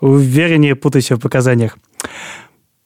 увереннее 0.00 0.74
путайся 0.74 1.16
в 1.16 1.20
показаниях. 1.20 1.78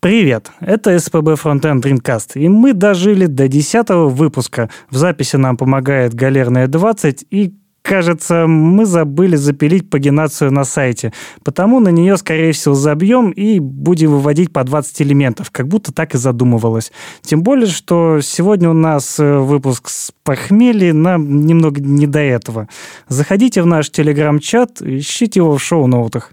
Привет, 0.00 0.50
это 0.60 0.98
СПБ 0.98 1.34
Frontend 1.34 1.82
Dreamcast, 1.82 2.32
и 2.36 2.48
мы 2.48 2.72
дожили 2.72 3.26
до 3.26 3.48
десятого 3.48 4.08
выпуска. 4.08 4.70
В 4.88 4.96
записи 4.96 5.36
нам 5.36 5.58
помогает 5.58 6.14
Галерная 6.14 6.68
20, 6.68 7.26
и 7.30 7.54
кажется, 7.82 8.46
мы 8.46 8.86
забыли 8.86 9.36
запилить 9.36 9.90
пагинацию 9.90 10.52
на 10.52 10.64
сайте. 10.64 11.12
Потому 11.44 11.80
на 11.80 11.88
нее, 11.90 12.16
скорее 12.16 12.52
всего, 12.52 12.74
забьем 12.74 13.30
и 13.30 13.58
будем 13.58 14.12
выводить 14.12 14.52
по 14.52 14.64
20 14.64 15.02
элементов, 15.02 15.50
как 15.50 15.68
будто 15.68 15.92
так 15.92 16.14
и 16.14 16.18
задумывалось. 16.18 16.92
Тем 17.20 17.42
более, 17.42 17.66
что 17.66 18.20
сегодня 18.22 18.70
у 18.70 18.74
нас 18.74 19.18
э, 19.18 19.38
выпуск 19.38 19.88
с 19.88 20.12
похмелья, 20.24 20.94
нам 20.94 21.42
немного 21.42 21.80
не 21.80 22.06
до 22.06 22.20
этого. 22.20 22.68
Заходите 23.08 23.60
в 23.60 23.66
наш 23.66 23.90
телеграм-чат, 23.90 24.80
ищите 24.80 25.40
его 25.40 25.58
в 25.58 25.62
шоу-ноутах. 25.62 26.32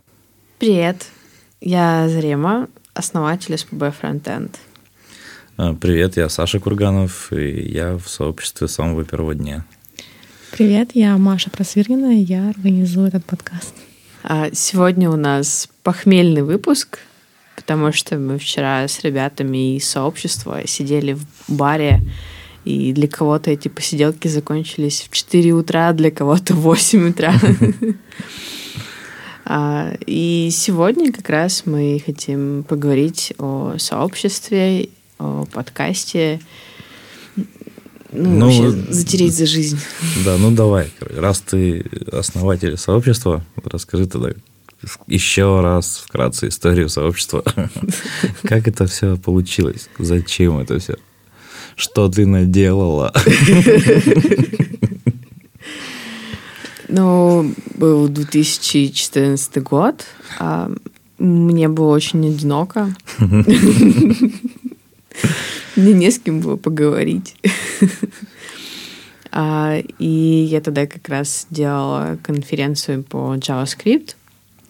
Привет, 0.60 1.05
я 1.62 2.10
Зарема, 2.10 2.68
основатель 2.96 3.56
СПБ 3.56 3.93
Frontend. 4.02 4.56
А, 5.56 5.75
привет, 5.75 6.18
я 6.18 6.30
Саша 6.30 6.60
Курганов, 6.60 7.32
и 7.32 7.71
я 7.71 7.96
в 7.96 8.10
сообществе 8.10 8.68
самого 8.68 9.06
первого 9.06 9.36
дня. 9.36 9.66
Привет, 10.52 10.96
я 10.96 11.16
Маша 11.18 11.52
Просвиргина, 11.52 12.20
и 12.20 12.24
я 12.24 12.50
организую 12.50 13.10
этот 13.10 13.24
подкаст. 13.24 13.75
А, 14.24 14.50
сегодня 14.52 15.11
у 15.11 15.16
нас 15.16 15.70
похмельный 15.83 16.42
выпуск, 16.42 17.02
потому 17.55 17.92
что 17.92 18.18
мы 18.18 18.39
вчера 18.39 18.88
с 18.88 19.04
ребятами 19.04 19.75
из 19.75 19.88
сообщества 19.88 20.66
сидели 20.66 21.14
в 21.14 21.24
баре, 21.47 22.02
и 22.66 22.94
для 22.94 23.08
кого-то 23.08 23.52
эти 23.52 23.68
посиделки 23.68 24.28
закончились 24.28 25.08
в 25.08 25.14
4 25.14 25.52
утра, 25.52 25.94
для 25.94 26.10
кого-то 26.10 26.55
в 26.55 26.61
8 26.61 27.10
утра. 27.10 27.36
А, 29.50 29.93
и 30.06 30.50
сегодня 30.51 31.14
как 31.14 31.29
раз 31.29 31.64
мы 31.65 32.03
хотим 32.05 32.66
поговорить 32.67 33.33
о 33.38 33.75
сообществе, 33.78 34.89
о 35.19 35.45
подкасте, 35.45 36.41
ну, 38.11 38.30
ну 38.39 38.45
вообще 38.45 38.91
затереть 38.91 39.38
за 39.38 39.45
жизнь. 39.45 39.80
Да, 40.25 40.38
ну 40.38 40.52
давай, 40.52 40.91
раз 40.99 41.39
ты 41.39 41.85
основатель 42.11 42.77
сообщества, 42.77 43.45
расскажи 43.63 44.05
тогда 44.05 44.31
еще 45.07 45.61
раз 45.61 46.03
вкратце 46.05 46.50
историю 46.50 46.89
сообщества. 46.89 47.44
Как 48.44 48.67
это 48.67 48.85
все 48.85 49.16
получилось? 49.16 49.88
Зачем 49.97 50.59
это 50.59 50.77
все? 50.79 50.97
Что 51.77 52.09
ты 52.09 52.25
наделала? 52.25 53.13
Ну, 56.88 57.53
был 57.75 58.07
2014 58.07 59.63
год. 59.63 60.05
А 60.39 60.71
мне 61.17 61.67
было 61.67 61.94
очень 61.94 62.27
одиноко. 62.27 62.95
Мне 65.75 65.94
не 65.94 66.11
с 66.11 66.19
кем 66.19 66.39
было 66.41 66.55
поговорить. 66.55 67.35
А, 69.29 69.77
и 69.99 70.07
я 70.49 70.61
тогда 70.61 70.88
как 70.88 71.09
раз 71.09 71.45
делала 71.52 72.17
конференцию 72.23 73.03
по 73.03 73.35
JavaScript. 73.35 74.16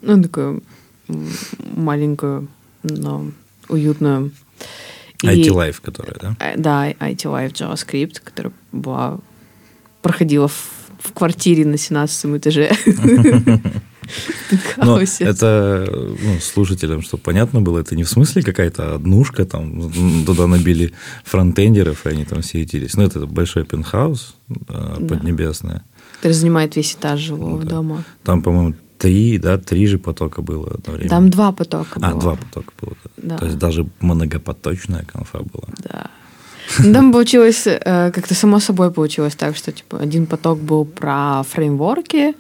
Ну, 0.02 0.22
такую 0.22 0.62
маленькую, 1.76 2.50
но 2.84 3.32
уютную. 3.70 4.32
IT 5.24 5.48
Life, 5.48 5.80
которая, 5.82 6.16
да? 6.20 6.36
Э, 6.40 6.58
да, 6.58 6.92
IT 6.92 7.24
Life 7.24 7.54
JavaScript, 7.54 8.20
которая 8.22 8.52
была, 8.72 9.20
проходила 10.02 10.48
в 10.50 10.77
в 11.00 11.14
квартире 11.14 11.66
на 11.66 11.78
17 11.78 12.38
этаже. 12.38 12.72
Но 14.78 15.00
это 15.02 15.88
ну, 15.90 16.40
слушателям, 16.40 17.02
чтобы 17.02 17.24
понятно 17.24 17.62
было, 17.62 17.80
это 17.80 17.96
не 17.96 18.04
в 18.04 18.10
смысле 18.10 18.42
какая-то 18.42 18.96
однушка, 18.96 19.46
там 19.46 19.92
туда 20.26 20.48
набили 20.48 20.94
фронтендеров, 21.24 22.06
и 22.06 22.10
они 22.10 22.26
там 22.26 22.42
все 22.42 22.62
ютились. 22.62 22.96
Ну, 22.96 23.04
это 23.04 23.26
большой 23.26 23.66
пентхаус 23.66 24.36
э, 24.70 25.08
поднебесное. 25.08 25.84
Который 26.18 26.34
занимает 26.34 26.76
весь 26.76 26.94
этаж 26.94 27.20
жилого 27.20 27.64
да. 27.64 27.70
дома. 27.70 28.04
Там, 28.24 28.42
по-моему, 28.42 28.76
три, 28.98 29.38
да, 29.38 29.58
три 29.58 29.88
же 29.88 30.00
потока 30.00 30.42
было 30.42 30.72
одновременно. 30.72 31.10
Там 31.10 31.30
два 31.30 31.52
потока 31.52 32.00
а, 32.02 32.12
было. 32.12 32.18
А, 32.18 32.22
два 32.22 32.36
потока 32.36 32.74
было. 32.82 32.96
Да. 33.18 33.38
То 33.38 33.46
есть 33.46 33.58
даже 33.58 33.88
многопоточная 34.00 35.04
конфа 35.04 35.40
была. 35.40 35.68
Да. 35.84 36.10
Ну, 36.80 36.94
там 36.94 37.12
получилось, 37.12 37.68
э, 37.68 38.12
как-то 38.12 38.36
само 38.36 38.60
собой 38.60 38.92
получилось 38.92 39.36
так, 39.36 39.56
что 39.56 39.72
типа 39.72 40.00
один 40.00 40.26
поток 40.26 40.60
был 40.60 40.86
про 40.86 41.44
фреймворки, 41.44 42.36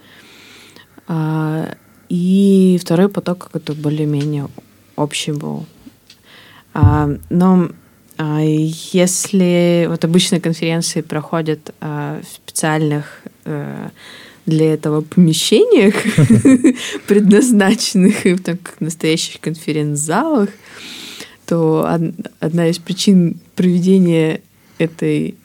а, 1.07 1.75
и 2.09 2.77
второй 2.81 3.07
поток 3.09 3.45
какой-то 3.45 3.73
более-менее 3.73 4.47
общий 4.95 5.31
был. 5.31 5.65
А, 6.73 7.09
но 7.29 7.69
а, 8.17 8.41
если 8.93 9.87
вот 9.89 10.03
обычные 10.03 10.41
конференции 10.41 11.01
проходят 11.01 11.73
в 11.79 12.23
специальных 12.35 13.21
э, 13.45 13.89
для 14.45 14.73
этого 14.73 15.01
помещениях, 15.01 15.95
предназначенных 17.07 18.25
в 18.25 18.41
так, 18.41 18.57
настоящих 18.79 19.39
конференц-залах, 19.41 20.49
то 21.47 21.89
одна 22.39 22.67
из 22.67 22.77
причин 22.77 23.39
проведения 23.55 24.41
этой 24.77 25.35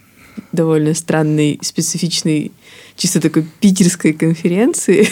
довольно 0.51 0.95
странной, 0.95 1.59
специфичной, 1.63 2.53
чисто 2.97 3.21
такой 3.21 3.47
питерской 3.61 4.13
конференции, 4.13 5.09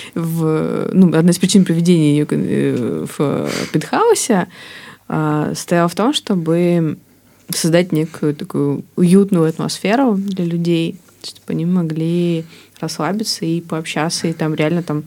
в, 0.14 0.90
ну, 0.92 1.14
одна 1.14 1.30
из 1.30 1.38
причин 1.38 1.64
проведения 1.64 2.18
ее 2.18 2.26
э, 2.30 3.06
в 3.18 3.50
Пентхаусе 3.72 4.46
а, 5.08 5.52
стояла 5.54 5.88
в 5.88 5.94
том, 5.94 6.12
чтобы 6.12 6.98
создать 7.50 7.92
некую 7.92 8.34
такую 8.34 8.84
уютную 8.96 9.48
атмосферу 9.48 10.14
для 10.14 10.44
людей, 10.44 10.96
чтобы 11.22 11.52
они 11.52 11.64
могли 11.64 12.44
расслабиться 12.80 13.44
и 13.44 13.60
пообщаться, 13.60 14.28
и 14.28 14.32
там 14.32 14.54
реально 14.54 14.82
там, 14.82 15.04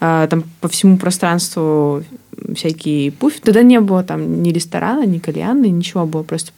а, 0.00 0.26
там 0.26 0.44
по 0.60 0.68
всему 0.68 0.98
пространству 0.98 2.04
всякие 2.54 3.12
пуфи. 3.12 3.40
Тогда 3.40 3.62
не 3.62 3.80
было 3.80 4.02
там 4.02 4.42
ни 4.42 4.50
ресторана, 4.50 5.04
ни 5.04 5.18
кальяна, 5.18 5.66
ничего, 5.66 6.06
было 6.06 6.22
просто 6.22 6.52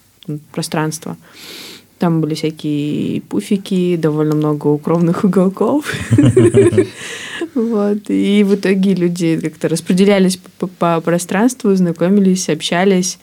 пространство. 0.53 1.17
Там 1.99 2.21
были 2.21 2.35
всякие 2.35 3.21
пуфики, 3.23 3.97
довольно 3.97 4.35
много 4.35 4.69
укромных 4.69 5.25
уголков. 5.25 5.93
Вот. 7.55 7.99
И 8.09 8.45
в 8.45 8.55
итоге 8.55 8.95
люди 8.95 9.39
как-то 9.39 9.69
распределялись 9.69 10.41
по 10.79 11.01
пространству, 11.01 11.75
знакомились, 11.75 12.49
общались. 12.49 13.19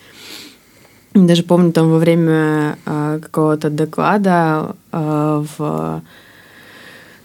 Даже 1.14 1.42
помню, 1.42 1.72
там 1.72 1.90
во 1.90 1.98
время 1.98 2.78
а, 2.84 3.18
какого-то 3.18 3.70
доклада 3.70 4.76
а, 4.92 5.44
в 5.56 6.02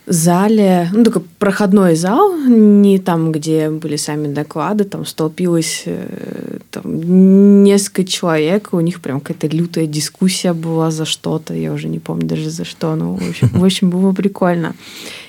зале, 0.05 0.89
ну, 0.91 1.03
такой 1.03 1.21
проходной 1.39 1.95
зал, 1.95 2.35
не 2.35 2.99
там, 2.99 3.31
где 3.31 3.69
были 3.69 3.95
сами 3.95 4.27
доклады, 4.27 4.83
там 4.83 5.05
столпилось 5.05 5.83
э, 5.85 6.57
там, 6.71 7.63
несколько 7.63 8.03
человек, 8.03 8.69
у 8.73 8.79
них 8.81 9.01
прям 9.01 9.21
какая-то 9.21 9.47
лютая 9.55 9.85
дискуссия 9.85 10.53
была 10.53 10.91
за 10.91 11.05
что-то, 11.05 11.53
я 11.53 11.71
уже 11.71 11.87
не 11.87 11.99
помню 11.99 12.27
даже 12.27 12.49
за 12.49 12.65
что, 12.65 12.95
но, 12.95 13.15
в 13.15 13.29
общем, 13.29 13.49
в 13.53 13.63
общем 13.63 13.89
было 13.89 14.11
прикольно. 14.11 14.75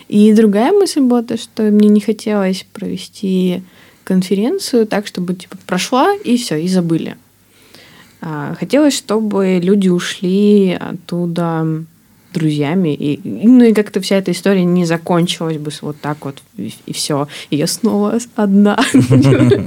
И 0.09 0.33
другая 0.33 0.73
мысль 0.73 1.01
была 1.01 1.23
то, 1.23 1.37
что 1.39 1.63
мне 1.65 1.89
не 1.89 2.01
хотелось 2.01 2.67
провести 2.73 3.63
конференцию 4.03 4.87
так, 4.87 5.07
чтобы 5.07 5.35
типа 5.35 5.57
прошла 5.67 6.15
и 6.25 6.37
все, 6.37 6.57
и 6.57 6.69
забыли. 6.69 7.17
А, 8.21 8.55
хотелось, 8.59 8.97
чтобы 8.97 9.61
люди 9.63 9.89
ушли 9.89 10.79
оттуда 10.79 11.85
друзьями. 12.35 12.95
И, 12.95 13.21
ну 13.25 13.65
и 13.65 13.73
как-то 13.73 14.01
вся 14.01 14.17
эта 14.17 14.33
история 14.33 14.65
не 14.65 14.85
закончилась 14.85 15.57
бы 15.57 15.71
вот 15.81 16.01
так 16.01 16.25
вот, 16.25 16.43
и, 16.57 16.75
и 16.87 16.93
все. 16.93 17.29
И 17.51 17.57
я 17.57 17.67
снова 17.67 18.19
одна. 18.37 18.79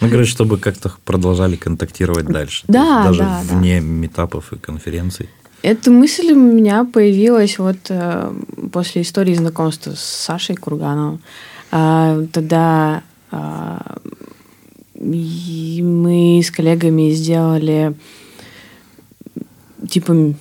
Ну, 0.00 0.10
короче, 0.10 0.30
чтобы 0.30 0.58
как-то 0.58 0.92
продолжали 1.04 1.56
контактировать 1.56 2.26
дальше. 2.26 2.64
Да, 2.68 3.04
Даже 3.04 3.20
да, 3.20 3.42
вне 3.44 3.80
метапов 3.80 4.52
и 4.52 4.58
конференций. 4.58 5.28
Эта 5.62 5.90
мысль 5.90 6.32
у 6.32 6.36
меня 6.36 6.84
появилась 6.84 7.58
вот 7.58 7.78
э, 7.88 8.32
после 8.72 9.02
истории 9.02 9.34
знакомства 9.34 9.92
с 9.92 10.00
Сашей 10.00 10.54
Кургановым. 10.54 11.20
Э, 11.72 12.26
тогда 12.32 13.02
э, 13.32 13.78
мы 15.00 16.40
с 16.44 16.50
коллегами 16.50 17.10
сделали 17.10 17.94
типа 19.88 20.34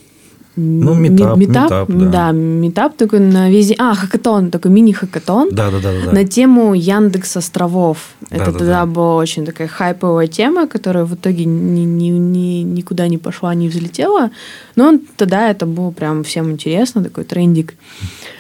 ну, 0.56 0.94
метап, 0.94 1.38
метап, 1.38 1.90
метап 1.90 1.90
да. 1.90 2.06
да, 2.06 2.32
метап 2.32 2.96
такой 2.96 3.20
на 3.20 3.50
весь 3.50 3.74
А, 3.78 3.94
хакатон, 3.94 4.52
такой 4.52 4.72
мини-хакатон. 4.72 5.50
Да, 5.52 5.70
да, 5.70 5.80
да, 5.80 5.92
да. 6.06 6.12
На 6.12 6.24
тему 6.26 6.74
Яндекс 6.74 7.38
островов. 7.38 7.98
Да, 8.30 8.38
Это 8.38 8.52
да, 8.52 8.58
тогда 8.60 8.80
да. 8.80 8.86
была 8.86 9.16
очень 9.18 9.46
такая 9.46 9.68
хайповая 9.68 10.28
тема, 10.28 10.68
которая 10.68 11.04
в 11.04 11.16
итоге 11.16 11.46
ни, 11.46 11.82
ни, 11.82 12.10
ни, 12.10 12.62
никуда 12.62 13.08
не 13.08 13.18
пошла, 13.18 13.54
не 13.54 13.68
взлетела. 13.68 14.32
Но 14.76 14.98
тогда 15.18 15.50
это 15.50 15.66
было 15.66 15.92
прям 15.92 16.24
всем 16.24 16.52
интересно, 16.52 17.04
такой 17.04 17.26
трендик. 17.26 17.74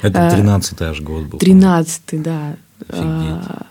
Это 0.01 0.29
13-й 0.33 0.85
аж 0.85 1.01
год 1.01 1.23
был. 1.25 1.39
13-й, 1.39 2.17
да. 2.19 2.56
Офигеть. 2.88 3.65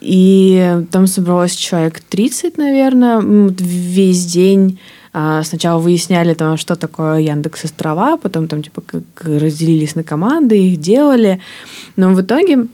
И 0.00 0.84
там 0.90 1.06
собралось 1.06 1.54
человек 1.54 2.00
30, 2.00 2.56
наверное, 2.56 3.20
весь 3.20 4.26
день. 4.26 4.78
А, 5.12 5.42
сначала 5.42 5.80
выясняли, 5.80 6.34
там, 6.34 6.56
что 6.56 6.76
такое 6.76 7.18
Яндекс 7.20 7.64
Острова, 7.64 8.16
потом 8.16 8.48
там 8.48 8.62
типа 8.62 8.82
как 8.82 9.02
разделились 9.24 9.94
на 9.94 10.04
команды, 10.04 10.58
их 10.58 10.80
делали. 10.80 11.40
Но 11.96 12.12
в 12.14 12.20
итоге 12.20 12.66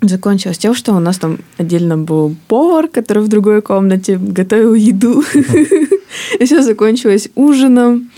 закончилось 0.00 0.58
тем, 0.58 0.74
что 0.74 0.92
у 0.92 1.00
нас 1.00 1.18
там 1.18 1.38
отдельно 1.58 1.98
был 1.98 2.36
повар, 2.48 2.88
который 2.88 3.22
в 3.22 3.28
другой 3.28 3.62
комнате 3.62 4.16
готовил 4.16 4.74
еду. 4.74 5.24
И 6.38 6.44
все 6.44 6.62
закончилось 6.62 7.28
ужином. 7.34 8.10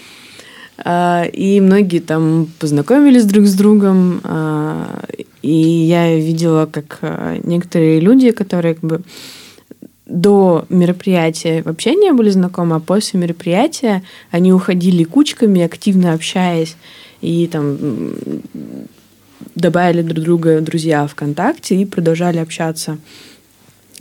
А, 0.85 1.25
и 1.25 1.61
многие 1.61 1.99
там 1.99 2.47
познакомились 2.61 3.25
друг 3.25 3.47
с 3.47 3.55
другом. 3.55 4.21
А, 4.23 5.05
и 5.43 5.53
я 5.53 6.17
видела, 6.17 6.67
как 6.67 7.00
некоторые 7.43 8.00
люди, 8.00 8.31
которые 8.31 8.75
как 8.75 8.85
бы 8.85 9.03
до 10.08 10.64
мероприятия 10.70 11.62
вообще 11.62 11.94
не 11.94 12.12
были 12.12 12.31
знакомы, 12.31 12.76
а 12.76 12.81
после 12.81 13.20
мероприятия 13.20 14.02
они 14.31 14.52
уходили 14.52 15.05
кучками, 15.05 15.60
активно 15.62 16.14
общаясь, 16.14 16.76
и 17.20 17.46
там 17.46 17.78
добавили 19.55 20.02
друг 20.02 20.25
друга 20.25 20.60
друзья 20.60 21.06
ВКонтакте 21.06 21.76
и 21.76 21.84
продолжали 21.84 22.38
общаться. 22.38 22.99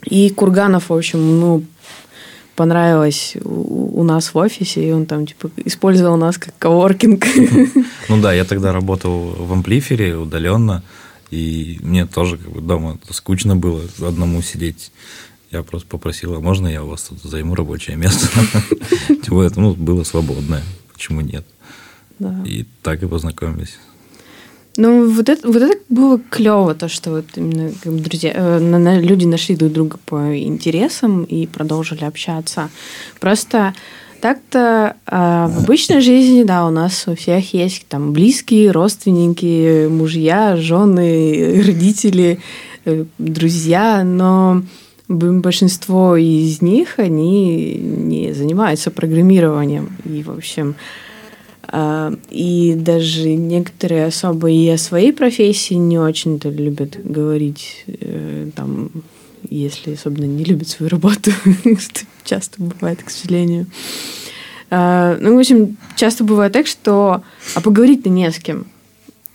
И 0.06 0.30
Курганов, 0.30 0.90
в 0.90 0.94
общем, 0.94 1.40
ну, 1.40 1.64
понравилось 2.56 3.36
у, 3.44 4.04
нас 4.04 4.34
в 4.34 4.38
офисе, 4.38 4.88
и 4.88 4.92
он 4.92 5.06
там, 5.06 5.26
типа, 5.26 5.50
использовал 5.66 6.18
нас 6.18 6.38
как 6.38 6.58
коворкинг. 6.58 7.26
Ну 8.10 8.22
да, 8.22 8.34
я 8.34 8.46
тогда 8.46 8.72
работал 8.72 9.36
в 9.38 9.52
амплифере 9.52 10.16
удаленно, 10.16 10.84
и 11.30 11.80
мне 11.82 12.06
тоже 12.06 12.38
как 12.38 12.52
бы 12.52 12.62
дома 12.62 12.98
скучно 13.10 13.56
было 13.56 13.82
одному 14.02 14.42
сидеть. 14.42 14.92
Я 15.52 15.64
просто 15.64 15.88
попросил, 15.88 16.36
а 16.36 16.40
можно 16.40 16.68
я 16.68 16.84
у 16.84 16.90
вас 16.90 17.04
тут 17.04 17.20
займу 17.20 17.56
рабочее 17.56 17.96
место? 17.96 18.28
Тем 19.08 19.34
более, 19.36 19.52
ну, 19.56 19.74
было 19.74 20.04
свободное. 20.04 20.64
Почему 20.94 21.22
нет? 21.22 21.46
И 22.46 22.66
так 22.82 23.04
и 23.04 23.08
познакомились. 23.08 23.78
Ну, 24.76 25.10
вот 25.10 25.28
это, 25.28 25.48
вот 25.48 25.62
это 25.62 25.80
было 25.90 26.20
клево, 26.20 26.76
то, 26.76 26.88
что 26.88 27.10
вот 27.12 27.26
именно 27.36 27.72
как 27.82 27.94
бы, 27.94 28.00
друзья, 28.00 28.32
э, 28.36 29.02
люди 29.02 29.26
нашли 29.26 29.56
друг 29.56 29.72
друга 29.72 29.98
по 30.06 30.38
интересам 30.38 31.24
и 31.24 31.48
продолжили 31.48 32.04
общаться. 32.04 32.70
Просто 33.20 33.74
так-то 34.22 34.96
э, 35.08 35.48
в 35.50 35.64
обычной 35.64 36.02
жизни, 36.02 36.44
да, 36.44 36.68
у 36.68 36.70
нас 36.70 37.08
у 37.08 37.16
всех 37.16 37.54
есть 37.56 37.88
там 37.88 38.14
близкие, 38.14 38.70
родственники, 38.70 39.88
мужья, 39.88 40.56
жены, 40.58 41.64
родители, 41.66 42.40
э, 42.86 43.06
друзья, 43.18 44.04
но 44.04 44.62
большинство 45.08 46.16
из 46.16 46.62
них, 46.62 47.00
они 47.00 47.76
не 47.76 48.34
занимаются 48.34 48.92
программированием. 48.92 49.96
И, 50.06 50.24
в 50.24 50.32
общем, 50.32 50.76
а, 51.70 52.14
и 52.30 52.76
даже 52.76 53.34
некоторые 53.36 54.06
особо 54.06 54.50
и 54.50 54.68
о 54.70 54.78
своей 54.78 55.14
профессии 55.14 55.74
не 55.74 56.00
очень-то 56.00 56.50
любят 56.50 56.98
говорить, 57.04 57.84
э, 57.88 58.50
там, 58.56 58.90
если 59.50 59.94
особенно 59.94 60.26
не 60.26 60.44
любят 60.44 60.70
свою 60.70 60.90
работу, 60.90 61.32
часто 62.24 62.62
бывает, 62.62 63.04
к 63.04 63.10
сожалению. 63.10 63.68
А, 64.70 65.18
ну, 65.20 65.36
в 65.36 65.40
общем, 65.40 65.78
часто 65.96 66.24
бывает 66.24 66.54
так, 66.54 66.68
что 66.68 67.24
а 67.56 67.62
поговорить-то 67.62 68.10
не 68.10 68.30
с 68.30 68.40
кем. 68.40 68.68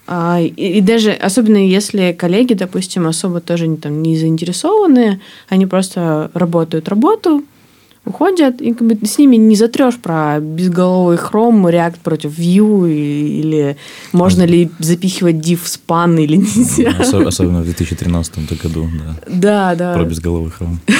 И, 0.08 0.78
и 0.78 0.81
даже, 0.81 1.12
особенно 1.12 1.56
если 1.56 2.12
коллеги, 2.12 2.54
допустим, 2.54 3.06
особо 3.06 3.40
тоже 3.40 3.69
не, 3.69 3.76
там, 3.76 4.02
не 4.02 4.19
заинтересованы, 4.19 5.20
они 5.49 5.66
просто 5.66 6.31
работают 6.34 6.88
работу, 6.88 7.44
уходят, 8.04 8.60
и 8.60 8.75
как 8.75 8.88
бы 8.88 9.06
с 9.06 9.19
ними 9.19 9.37
не 9.37 9.54
затрешь 9.54 9.96
про 9.96 10.40
безголовый 10.40 11.16
хром, 11.16 11.69
реакт 11.69 12.00
против 12.00 12.37
Vue, 12.37 12.93
или 12.93 13.76
можно 14.12 14.43
ли 14.43 14.70
запихивать 14.81 15.37
div 15.37 15.60
в 15.62 15.69
спан 15.69 16.19
или 16.19 16.37
нельзя. 16.37 16.96
Особенно 16.99 17.60
в 17.62 17.64
2013 17.64 18.60
году, 18.60 18.90
да. 18.93 19.16
Да, 19.28 19.75
да. 19.76 19.94
Про 19.94 20.04
безголовый 20.04 20.50
хром. 20.50 20.81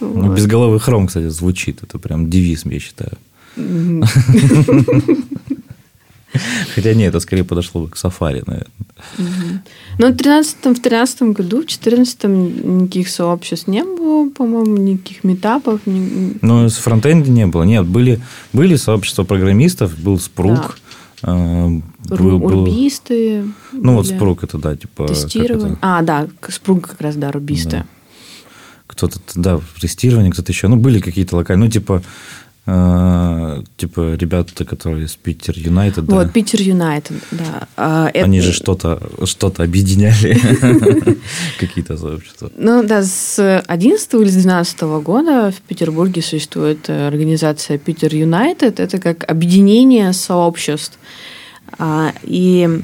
Ну, 0.00 0.34
безголовый 0.34 0.80
хром, 0.80 1.06
кстати, 1.06 1.28
звучит. 1.28 1.82
Это 1.82 1.98
прям 1.98 2.30
девиз, 2.30 2.64
я 2.64 2.80
считаю. 2.80 3.12
Хотя 6.74 6.94
нет, 6.94 7.10
это 7.10 7.20
скорее 7.20 7.44
подошло 7.44 7.82
бы 7.82 7.88
к 7.88 7.96
сафари, 7.96 8.42
наверное. 8.46 8.70
Ну, 9.98 10.08
в 10.08 10.16
13 10.16 10.56
в 10.64 10.80
13 10.80 11.22
году, 11.22 11.62
в 11.62 11.66
14 11.66 12.24
никаких 12.24 13.08
сообществ 13.08 13.68
не 13.68 13.84
было, 13.84 14.28
по-моему, 14.30 14.76
никаких 14.76 15.24
метапов. 15.24 15.80
Ни... 15.86 16.38
Ну, 16.42 16.68
с 16.68 16.76
фронтенда 16.76 17.30
не 17.30 17.46
было. 17.46 17.62
Нет, 17.62 17.86
были, 17.86 18.20
были 18.52 18.76
сообщества 18.76 19.24
программистов, 19.24 19.98
был 19.98 20.18
Спрук. 20.18 20.78
Да. 21.22 21.68
Был, 22.08 22.38
был... 22.38 22.66
Рубисты. 22.66 23.44
Ну, 23.72 23.80
были. 23.80 23.94
вот 23.96 24.06
Спрук 24.06 24.44
это, 24.44 24.58
да, 24.58 24.76
типа... 24.76 25.08
Тестирование. 25.08 25.78
А, 25.80 26.02
да, 26.02 26.28
Спрук 26.48 26.88
как 26.88 27.00
раз, 27.00 27.16
да, 27.16 27.32
рубисты. 27.32 27.70
Да. 27.70 27.86
Кто-то, 28.86 29.18
да, 29.34 29.60
тестирование, 29.80 30.30
кто-то 30.30 30.52
еще. 30.52 30.68
Ну, 30.68 30.76
были 30.76 31.00
какие-то 31.00 31.36
локальные, 31.36 31.66
ну, 31.66 31.70
типа 31.70 32.02
типа 32.66 34.14
ребята, 34.14 34.64
которые 34.64 35.04
из 35.04 35.16
Питер 35.16 35.54
Юнайтед. 35.54 36.04
Вот, 36.08 36.32
Питер 36.32 36.62
Юнайтед, 36.62 37.16
да. 37.30 37.68
А, 37.76 38.10
Они 38.14 38.38
это... 38.38 38.46
же 38.46 38.52
что-то 38.54 39.02
что 39.26 39.52
объединяли, 39.58 40.40
какие-то 41.60 41.98
сообщества. 41.98 42.50
Ну 42.56 42.82
да, 42.82 43.02
с 43.02 43.60
11 43.66 44.14
или 44.14 44.30
с 44.30 44.36
12 44.36 44.80
года 45.02 45.50
в 45.50 45.60
Петербурге 45.60 46.22
существует 46.22 46.88
организация 46.88 47.76
Питер 47.76 48.14
Юнайтед. 48.14 48.80
Это 48.80 48.98
как 48.98 49.30
объединение 49.30 50.14
сообществ. 50.14 50.98
А, 51.78 52.14
и 52.22 52.80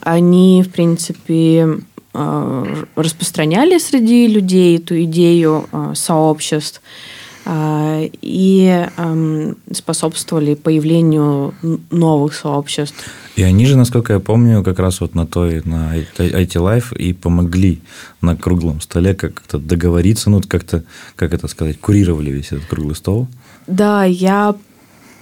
они, 0.00 0.62
в 0.62 0.70
принципе, 0.70 1.78
распространяли 2.12 3.78
среди 3.78 4.26
людей 4.26 4.76
эту 4.76 5.02
идею 5.04 5.66
сообществ. 5.94 6.82
А, 7.50 8.02
и 8.20 8.86
способствовали 9.72 10.54
появлению 10.54 11.54
новых 11.90 12.34
сообществ. 12.34 13.08
И 13.36 13.42
они 13.42 13.64
же, 13.64 13.74
насколько 13.74 14.12
я 14.12 14.20
помню, 14.20 14.62
как 14.62 14.78
раз 14.78 15.00
вот 15.00 15.14
на 15.14 15.26
той, 15.26 15.62
на 15.64 15.96
IT 15.96 16.46
Life 16.56 16.94
и 16.94 17.14
помогли 17.14 17.80
на 18.20 18.36
круглом 18.36 18.82
столе 18.82 19.14
как-то 19.14 19.58
договориться, 19.58 20.28
ну, 20.28 20.42
как-то, 20.46 20.84
как 21.16 21.32
это 21.32 21.48
сказать, 21.48 21.80
курировали 21.80 22.30
весь 22.30 22.52
этот 22.52 22.66
круглый 22.66 22.96
стол. 22.96 23.28
Да, 23.66 24.04
я 24.04 24.54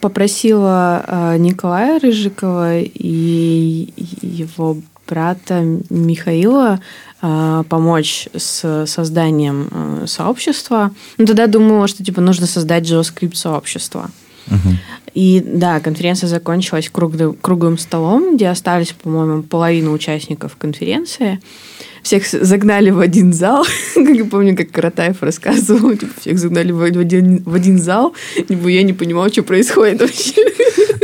попросила 0.01 1.05
а, 1.07 1.37
Николая 1.37 2.01
Рыжикова 2.01 2.81
и 2.81 3.89
его 4.21 4.79
брата 5.09 5.63
Михаила 5.91 6.81
э, 7.23 7.65
помочь 7.69 8.29
с 8.35 8.87
созданием 8.87 9.69
э, 9.71 10.05
сообщества. 10.07 10.93
Ну, 11.19 11.27
тогда 11.27 11.47
думала, 11.47 11.89
что 11.89 12.05
типа 12.05 12.21
нужно 12.21 12.47
создать 12.47 12.85
JavaScript 12.85 13.35
сообщество. 13.35 14.11
Uh-huh. 14.49 14.77
И 15.15 15.43
да, 15.45 15.81
конференция 15.81 16.29
закончилась 16.29 16.89
круглым, 16.89 17.35
круглым 17.41 17.79
столом, 17.79 18.37
где 18.37 18.49
остались, 18.49 18.93
по-моему, 18.93 19.43
половина 19.43 19.91
участников 19.91 20.57
конференции 20.57 21.41
всех 22.07 22.25
загнали 22.27 22.91
в 22.91 23.01
один 23.01 23.33
зал. 23.33 23.67
как 23.95 24.09
я 24.09 24.25
помню, 24.25 24.57
как 24.57 24.71
Каратаев 24.71 25.23
рассказывал, 25.23 25.97
типа, 25.97 26.13
всех 26.21 26.39
загнали 26.39 26.71
в 26.71 26.81
один, 26.81 27.43
в 27.43 27.55
один 27.55 27.79
зал. 27.79 28.15
Типа, 28.37 28.69
я 28.69 28.85
не 28.85 28.93
понимал, 28.93 29.29
что 29.29 29.43
происходит 29.43 30.01
вообще. 30.01 30.45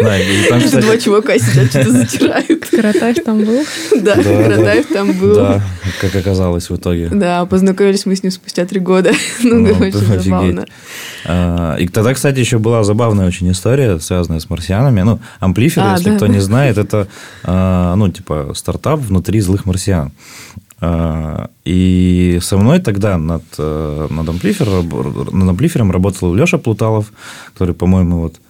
Да, 0.03 0.19
и 0.19 0.49
там, 0.49 0.61
кстати... 0.61 0.85
Два 0.85 0.99
чувака 0.99 1.39
сидят, 1.39 1.71
что-то 1.71 1.91
затирают. 1.93 2.67
Каратаев 2.71 3.25
там 3.25 3.45
был? 3.45 3.65
Да, 4.01 4.17
да 4.17 4.23
Каратаев 4.23 4.89
да. 4.89 4.95
там 4.95 5.13
был. 5.13 5.35
Да, 5.35 5.63
как 6.01 6.15
оказалось 6.15 6.71
в 6.71 6.77
итоге. 6.77 7.09
Да, 7.09 7.45
познакомились 7.47 8.07
мы 8.07 8.17
с 8.17 8.23
ним 8.23 8.33
спустя 8.33 8.65
три 8.67 8.81
года. 8.81 9.13
ну, 9.43 9.61
ну 9.61 9.73
очень 9.73 9.99
офигеть. 9.99 10.25
забавно. 10.25 10.67
А, 11.25 11.77
и 11.77 11.89
тогда, 11.89 12.15
кстати, 12.15 12.39
еще 12.39 12.59
была 12.59 12.83
забавная 12.85 13.27
очень 13.27 13.51
история, 13.51 13.99
связанная 13.99 14.41
с 14.41 14.51
марсианами. 14.51 15.03
Ну, 15.03 15.21
Амплифер, 15.41 15.83
а, 15.83 15.93
если 15.93 16.11
да, 16.11 16.17
кто 16.17 16.27
не 16.27 16.41
знает, 16.41 16.79
это, 16.79 17.09
а, 17.45 17.95
ну, 17.95 18.09
типа, 18.09 18.53
стартап 18.55 19.01
внутри 19.01 19.41
злых 19.41 19.67
марсиан. 19.67 20.13
А, 20.85 21.49
и 21.65 22.41
со 22.43 22.57
мной 22.57 22.81
тогда 22.81 23.17
над, 23.17 23.45
э, 23.57 24.07
над, 24.11 24.29
амплифером, 24.29 24.89
над 25.31 25.49
амплифером 25.51 25.93
работал 25.93 26.35
Леша 26.35 26.59
Плуталов, 26.59 27.13
который, 27.53 27.73
по-моему, 27.73 28.19
вот 28.19 28.41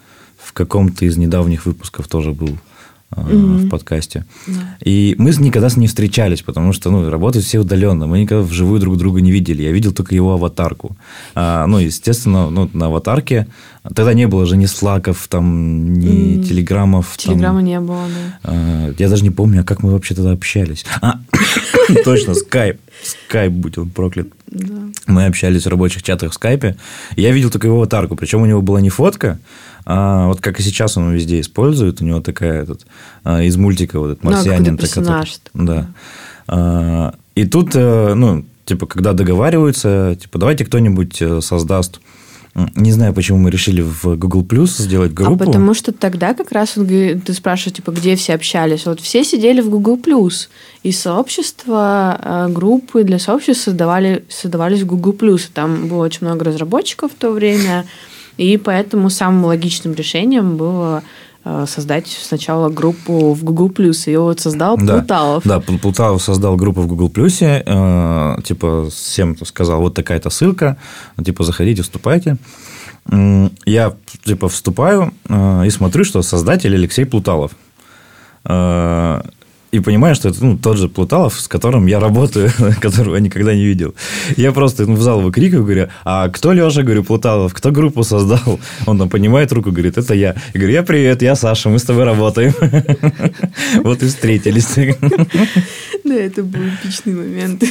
в 0.44 0.52
каком-то 0.52 1.04
из 1.04 1.16
недавних 1.16 1.66
выпусков 1.66 2.08
тоже 2.08 2.32
был 2.32 2.58
в 3.14 3.68
подкасте. 3.68 4.25
И 4.80 5.14
мы 5.18 5.32
никогда 5.38 5.68
с 5.68 5.76
ней 5.76 5.87
встречались, 5.87 6.42
потому 6.42 6.72
что 6.72 6.90
ну, 6.90 7.08
работают 7.11 7.44
все 7.44 7.58
удаленно. 7.58 8.06
Мы 8.06 8.20
никогда 8.20 8.42
вживую 8.42 8.80
друг 8.80 8.96
друга 8.96 9.20
не 9.20 9.30
видели. 9.30 9.62
Я 9.62 9.72
видел 9.72 9.92
только 9.92 10.14
его 10.14 10.32
аватарку. 10.32 10.96
А, 11.34 11.66
ну, 11.66 11.78
естественно, 11.78 12.50
ну, 12.50 12.70
на 12.72 12.87
аватарке 12.87 13.49
тогда 13.82 14.14
не 14.14 14.26
было 14.26 14.46
же 14.46 14.56
ни 14.56 14.66
слаков, 14.66 15.26
там, 15.28 15.94
ни 15.94 16.36
mm. 16.36 16.44
телеграммов. 16.44 17.16
Телеграмма 17.16 17.58
там, 17.58 17.64
не 17.64 17.80
было, 17.80 18.04
да. 18.08 18.38
А, 18.44 18.94
я 18.98 19.08
даже 19.08 19.22
не 19.24 19.30
помню, 19.30 19.62
а 19.62 19.64
как 19.64 19.82
мы 19.82 19.92
вообще 19.92 20.14
тогда 20.14 20.32
общались. 20.32 20.84
А, 21.00 21.18
точно, 22.04 22.34
скайп. 22.34 22.80
Скайп, 23.02 23.52
будь 23.52 23.78
он 23.78 23.90
проклят. 23.90 24.28
Да. 24.46 24.74
Мы 25.06 25.26
общались 25.26 25.64
в 25.64 25.68
рабочих 25.68 26.02
чатах 26.02 26.32
в 26.32 26.34
скайпе. 26.34 26.76
Я 27.16 27.32
видел 27.32 27.50
только 27.50 27.66
его 27.66 27.78
аватарку. 27.78 28.16
Причем 28.16 28.42
у 28.42 28.46
него 28.46 28.62
была 28.62 28.80
не 28.80 28.90
фотка, 28.90 29.38
а, 29.84 30.28
вот 30.28 30.40
как 30.40 30.60
и 30.60 30.62
сейчас 30.62 30.96
он 30.96 31.12
везде 31.12 31.40
использует, 31.40 32.00
у 32.00 32.04
него 32.04 32.20
такая 32.20 32.62
этот, 32.62 32.86
а, 33.24 33.42
из 33.42 33.56
мультика 33.56 33.98
вот 33.98 34.12
этот 34.12 34.24
ну, 34.24 34.30
марсианин. 34.30 34.72
Ну, 34.72 34.78
персонаж. 34.78 35.40
Который, 35.44 35.66
да. 35.66 35.86
А, 36.46 37.14
и 37.34 37.44
тут, 37.46 37.70
э, 37.74 38.14
ну, 38.14 38.44
типа, 38.64 38.86
когда 38.86 39.12
договариваются, 39.12 40.16
типа, 40.20 40.38
давайте 40.38 40.64
кто-нибудь 40.64 41.20
э, 41.20 41.40
создаст 41.40 42.00
не 42.54 42.92
знаю, 42.92 43.14
почему 43.14 43.38
мы 43.38 43.50
решили 43.50 43.80
в 43.80 44.16
Google 44.16 44.42
Plus 44.42 44.66
сделать 44.66 45.14
группу. 45.14 45.42
А 45.42 45.47
потому 45.47 45.73
что 45.73 45.90
тогда 45.90 46.35
как 46.35 46.52
раз 46.52 46.76
он, 46.76 46.87
ты 46.87 47.32
спрашиваешь, 47.32 47.76
типа, 47.76 47.92
где 47.92 48.14
все 48.14 48.35
общались. 48.35 48.85
Вот 48.85 49.00
все 49.00 49.25
сидели 49.25 49.62
в 49.62 49.71
Google 49.71 49.97
Plus, 49.97 50.49
и 50.82 50.92
сообщества, 50.92 52.21
э, 52.23 52.49
группы 52.50 53.04
для 53.04 53.18
сообществ 53.18 53.64
создавали, 53.64 54.25
создавались 54.28 54.82
в 54.82 54.87
Google 54.87 55.12
Plus. 55.12 55.49
Там 55.52 55.88
было 55.88 56.04
очень 56.04 56.26
много 56.26 56.44
разработчиков 56.44 57.12
в 57.12 57.14
то 57.14 57.30
время, 57.30 57.87
и 58.37 58.59
поэтому 58.59 59.09
самым 59.09 59.47
логичным 59.47 59.94
решением 59.94 60.59
было 60.59 61.02
создать 61.66 62.06
сначала 62.06 62.68
группу 62.68 63.32
в 63.32 63.44
Google 63.44 63.68
Plus. 63.68 64.06
Ее 64.06 64.20
вот 64.20 64.40
создал 64.40 64.76
да, 64.76 64.99
Плуталов. 64.99 65.44
Да, 65.44 65.61
Плуталов 65.61 66.22
создал 66.22 66.56
группу 66.56 66.82
в 66.82 66.87
Google 66.87 67.08
Plus, 67.08 67.42
э, 67.42 68.42
типа 68.42 68.88
всем 68.90 69.37
сказал, 69.44 69.80
вот 69.80 69.94
такая-то 69.94 70.30
ссылка, 70.30 70.76
типа 71.22 71.44
заходите, 71.44 71.82
вступайте. 71.82 72.37
Я 73.66 73.94
типа 74.25 74.49
вступаю 74.49 75.12
э, 75.28 75.66
и 75.66 75.70
смотрю, 75.70 76.04
что 76.04 76.22
создатель 76.22 76.75
Алексей 76.75 77.04
Плуталов. 77.04 77.52
И 79.73 79.81
понимаю, 79.81 80.14
что 80.14 80.29
это 80.29 80.45
ну, 80.45 80.59
тот 80.59 80.76
же 80.76 80.91
Плуталов, 80.91 81.41
с 81.41 81.49
которым 81.49 81.87
я 81.87 81.99
работаю, 81.99 82.50
которого 82.81 83.14
я 83.14 83.23
никогда 83.23 83.55
не 83.55 83.64
видел. 83.64 83.95
Я 84.37 84.52
просто 84.52 84.87
ну, 84.87 84.97
в 84.97 85.02
зал 85.02 85.23
выкрикиваю, 85.23 85.64
говорю, 85.64 85.88
а 86.05 86.29
кто 86.29 86.52
Леша, 86.52 86.83
говорю, 86.83 87.05
Плуталов, 87.05 87.55
кто 87.55 87.71
группу 87.73 88.05
создал? 88.05 88.61
Он 88.85 88.99
там 88.99 89.09
поднимает 89.09 89.50
руку, 89.50 89.71
говорит, 89.71 89.97
это 89.97 90.12
я. 90.12 90.37
Я 90.52 90.61
говорю, 90.61 90.73
я 90.75 90.83
привет, 90.83 91.23
я 91.23 91.35
Саша, 91.35 91.71
мы 91.71 91.79
с 91.79 91.85
тобой 91.85 92.05
работаем. 92.05 92.52
Вот 93.83 94.02
и 94.02 94.07
встретились. 94.07 94.69
Да, 96.05 96.14
это 96.14 96.43
был 96.43 96.61
эпичный 96.61 97.14
момент. 97.14 97.62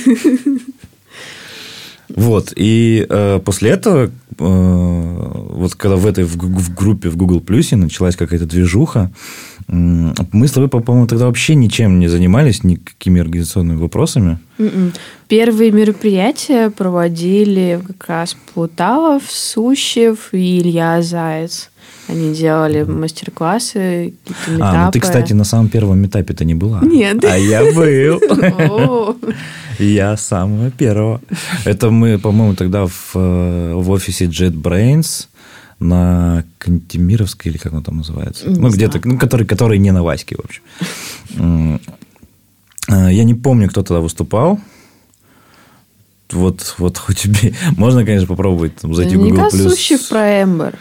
Вот, 2.10 2.53
и 2.55 3.05
э, 3.08 3.39
после 3.43 3.72
этого, 3.72 4.05
э, 4.05 4.10
вот 4.38 5.75
когда 5.75 5.96
в 5.96 6.08
этой 6.08 6.24
в, 6.24 6.36
в 6.36 6.74
группе 6.74 7.10
в 7.10 7.17
Google 7.17 7.41
Плюсе 7.41 7.75
началась 7.75 8.15
какая-то 8.15 8.46
движуха, 8.46 9.12
мы 9.71 10.47
с 10.47 10.51
тобой, 10.51 10.69
по-моему, 10.69 11.07
тогда 11.07 11.25
вообще 11.25 11.55
ничем 11.55 11.99
не 11.99 12.09
занимались, 12.09 12.63
никакими 12.63 13.21
организационными 13.21 13.77
вопросами. 13.77 14.37
М-м. 14.59 14.91
Первые 15.29 15.71
мероприятия 15.71 16.69
проводили 16.69 17.79
как 17.87 18.09
раз 18.09 18.37
Плуталов, 18.53 19.23
Сущев 19.29 20.33
и 20.33 20.59
Илья 20.59 21.01
Заяц. 21.01 21.69
Они 22.09 22.33
делали 22.33 22.83
мастер-классы, 22.83 24.13
какие-то 24.25 24.51
метапы. 24.51 24.77
А, 24.77 24.85
ну 24.85 24.91
ты, 24.91 24.99
кстати, 24.99 25.33
на 25.33 25.45
самом 25.45 25.69
первом 25.69 25.99
метапе-то 25.99 26.43
не 26.43 26.55
была. 26.55 26.81
Нет. 26.81 27.23
А 27.23 27.37
я 27.37 27.63
был. 27.73 28.19
Я 29.79 30.17
самого 30.17 30.69
первого. 30.69 31.21
Это 31.63 31.89
мы, 31.89 32.19
по-моему, 32.19 32.55
тогда 32.55 32.85
в, 32.85 33.11
э, 33.15 33.73
в 33.73 33.89
офисе 33.89 34.25
JetBrains 34.25 35.27
на 35.81 36.45
Кантемировской, 36.59 37.51
или 37.51 37.57
как 37.57 37.73
он 37.73 37.83
там 37.83 37.97
называется? 37.97 38.47
Не 38.47 38.59
ну, 38.59 38.69
где-то, 38.69 39.01
ну, 39.03 39.17
который, 39.17 39.45
который 39.45 39.79
не 39.79 39.91
на 39.91 40.03
Ваське, 40.03 40.35
в 40.35 40.45
общем. 40.45 41.79
Э, 42.88 43.09
я 43.11 43.23
не 43.23 43.33
помню, 43.33 43.67
кто 43.69 43.81
тогда 43.81 44.00
выступал. 44.00 44.59
Вот, 46.31 46.75
вот 46.77 46.97
хоть 46.97 47.17
тебе... 47.19 47.55
Можно, 47.77 48.05
конечно, 48.05 48.27
попробовать 48.27 48.75
там, 48.77 48.93
зайти 48.93 49.15
в 49.15 49.21
Google+. 49.21 49.50
Плюс. 49.50 50.07
про 50.07 50.43
Эмбер. 50.43 50.77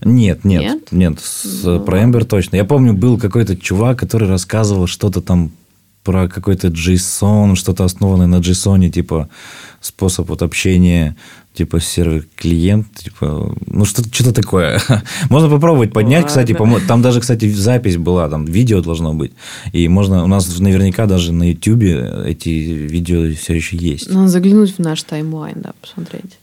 Нет, 0.00 0.44
нет, 0.44 0.62
нет, 0.62 0.92
нет 0.92 1.20
с, 1.20 1.64
ну... 1.64 1.80
про 1.80 2.04
Эмбер 2.04 2.24
точно. 2.24 2.54
Я 2.54 2.64
помню, 2.64 2.94
был 2.94 3.18
какой-то 3.18 3.56
чувак, 3.56 3.98
который 3.98 4.28
рассказывал 4.28 4.86
что-то 4.86 5.20
там 5.20 5.50
про 6.04 6.28
какой-то 6.28 6.68
JSON, 6.68 7.56
что-то 7.56 7.84
основанное 7.84 8.28
на 8.28 8.36
JSON, 8.36 8.88
типа 8.90 9.28
способ 9.80 10.28
вот 10.28 10.42
общения 10.42 11.16
типа 11.58 11.80
сервер-клиент, 11.80 12.86
типа, 12.94 13.52
ну 13.66 13.84
что-то 13.84 14.14
что 14.14 14.32
такое. 14.32 14.80
можно 15.28 15.48
попробовать 15.48 15.92
поднять, 15.92 16.24
Ладно. 16.24 16.28
кстати, 16.28 16.86
там 16.86 17.02
даже, 17.02 17.20
кстати, 17.20 17.50
запись 17.50 17.96
была, 17.96 18.28
там 18.28 18.44
видео 18.44 18.80
должно 18.80 19.12
быть, 19.12 19.32
и 19.72 19.88
можно, 19.88 20.22
у 20.22 20.28
нас 20.28 20.58
наверняка 20.60 21.06
даже 21.06 21.32
на 21.32 21.50
YouTube 21.50 21.82
эти 22.26 22.48
видео 22.48 23.34
все 23.34 23.54
еще 23.54 23.76
есть. 23.76 24.08
Надо 24.08 24.28
заглянуть 24.28 24.76
в 24.76 24.78
наш 24.78 25.02
таймлайн, 25.02 25.56
да, 25.60 25.72
посмотреть. 25.80 26.38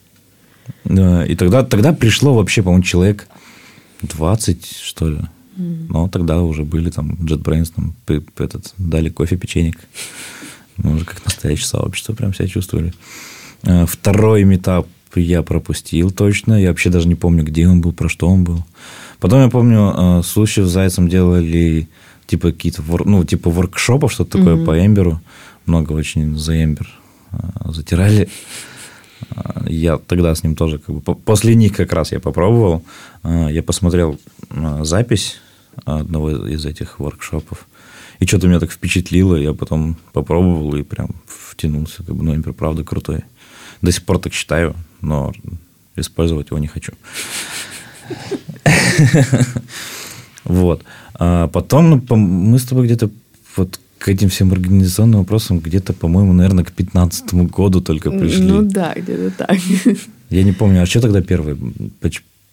Да, 0.84 1.26
и 1.26 1.36
тогда, 1.36 1.64
тогда 1.64 1.94
пришло 1.94 2.34
вообще, 2.34 2.62
по-моему, 2.62 2.84
человек 2.84 3.28
20, 4.02 4.66
что 4.84 5.10
ли. 5.10 5.20
Mm. 5.56 5.86
Но 5.88 6.10
тогда 6.10 6.42
уже 6.42 6.64
были 6.66 6.90
там 6.90 7.12
JetBrains, 7.22 7.72
там, 7.74 7.96
этот, 8.38 8.74
дали 8.78 9.08
кофе, 9.08 9.38
печенек. 9.38 9.78
Мы 10.76 10.96
уже 10.96 11.06
как 11.06 11.24
настоящее 11.24 11.68
сообщество 11.68 12.12
прям 12.12 12.34
себя 12.34 12.50
чувствовали. 12.50 12.94
Э, 13.64 13.86
второй 13.86 14.44
метап 14.44 14.88
я 15.20 15.44
пропустил 15.44 16.12
точно. 16.12 16.62
Я 16.62 16.70
вообще 16.70 16.90
даже 16.90 17.08
не 17.08 17.16
помню, 17.16 17.44
где 17.44 17.68
он 17.68 17.82
был, 17.82 17.92
про 17.94 18.10
что 18.10 18.28
он 18.28 18.44
был. 18.44 18.64
Потом 19.20 19.42
я 19.42 19.50
помню, 19.50 19.94
э, 19.96 20.24
случай 20.24 20.62
с 20.62 20.68
Зайцем 20.68 21.10
делали 21.10 21.88
типа 22.28 22.52
какие-то, 22.52 22.84
ну, 23.06 23.24
типа 23.24 23.50
воркшопов, 23.50 24.12
что-то 24.12 24.38
такое 24.38 24.56
mm-hmm. 24.56 24.66
по 24.66 24.86
Эмберу. 24.86 25.22
Много 25.66 25.94
очень 25.94 26.38
за 26.38 26.64
Эмбер 26.64 26.88
э, 27.32 27.38
затирали. 27.66 28.30
Э, 29.36 29.66
я 29.68 29.98
тогда 29.98 30.34
с 30.36 30.44
ним 30.44 30.56
тоже, 30.56 30.80
как 30.80 30.96
бы, 30.96 31.16
после 31.16 31.56
них 31.56 31.76
как 31.76 31.94
раз 31.94 32.12
я 32.12 32.20
попробовал. 32.20 32.84
Я 33.24 33.64
посмотрел 33.64 34.20
запись 34.82 35.38
одного 35.84 36.48
из 36.48 36.66
этих 36.66 37.00
воркшопов. 37.00 37.66
И 38.20 38.26
что-то 38.26 38.48
меня 38.48 38.60
так 38.60 38.72
впечатлило. 38.72 39.36
Я 39.36 39.54
потом 39.54 39.98
попробовал 40.14 40.76
и 40.76 40.84
прям 40.84 41.10
втянулся. 41.26 42.04
Как 42.04 42.16
бы, 42.16 42.24
ну, 42.24 42.36
Эмбер, 42.36 42.54
правда, 42.54 42.84
крутой. 42.84 43.24
До 43.86 43.92
сих 43.92 44.04
пор 44.04 44.20
так 44.20 44.34
считаю 44.34 44.76
но 45.06 45.34
использовать 45.96 46.50
его 46.50 46.60
не 46.60 46.68
хочу. 46.68 46.94
Вот. 50.44 50.84
А 51.16 51.48
потом 51.48 51.90
ну, 51.90 52.16
мы 52.16 52.60
с 52.60 52.66
тобой 52.66 52.86
где-то 52.86 53.10
вот 53.56 53.80
к 53.98 54.10
этим 54.10 54.30
всем 54.30 54.52
организационным 54.52 55.22
вопросам 55.22 55.60
где-то, 55.60 55.94
по-моему, 55.94 56.34
наверное, 56.34 56.64
к 56.64 56.72
15 56.72 57.34
году 57.34 57.82
только 57.82 58.12
пришли. 58.12 58.44
Ну 58.44 58.62
да, 58.62 58.94
где-то 58.96 59.32
так. 59.32 59.58
Я 60.30 60.44
не 60.44 60.52
помню, 60.52 60.84
а 60.84 60.86
что 60.86 61.02
тогда 61.02 61.22
первый? 61.22 61.58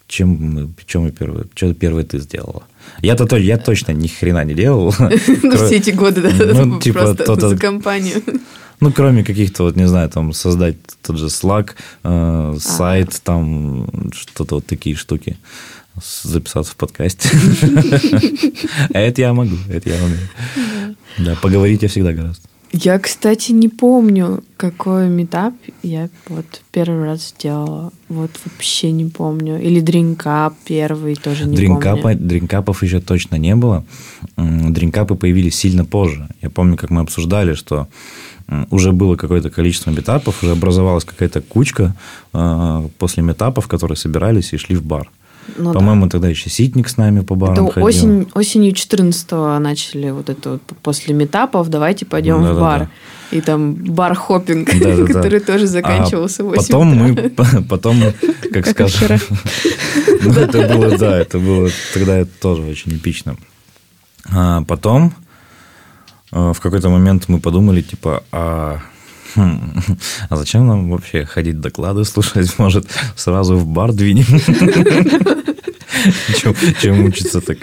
Чем 0.06 0.74
чем 0.86 1.02
мы 1.02 1.10
первые? 1.10 1.44
Что 1.54 1.74
первое 1.74 2.04
ты 2.04 2.18
сделала? 2.18 2.62
Я-то 3.02 3.26
то, 3.26 3.36
я 3.36 3.58
точно 3.58 3.92
ни 3.92 4.06
хрена 4.06 4.44
не 4.44 4.54
делал. 4.54 4.94
Ну, 5.42 5.56
все 5.56 5.76
эти 5.76 5.90
годы, 5.90 6.22
да, 6.22 6.30
ну, 6.64 6.80
типа, 6.80 7.14
просто 7.14 7.48
за 7.48 7.56
компанию. 7.58 8.22
Ну, 8.82 8.90
кроме 8.90 9.22
каких-то, 9.22 9.62
вот, 9.62 9.76
не 9.76 9.86
знаю, 9.86 10.10
там, 10.10 10.32
создать 10.32 10.76
тот 11.02 11.16
же 11.16 11.26
Slack, 11.26 11.70
э, 12.02 12.56
сайт, 12.58 13.10
а. 13.12 13.20
там, 13.22 13.86
что-то 14.12 14.56
вот 14.56 14.66
такие 14.66 14.96
штуки. 14.96 15.36
Записаться 16.24 16.72
в 16.72 16.76
подкасте. 16.76 17.28
Это 18.92 19.20
я 19.20 19.32
могу, 19.34 19.56
это 19.68 19.90
я 19.90 20.02
умею. 20.02 20.28
Да, 21.18 21.36
поговорить 21.40 21.82
я 21.82 21.88
всегда 21.88 22.12
гораздо. 22.12 22.48
Я, 22.72 22.98
кстати, 22.98 23.52
не 23.52 23.68
помню, 23.68 24.42
какой 24.56 25.08
метап 25.08 25.52
я 25.82 26.08
вот 26.28 26.46
первый 26.72 27.04
раз 27.04 27.28
сделала. 27.28 27.92
Вот 28.08 28.30
вообще 28.44 28.90
не 28.90 29.04
помню. 29.04 29.60
Или 29.60 29.80
дринкап 29.80 30.54
первый 30.64 31.14
тоже 31.14 31.44
не 31.44 31.54
дринкапа, 31.54 32.02
помню. 32.02 32.18
Дринкапов 32.18 32.82
еще 32.82 33.00
точно 33.00 33.36
не 33.36 33.54
было. 33.54 33.84
Дринкапы 34.38 35.16
появились 35.16 35.54
сильно 35.54 35.84
позже. 35.84 36.28
Я 36.40 36.48
помню, 36.48 36.78
как 36.78 36.88
мы 36.88 37.02
обсуждали, 37.02 37.52
что 37.52 37.88
уже 38.70 38.92
было 38.92 39.16
какое-то 39.16 39.50
количество 39.50 39.90
метапов, 39.90 40.42
уже 40.42 40.52
образовалась 40.52 41.04
какая-то 41.04 41.40
кучка 41.40 41.94
э, 42.32 42.88
после 42.99 43.22
метапов, 43.22 43.68
которые 43.68 43.96
собирались 43.96 44.52
и 44.52 44.56
шли 44.56 44.76
в 44.76 44.84
бар. 44.84 45.11
Ну, 45.56 45.72
По-моему, 45.72 46.04
да. 46.04 46.11
тогда 46.11 46.28
еще 46.28 46.50
Ситник 46.50 46.88
с 46.88 46.96
нами 46.96 47.20
по 47.20 47.34
барам 47.34 47.66
это 47.66 47.75
ходил. 47.75 47.88
Осень, 47.88 48.28
осенью 48.34 48.72
14-го 48.72 49.58
начали 49.58 50.11
вот 50.11 50.30
это 50.30 50.50
вот 50.52 50.62
после 50.82 51.14
метапов, 51.14 51.68
давайте 51.68 52.06
пойдем 52.06 52.42
да, 52.42 52.52
в 52.52 52.61
бар. 52.61 52.78
Да. 52.80 53.37
И 53.37 53.40
там 53.40 53.75
бар-хоппинг, 53.75 54.68
который 55.08 55.40
тоже 55.40 55.66
заканчивался 55.66 56.42
а 56.42 56.46
в 56.46 56.49
8 56.50 56.62
потом 56.66 56.87
мы, 56.94 57.30
потом, 57.68 58.02
как, 58.52 58.66
скажем, 58.66 59.18
ну, 60.22 60.32
это 60.32 60.68
было, 60.68 60.99
да, 60.99 61.18
это 61.18 61.38
было 61.38 61.68
тогда 61.94 62.25
тоже 62.40 62.62
очень 62.62 62.96
эпично. 62.96 63.37
А 64.30 64.62
потом 64.62 65.12
в 66.32 66.60
какой-то 66.60 66.88
момент 66.88 67.28
мы 67.28 67.38
подумали, 67.38 67.82
типа, 67.82 68.24
а, 68.32 68.80
хм, 69.34 69.74
а 70.30 70.36
зачем 70.36 70.66
нам 70.66 70.90
вообще 70.90 71.24
ходить 71.24 71.60
доклады 71.60 72.04
слушать? 72.04 72.52
Может, 72.58 72.86
сразу 73.16 73.56
в 73.56 73.66
бар 73.66 73.92
двинем? 73.92 74.24
чем, 76.36 76.54
чем 76.80 77.04
учиться 77.04 77.40
так. 77.40 77.58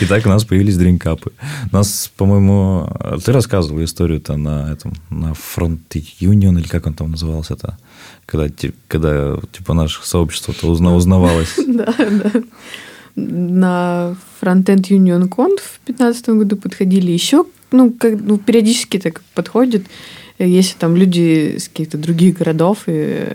И 0.00 0.06
так 0.06 0.26
у 0.26 0.28
нас 0.28 0.44
появились 0.44 0.76
дринкапы. 0.76 1.32
У 1.72 1.76
нас, 1.76 2.10
по-моему, 2.16 2.90
ты 3.24 3.32
рассказывал 3.32 3.82
историю-то 3.82 4.36
на 4.36 4.72
этом, 4.72 4.94
на 5.10 5.32
Front 5.32 5.80
Union, 6.20 6.58
или 6.58 6.66
как 6.66 6.86
он 6.86 6.94
там 6.94 7.10
назывался-то, 7.12 7.78
когда, 8.26 8.48
когда 8.88 9.38
типа 9.52 9.74
наше 9.74 10.00
сообщество-то 10.02 10.66
узна, 10.66 10.94
узнавалось. 10.94 11.54
Да, 11.66 11.94
да. 11.96 12.32
На 13.16 14.16
Frontend 14.40 14.82
Union 14.90 15.28
Conf 15.28 15.58
в 15.58 15.86
2015 15.86 16.28
году 16.30 16.56
подходили 16.56 17.10
еще, 17.10 17.44
ну, 17.70 17.92
как, 17.92 18.20
ну, 18.20 18.38
периодически 18.38 18.98
так 18.98 19.22
подходят, 19.34 19.82
если 20.38 20.78
там 20.78 20.96
люди 20.96 21.56
из 21.56 21.68
каких-то 21.68 21.98
других 21.98 22.38
городов, 22.38 22.84
и 22.86 23.32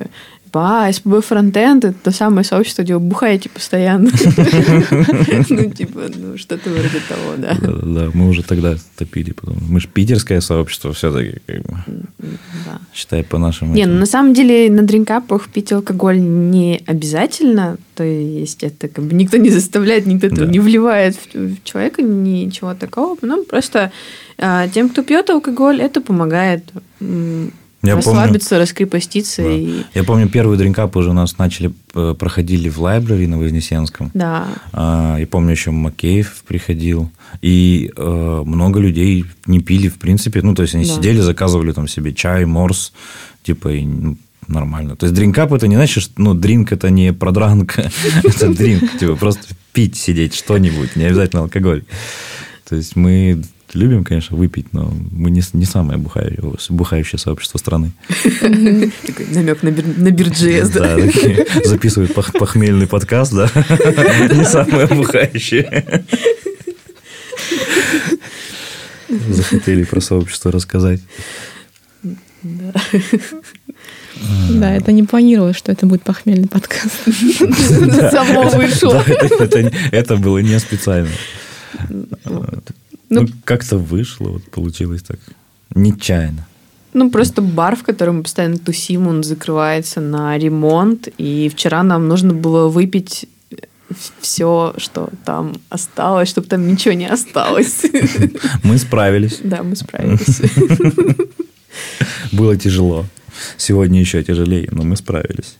типа, 0.54 0.86
а, 0.86 0.94
СПБ 0.94 1.22
фронтенд, 1.26 1.86
это 1.86 1.96
то 2.04 2.12
самое 2.12 2.44
сообщество, 2.44 2.84
где 2.84 2.94
вы 2.94 3.00
бухаете 3.00 3.50
постоянно. 3.50 4.12
Ну, 5.50 5.70
типа, 5.70 6.02
ну, 6.16 6.38
что-то 6.38 6.70
вроде 6.70 7.00
того, 7.08 7.36
да. 7.38 7.58
Да, 7.62 8.12
мы 8.14 8.30
уже 8.30 8.44
тогда 8.44 8.76
топили. 8.98 9.32
потом. 9.32 9.58
Мы 9.70 9.80
же 9.80 9.88
питерское 9.88 10.42
сообщество 10.42 10.94
все-таки, 10.94 11.40
как 11.46 11.62
бы. 11.64 11.78
Считай 12.94 13.24
по 13.24 13.38
нашему. 13.38 13.74
Не, 13.74 13.86
ну 13.86 14.00
на 14.00 14.06
самом 14.06 14.34
деле 14.34 14.70
на 14.72 14.84
дринкапах 14.84 15.50
пить 15.50 15.72
алкоголь 15.72 16.20
не 16.20 16.82
обязательно. 16.86 17.78
То 17.96 18.04
есть 18.04 18.64
это 18.64 18.88
как 18.88 19.06
бы 19.06 19.14
никто 19.16 19.38
не 19.38 19.50
заставляет, 19.50 20.06
никто 20.06 20.28
этого 20.28 20.50
не 20.50 20.60
вливает 20.60 21.16
в 21.34 21.64
человека, 21.64 22.02
ничего 22.02 22.74
такого. 22.74 23.18
Ну, 23.22 23.44
просто 23.44 23.92
а, 24.38 24.68
тем, 24.68 24.90
кто 24.90 25.04
пьет 25.04 25.30
алкоголь, 25.30 25.82
это 25.82 26.02
помогает 26.02 26.64
я 27.90 27.96
расслабиться, 27.96 28.52
помню, 28.52 28.62
раскрепоститься. 28.62 29.44
Да. 29.44 29.52
И... 29.52 29.84
Я 29.94 30.04
помню, 30.06 30.30
первый 30.30 30.58
дринкап 30.58 30.96
уже 30.96 31.10
у 31.10 31.14
нас 31.14 31.38
начали, 31.38 31.74
э, 31.94 32.16
проходили 32.18 32.70
в 32.70 32.80
лайбрари 32.80 33.26
на 33.26 33.38
Вознесенском. 33.38 34.10
Да. 34.14 34.48
А, 34.72 35.18
я 35.20 35.28
помню, 35.28 35.52
еще 35.52 35.72
Макеев 35.72 36.44
приходил. 36.48 37.12
И 37.42 37.92
э, 37.96 38.44
много 38.46 38.80
людей 38.80 39.26
не 39.46 39.60
пили, 39.60 39.90
в 39.90 39.96
принципе. 39.96 40.42
Ну, 40.42 40.56
то 40.56 40.62
есть, 40.62 40.76
они 40.76 40.86
да. 40.86 40.96
сидели, 40.96 41.20
заказывали 41.20 41.74
там 41.74 41.90
себе 41.90 42.14
чай, 42.14 42.46
морс, 42.46 42.94
типа, 43.44 43.74
и, 43.74 43.86
ну, 43.86 44.18
нормально. 44.48 44.96
То 44.96 45.06
есть, 45.06 45.16
дринкап 45.16 45.52
это 45.52 45.68
не 45.68 45.76
значит, 45.76 46.04
что, 46.04 46.14
ну, 46.16 46.34
дринк 46.34 46.72
это 46.72 46.90
не 46.90 47.12
продранк, 47.12 47.78
это 48.24 48.54
дринк, 48.54 48.98
типа, 48.98 49.16
просто 49.16 49.44
пить, 49.74 49.98
сидеть 49.98 50.36
что-нибудь, 50.36 50.96
не 50.96 51.04
обязательно 51.04 51.42
алкоголь. 51.42 51.84
То 52.70 52.78
есть, 52.78 52.96
мы 52.96 53.44
любим, 53.76 54.04
конечно, 54.04 54.38
выпить, 54.38 54.74
но 54.74 54.94
мы 55.12 55.32
не, 55.32 55.42
не 55.54 55.66
самое 55.66 55.98
бухающее, 55.98 56.42
бухающее 56.70 57.20
сообщество 57.20 57.58
страны. 57.58 57.92
Такой 58.42 59.28
намек 59.34 59.64
на, 59.64 59.72
на 59.72 60.12
бирджес, 60.12 60.70
да? 60.70 60.96
Да, 60.98 61.66
записывают 61.66 62.14
похмельный 62.14 62.88
подкаст, 62.88 63.34
да? 63.34 63.50
Не 64.32 64.46
самое 64.46 64.88
бухающее. 64.88 66.06
Захотели 69.30 69.84
про 69.84 70.02
сообщество 70.02 70.52
рассказать. 70.52 71.02
Да. 72.42 72.74
Да, 74.50 74.76
это 74.76 74.92
не 74.92 75.04
планировалось, 75.04 75.58
что 75.58 75.72
это 75.72 75.86
будет 75.86 76.04
похмельный 76.04 76.48
подкаст. 76.48 76.96
Само 78.12 78.50
вышло. 78.50 79.04
Это 79.92 80.18
было 80.18 80.40
не 80.40 80.60
специально. 80.60 81.10
Ну, 83.10 83.22
ну 83.22 83.28
как-то 83.44 83.78
вышло, 83.78 84.30
вот 84.30 84.44
получилось 84.44 85.04
так. 85.04 85.20
Нечаянно. 85.76 86.48
Ну, 86.94 87.10
просто 87.10 87.42
бар, 87.42 87.76
в 87.76 87.84
котором 87.84 88.18
мы 88.18 88.24
постоянно 88.24 88.58
тусим, 88.58 89.08
он 89.08 89.24
закрывается 89.24 90.00
на 90.00 90.38
ремонт. 90.38 91.08
И 91.18 91.50
вчера 91.50 91.82
нам 91.84 92.08
нужно 92.08 92.34
было 92.34 92.68
выпить 92.68 93.28
все, 94.22 94.74
что 94.78 95.10
там 95.26 95.56
осталось, 95.70 96.30
чтобы 96.30 96.48
там 96.48 96.68
ничего 96.68 96.94
не 96.94 97.08
осталось. 97.08 97.84
Мы 98.64 98.78
справились. 98.78 99.40
Да, 99.44 99.62
мы 99.62 99.76
справились. 99.76 100.42
Было 102.32 102.58
тяжело. 102.58 103.06
Сегодня 103.58 104.00
еще 104.00 104.24
тяжелее, 104.24 104.68
но 104.72 104.84
мы 104.84 104.96
справились. 104.96 105.58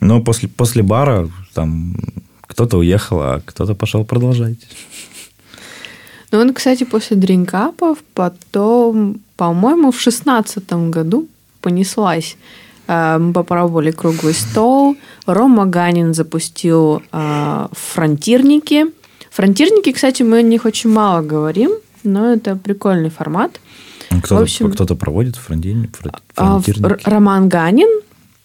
Но 0.00 0.20
после, 0.20 0.48
после 0.48 0.82
бара 0.82 1.30
там 1.54 1.96
кто-то 2.42 2.78
уехал, 2.78 3.20
а 3.20 3.42
кто-то 3.44 3.74
пошел 3.74 4.04
продолжать. 4.04 4.58
Ну, 6.30 6.38
он, 6.40 6.52
кстати, 6.52 6.84
после 6.84 7.16
дринкапов 7.16 7.98
потом, 8.14 9.20
по-моему, 9.36 9.90
в 9.90 10.00
шестнадцатом 10.00 10.90
году 10.90 11.26
понеслась. 11.60 12.36
Э, 12.86 13.18
мы 13.18 13.32
попробовали 13.32 13.90
круглый 13.90 14.34
стол. 14.34 14.96
Рома 15.26 15.66
Ганин 15.66 16.14
запустил 16.14 17.02
э, 17.12 17.68
фронтирники. 17.72 18.86
Фронтирники, 19.30 19.92
кстати, 19.92 20.22
мы 20.22 20.38
о 20.38 20.42
них 20.42 20.64
очень 20.64 20.90
мало 20.90 21.22
говорим, 21.22 21.70
но 22.02 22.32
это 22.32 22.56
прикольный 22.56 23.10
формат. 23.10 23.60
Кто-то, 24.22 24.42
общем, 24.42 24.72
кто-то 24.72 24.96
проводит 24.96 25.36
фронтирники? 25.36 25.92
А, 26.36 26.60
Роман 27.04 27.48
Ганин 27.48 27.88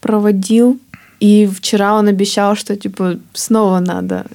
проводил. 0.02 0.80
И 1.20 1.48
вчера 1.48 1.96
он 1.98 2.10
обещал, 2.10 2.56
что 2.56 2.76
типа 2.76 3.18
снова 3.34 3.80
надо 3.80 4.26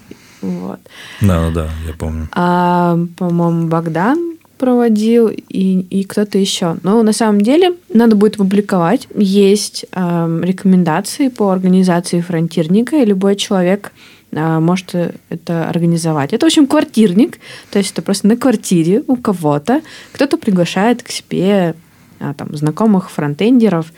вот. 0.41 0.81
Да, 1.21 1.51
да, 1.51 1.69
я 1.87 1.95
помню. 1.95 2.29
А, 2.33 2.99
по-моему, 3.17 3.69
Богдан 3.69 4.39
проводил 4.59 5.29
и, 5.29 5.81
и 5.81 6.05
кто-то 6.05 6.37
еще. 6.37 6.77
Но 6.83 7.03
на 7.03 7.13
самом 7.13 7.41
деле 7.41 7.75
надо 7.95 8.17
будет 8.17 8.37
публиковать. 8.37 9.09
Есть 9.15 9.87
э, 9.93 10.41
рекомендации 10.43 11.29
по 11.29 11.51
организации 11.51 12.21
фронтирника, 12.21 12.97
и 12.97 13.07
любой 13.07 13.37
человек 13.37 13.93
э, 14.33 14.59
может 14.59 14.95
это 15.29 15.69
организовать. 15.69 16.33
Это, 16.33 16.45
в 16.45 16.49
общем, 16.49 16.67
квартирник, 16.67 17.39
то 17.71 17.79
есть 17.79 17.93
это 17.93 18.03
просто 18.03 18.27
на 18.27 18.37
квартире 18.37 19.05
у 19.07 19.17
кого-то. 19.17 19.81
Кто-то 20.13 20.37
приглашает 20.37 21.03
к 21.03 21.09
себе 21.09 21.75
э, 22.19 22.35
там, 22.37 22.55
знакомых 22.57 23.11
фронтендеров, 23.11 23.93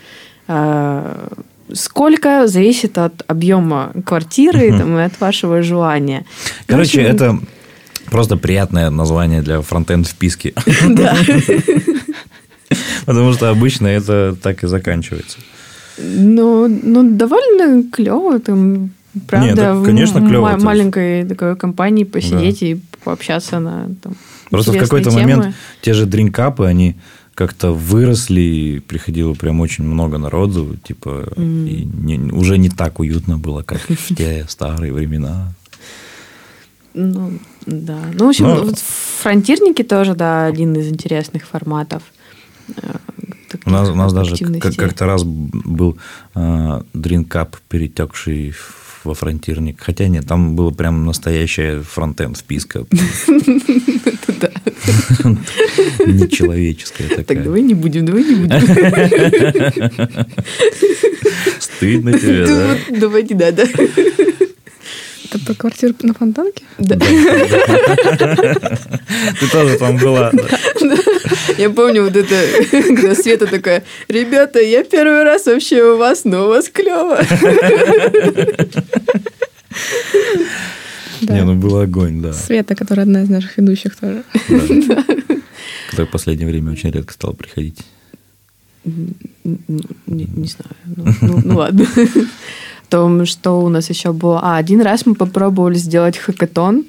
э, 0.47 1.27
Сколько 1.73 2.47
зависит 2.47 2.97
от 2.97 3.23
объема 3.27 3.91
квартиры 4.05 4.69
угу. 4.69 4.77
там, 4.77 4.97
и 4.97 5.01
от 5.01 5.19
вашего 5.19 5.61
желания. 5.61 6.25
Короче, 6.65 7.01
общем... 7.01 7.15
это 7.15 7.39
просто 8.09 8.37
приятное 8.37 8.89
название 8.89 9.41
для 9.41 9.61
фронтенд 9.61 10.07
вписки. 10.07 10.53
Да. 10.89 11.15
Потому 13.05 13.33
что 13.33 13.49
обычно 13.49 13.87
это 13.87 14.35
так 14.41 14.63
и 14.63 14.67
заканчивается. 14.67 15.39
Ну, 15.97 16.67
ну 16.67 17.17
довольно 17.17 17.83
клево. 17.91 18.39
Там, 18.39 18.91
правда, 19.27 19.73
Нет, 19.73 19.85
конечно, 19.85 20.25
клево. 20.25 20.57
В 20.57 20.63
маленькой 20.63 21.25
такой 21.25 21.55
компании 21.57 22.05
посидеть 22.05 22.61
да. 22.61 22.65
и 22.65 22.77
пообщаться 23.03 23.59
на 23.59 23.89
там, 24.01 24.15
Просто 24.49 24.73
в 24.73 24.77
какой-то 24.77 25.11
момент 25.11 25.55
те 25.81 25.93
же 25.93 26.05
дринкапы, 26.05 26.65
они 26.65 26.95
как-то 27.41 27.71
выросли, 27.71 28.41
и 28.41 28.79
приходило 28.79 29.33
прям 29.33 29.61
очень 29.61 29.83
много 29.83 30.19
народу, 30.19 30.77
типа, 30.83 31.33
mm. 31.35 31.67
и 31.67 31.85
не, 31.85 32.31
уже 32.31 32.59
не 32.59 32.69
так 32.69 32.99
уютно 32.99 33.39
было, 33.39 33.63
как 33.63 33.81
в 33.89 34.15
те 34.15 34.45
старые 34.47 34.93
времена. 34.93 35.53
Ну, 36.93 37.39
да. 37.65 37.99
Ну, 38.13 38.25
в 38.25 38.29
общем, 38.29 38.45
Но... 38.45 38.63
вот 38.63 38.77
фронтирники 38.77 39.83
тоже, 39.83 40.13
да, 40.13 40.45
один 40.45 40.75
из 40.75 40.87
интересных 40.89 41.47
форматов. 41.47 42.03
Э, 42.77 42.97
у 43.65 43.69
нас, 43.71 43.89
у 43.89 43.95
нас 43.95 44.13
даже 44.13 44.35
как-то 44.59 45.05
раз 45.07 45.23
был 45.23 45.97
э, 46.35 46.81
дринкап, 46.93 47.57
перетекший 47.69 48.53
во 49.03 49.13
фронтирник. 49.13 49.81
Хотя 49.81 50.07
нет, 50.07 50.27
там 50.27 50.55
было 50.55 50.71
прям 50.71 51.05
настоящая 51.05 51.81
фронтенд 51.81 52.37
вписка. 52.37 52.85
Да. 54.41 54.49
Нечеловеческая 56.05 57.09
такая. 57.09 57.25
Так, 57.25 57.43
давай 57.43 57.61
не 57.61 57.75
будем, 57.75 58.05
давай 58.05 58.23
не 58.23 58.35
будем. 58.35 58.59
Стыдно 61.59 62.17
тебе, 62.17 62.45
да? 62.47 62.75
Давай 62.89 63.21
не 63.23 63.35
надо. 63.35 63.63
Это 63.63 65.39
про 65.45 65.53
квартиру 65.53 65.93
на 66.01 66.13
Фонтанке? 66.13 66.63
Да. 66.79 66.97
Ты 69.39 69.47
тоже 69.51 69.77
там 69.77 69.97
была. 69.97 70.31
Я 71.57 71.69
помню 71.69 72.03
вот 72.03 72.15
это, 72.15 72.35
когда 72.71 73.15
Света 73.15 73.47
такая, 73.47 73.83
ребята, 74.07 74.59
я 74.59 74.83
первый 74.83 75.23
раз 75.23 75.45
вообще 75.45 75.83
у 75.83 75.97
вас, 75.97 76.25
но 76.25 76.45
у 76.45 76.49
вас 76.49 76.69
клево. 76.69 77.19
Да. 81.21 81.35
Не, 81.35 81.43
ну 81.43 81.55
был 81.55 81.77
огонь, 81.77 82.21
да. 82.21 82.33
Света, 82.33 82.75
которая 82.75 83.05
одна 83.05 83.21
из 83.23 83.29
наших 83.29 83.57
ведущих 83.57 83.95
тоже. 83.95 84.23
Да. 84.49 85.05
Которая 85.89 86.07
в 86.07 86.11
последнее 86.11 86.47
время 86.47 86.71
очень 86.71 86.89
редко 86.89 87.13
стала 87.13 87.33
приходить. 87.33 87.79
Не, 88.83 89.05
не 90.07 90.47
знаю. 90.47 90.75
Ну, 90.85 91.05
ну, 91.21 91.41
ну 91.43 91.57
ладно. 91.57 91.85
То, 92.89 93.25
что 93.25 93.61
у 93.61 93.69
нас 93.69 93.89
еще 93.89 94.13
было? 94.13 94.39
А, 94.41 94.57
один 94.57 94.81
раз 94.81 95.05
мы 95.05 95.15
попробовали 95.15 95.75
сделать 95.75 96.17
хакатон. 96.17 96.85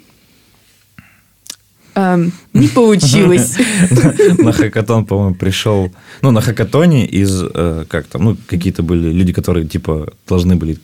Эм, 1.95 2.33
не 2.55 2.69
получилось. 2.69 3.57
На 4.39 4.53
хакатон, 4.53 5.05
по-моему, 5.05 5.35
пришел... 5.35 5.91
Ну, 6.23 6.31
на 6.31 6.41
хакатоне 6.41 7.07
из... 7.07 7.43
э, 7.43 7.85
Как 7.89 8.07
там? 8.07 8.25
Ну, 8.25 8.37
какие-то 8.47 8.83
были 8.83 9.13
люди, 9.13 9.33
которые, 9.33 9.67
типа, 9.67 10.13
должны 10.29 10.57
были 10.57 10.79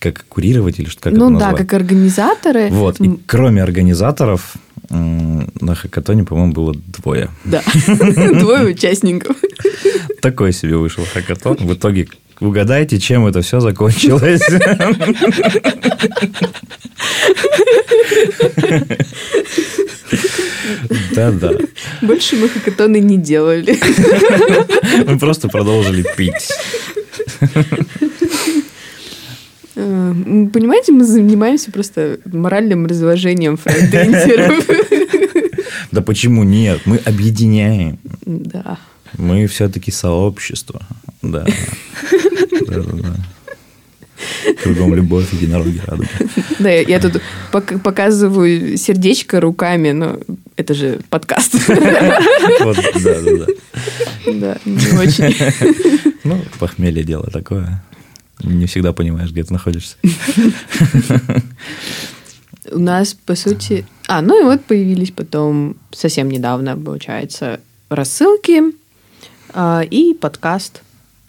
как 0.00 0.24
курировать 0.28 0.78
или 0.80 0.88
что 0.88 1.02
как 1.02 1.12
это 1.12 1.20
Ну 1.20 1.38
да, 1.38 1.52
как 1.52 1.72
организаторы. 1.74 2.68
Вот. 2.70 3.00
И 3.00 3.18
кроме 3.26 3.62
организаторов, 3.62 4.54
на 4.88 5.74
хакатоне, 5.74 6.24
по-моему, 6.24 6.52
было 6.52 6.74
двое. 6.74 7.28
Да, 7.44 7.62
двое 7.86 8.64
участников. 8.66 9.36
Такой 10.22 10.52
себе 10.52 10.76
вышел 10.76 11.04
хакатон. 11.04 11.56
В 11.60 11.74
итоге 11.74 12.08
угадайте, 12.40 12.98
чем 12.98 13.26
это 13.26 13.42
все 13.42 13.60
закончилось. 13.60 14.42
Да-да. 21.14 21.52
Больше 22.02 22.36
мы 22.36 22.48
хакатоны 22.48 22.98
не 23.00 23.16
делали. 23.16 23.78
Мы 25.06 25.18
просто 25.18 25.48
продолжили 25.48 26.04
пить. 26.16 26.50
Э, 29.76 30.12
Понимаете, 30.52 30.92
мы 30.92 31.04
занимаемся 31.04 31.70
просто 31.70 32.18
моральным 32.24 32.86
разложением 32.86 33.56
фронтендеров. 33.56 34.66
Да 35.92 36.02
почему 36.02 36.44
нет? 36.44 36.82
Мы 36.84 36.98
объединяем. 36.98 37.98
Да. 38.24 38.78
Мы 39.18 39.48
все-таки 39.48 39.90
сообщество. 39.90 40.82
Да. 41.20 41.44
Да-да-да. 42.66 43.16
Кругом 44.62 44.94
любовь, 44.94 45.32
единороги, 45.32 45.80
радуга. 45.86 46.08
Да, 46.58 46.70
я 46.70 47.00
тут 47.00 47.20
пок- 47.52 47.78
показываю 47.78 48.76
сердечко 48.76 49.40
руками, 49.40 49.92
но 49.92 50.18
это 50.56 50.74
же 50.74 51.00
подкаст. 51.08 51.54
Вот, 52.60 52.76
да-да-да. 53.02 53.46
Да, 54.26 54.58
не 54.64 54.98
очень. 54.98 55.34
Ну, 56.24 56.42
похмелье 56.58 57.02
дело 57.02 57.30
такое. 57.30 57.82
Не 58.42 58.66
всегда 58.66 58.92
понимаешь, 58.92 59.30
где 59.30 59.42
ты 59.42 59.52
находишься. 59.52 59.96
У 62.70 62.78
нас, 62.78 63.14
по 63.14 63.34
сути... 63.34 63.86
А, 64.06 64.22
ну 64.22 64.40
и 64.40 64.44
вот 64.44 64.64
появились 64.64 65.10
потом 65.10 65.76
совсем 65.92 66.30
недавно, 66.30 66.76
получается, 66.76 67.60
рассылки 67.88 68.62
а, 69.52 69.82
и 69.82 70.14
подкаст. 70.14 70.82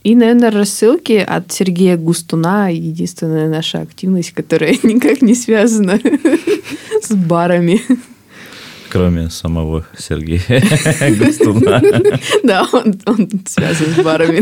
И, 0.04 0.16
наверное, 0.16 0.50
рассылки 0.50 1.14
от 1.14 1.52
Сергея 1.52 1.96
Густуна 1.96 2.70
единственная 2.70 3.48
наша 3.48 3.82
активность, 3.82 4.32
которая 4.32 4.72
никак 4.84 5.22
не 5.22 5.36
связана 5.36 6.00
с 7.04 7.12
барами. 7.14 7.82
Кроме 8.90 9.30
самого 9.30 9.86
Сергея 9.98 10.42
Густуна. 11.18 11.82
Да, 12.44 12.68
он, 12.74 13.00
он 13.06 13.30
связан 13.46 13.88
с 13.96 14.04
барами. 14.04 14.42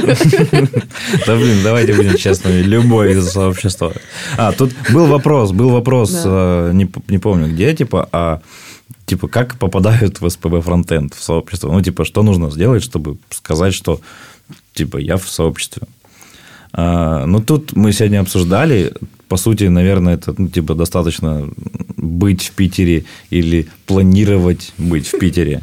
Да, 1.28 1.36
блин, 1.36 1.58
давайте 1.64 1.94
будем 1.94 2.16
честными. 2.18 2.62
Любой 2.62 3.12
из 3.12 3.30
сообщества. 3.30 3.94
А, 4.38 4.52
тут 4.54 4.72
был 4.92 5.06
вопрос, 5.06 5.52
был 5.52 5.70
вопрос, 5.70 6.12
Да. 6.24 6.70
э, 6.70 6.72
не, 6.74 6.90
не 7.10 7.20
помню 7.20 7.48
где, 7.54 7.76
типа, 7.76 8.10
а 8.12 8.42
типа, 9.06 9.28
как 9.28 9.58
попадают 9.58 10.22
в 10.22 10.30
СПБ 10.30 10.62
фронтенд 10.64 11.14
в 11.14 11.22
сообщество? 11.22 11.72
Ну, 11.72 11.82
типа, 11.82 12.06
что 12.06 12.24
нужно 12.24 12.50
сделать, 12.50 12.84
чтобы 12.84 13.18
сказать, 13.30 13.74
что, 13.74 14.02
типа, 14.74 14.98
я 14.98 15.18
в 15.18 15.28
сообществе? 15.28 15.84
А, 16.72 17.26
ну, 17.26 17.42
тут 17.42 17.76
мы 17.76 17.94
сегодня 17.94 18.20
обсуждали, 18.20 18.94
по 19.28 19.38
сути, 19.38 19.66
наверное, 19.66 20.16
это, 20.16 20.34
ну, 20.38 20.48
типа, 20.48 20.76
достаточно 20.76 21.50
быть 21.98 22.48
в 22.48 22.52
Питере 22.52 23.06
или 23.30 23.68
планировать 23.86 24.74
быть 24.78 25.08
в 25.08 25.20
Питере 25.20 25.62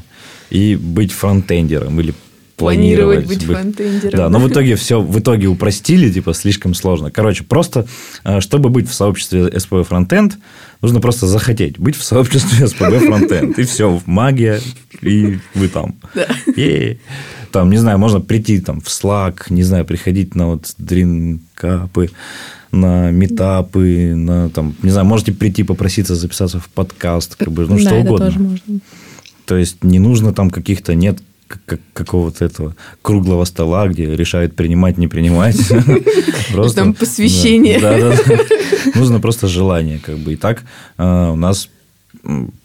и 0.50 0.76
быть 0.76 1.12
фронтендером 1.12 2.00
или 2.00 2.14
Планировать 2.56 3.26
планировать 3.26 3.26
быть 3.26 3.44
фронтендером. 3.44 4.16
Да, 4.18 4.28
но 4.30 4.38
в 4.38 4.48
итоге 4.48 4.76
все 4.76 5.00
в 5.00 5.18
итоге 5.18 5.46
упростили, 5.46 6.10
типа 6.10 6.32
слишком 6.32 6.72
сложно. 6.72 7.10
Короче, 7.10 7.44
просто 7.44 7.86
э, 8.24 8.40
чтобы 8.40 8.70
быть 8.70 8.88
в 8.88 8.94
сообществе 8.94 9.42
SPB 9.42 9.86
Frontend, 9.86 10.34
нужно 10.80 11.00
просто 11.00 11.26
захотеть 11.26 11.78
быть 11.78 11.96
в 11.96 12.02
сообществе 12.02 12.66
SPB 12.66 13.08
Frontend. 13.08 13.60
И 13.60 13.64
все, 13.64 14.00
магия, 14.06 14.60
и 15.02 15.38
вы 15.54 15.68
там. 15.68 15.96
Да. 16.14 16.26
Там, 17.52 17.70
не 17.70 17.78
знаю, 17.78 17.98
можно 17.98 18.20
прийти 18.20 18.60
там 18.60 18.80
в 18.80 18.86
Slack, 18.86 19.44
не 19.50 19.62
знаю, 19.62 19.84
приходить 19.84 20.34
на 20.34 20.46
вот 20.48 20.74
дринкапы, 20.78 22.10
на 22.72 23.10
метапы, 23.10 24.14
на 24.14 24.50
там, 24.50 24.74
не 24.82 24.90
знаю, 24.90 25.06
можете 25.06 25.32
прийти 25.32 25.62
попроситься 25.62 26.14
записаться 26.14 26.58
в 26.58 26.68
подкаст, 26.68 27.36
как 27.36 27.50
бы, 27.50 27.66
ну 27.66 27.76
да, 27.76 27.82
что 27.82 27.94
угодно. 27.96 28.26
тоже 28.26 28.38
можно. 28.40 28.80
То 29.46 29.56
есть 29.56 29.84
не 29.84 29.98
нужно 29.98 30.32
там 30.32 30.50
каких-то 30.50 30.94
нет 30.94 31.18
какого-то 31.92 32.44
этого 32.44 32.74
круглого 33.02 33.44
стола, 33.44 33.88
где 33.88 34.16
решают 34.16 34.54
принимать, 34.56 34.98
не 34.98 35.08
принимать. 35.08 35.56
Просто- 36.52 36.76
Там 36.80 36.94
посвящение. 36.94 37.80
Да, 37.80 37.98
да, 37.98 38.16
да. 38.26 38.38
Нужно 38.94 39.20
просто 39.20 39.46
желание, 39.48 39.98
как 39.98 40.18
бы. 40.18 40.32
И 40.32 40.36
так 40.36 40.62
э, 40.98 41.30
у 41.30 41.36
нас 41.36 41.68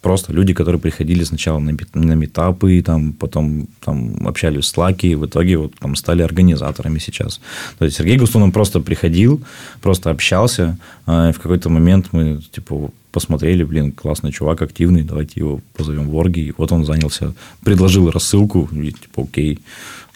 просто 0.01 0.33
люди, 0.33 0.53
которые 0.53 0.79
приходили 0.81 1.23
сначала 1.23 1.59
на, 1.59 1.77
на 1.93 2.13
метапы, 2.13 2.81
там, 2.81 3.13
потом 3.13 3.67
там, 3.83 4.15
общались 4.27 4.63
в 4.65 4.67
Слаке, 4.67 5.09
и 5.09 5.15
в 5.15 5.25
итоге 5.25 5.57
вот, 5.57 5.73
там, 5.79 5.95
стали 5.95 6.23
организаторами 6.23 6.99
сейчас. 6.99 7.39
То 7.77 7.85
есть 7.85 7.97
Сергей 7.97 8.17
Густунов 8.17 8.53
просто 8.53 8.79
приходил, 8.79 9.41
просто 9.81 10.09
общался. 10.09 10.77
а, 11.05 11.29
и 11.29 11.33
в 11.33 11.39
какой-то 11.39 11.69
момент 11.69 12.07
мы 12.11 12.41
типа 12.51 12.91
посмотрели, 13.11 13.63
блин, 13.63 13.91
классный 13.91 14.31
чувак, 14.31 14.61
активный, 14.61 15.03
давайте 15.03 15.39
его 15.41 15.61
позовем 15.75 16.09
в 16.09 16.15
орги. 16.15 16.39
И 16.39 16.53
вот 16.57 16.71
он 16.71 16.85
занялся, 16.85 17.33
предложил 17.63 18.09
рассылку, 18.09 18.69
и 18.71 18.91
типа, 18.91 19.23
окей, 19.23 19.59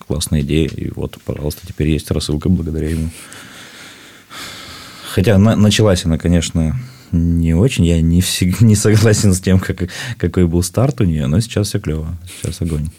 классная 0.07 0.41
идея. 0.41 0.67
И 0.69 0.89
вот, 0.95 1.17
пожалуйста, 1.25 1.67
теперь 1.67 1.89
есть 1.89 2.09
рассылка 2.11 2.49
благодаря 2.49 2.89
ему. 2.89 3.09
Хотя 5.11 5.37
на- 5.37 5.55
началась 5.55 6.05
она, 6.05 6.17
конечно, 6.17 6.77
не 7.11 7.53
очень. 7.53 7.85
Я 7.85 8.01
не, 8.01 8.21
всег- 8.21 8.57
не 8.63 8.75
согласен 8.75 9.33
с 9.33 9.39
тем, 9.39 9.59
как, 9.59 9.89
какой 10.17 10.45
был 10.47 10.63
старт 10.63 11.01
у 11.01 11.03
нее, 11.05 11.27
но 11.27 11.39
сейчас 11.39 11.67
все 11.69 11.79
клево. 11.79 12.17
Сейчас 12.41 12.61
огонь. 12.61 12.89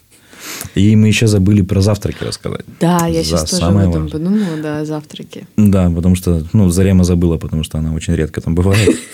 И 0.76 0.94
мы 0.94 1.08
еще 1.08 1.26
забыли 1.26 1.62
про 1.62 1.80
завтраки 1.80 2.22
рассказать. 2.22 2.64
Да, 2.80 3.06
я 3.08 3.22
За 3.22 3.30
сейчас 3.30 3.50
тоже 3.50 3.64
об 3.64 3.76
этом 3.78 3.92
важное. 3.92 4.08
подумала, 4.10 4.56
да, 4.62 4.84
завтраки. 4.84 5.46
Да, 5.56 5.90
потому 5.90 6.14
что, 6.14 6.44
ну, 6.52 6.68
Зарема 6.70 7.02
забыла, 7.04 7.36
потому 7.36 7.64
что 7.64 7.78
она 7.78 7.92
очень 7.92 8.14
редко 8.14 8.40
там 8.40 8.54
бывает. 8.54 8.96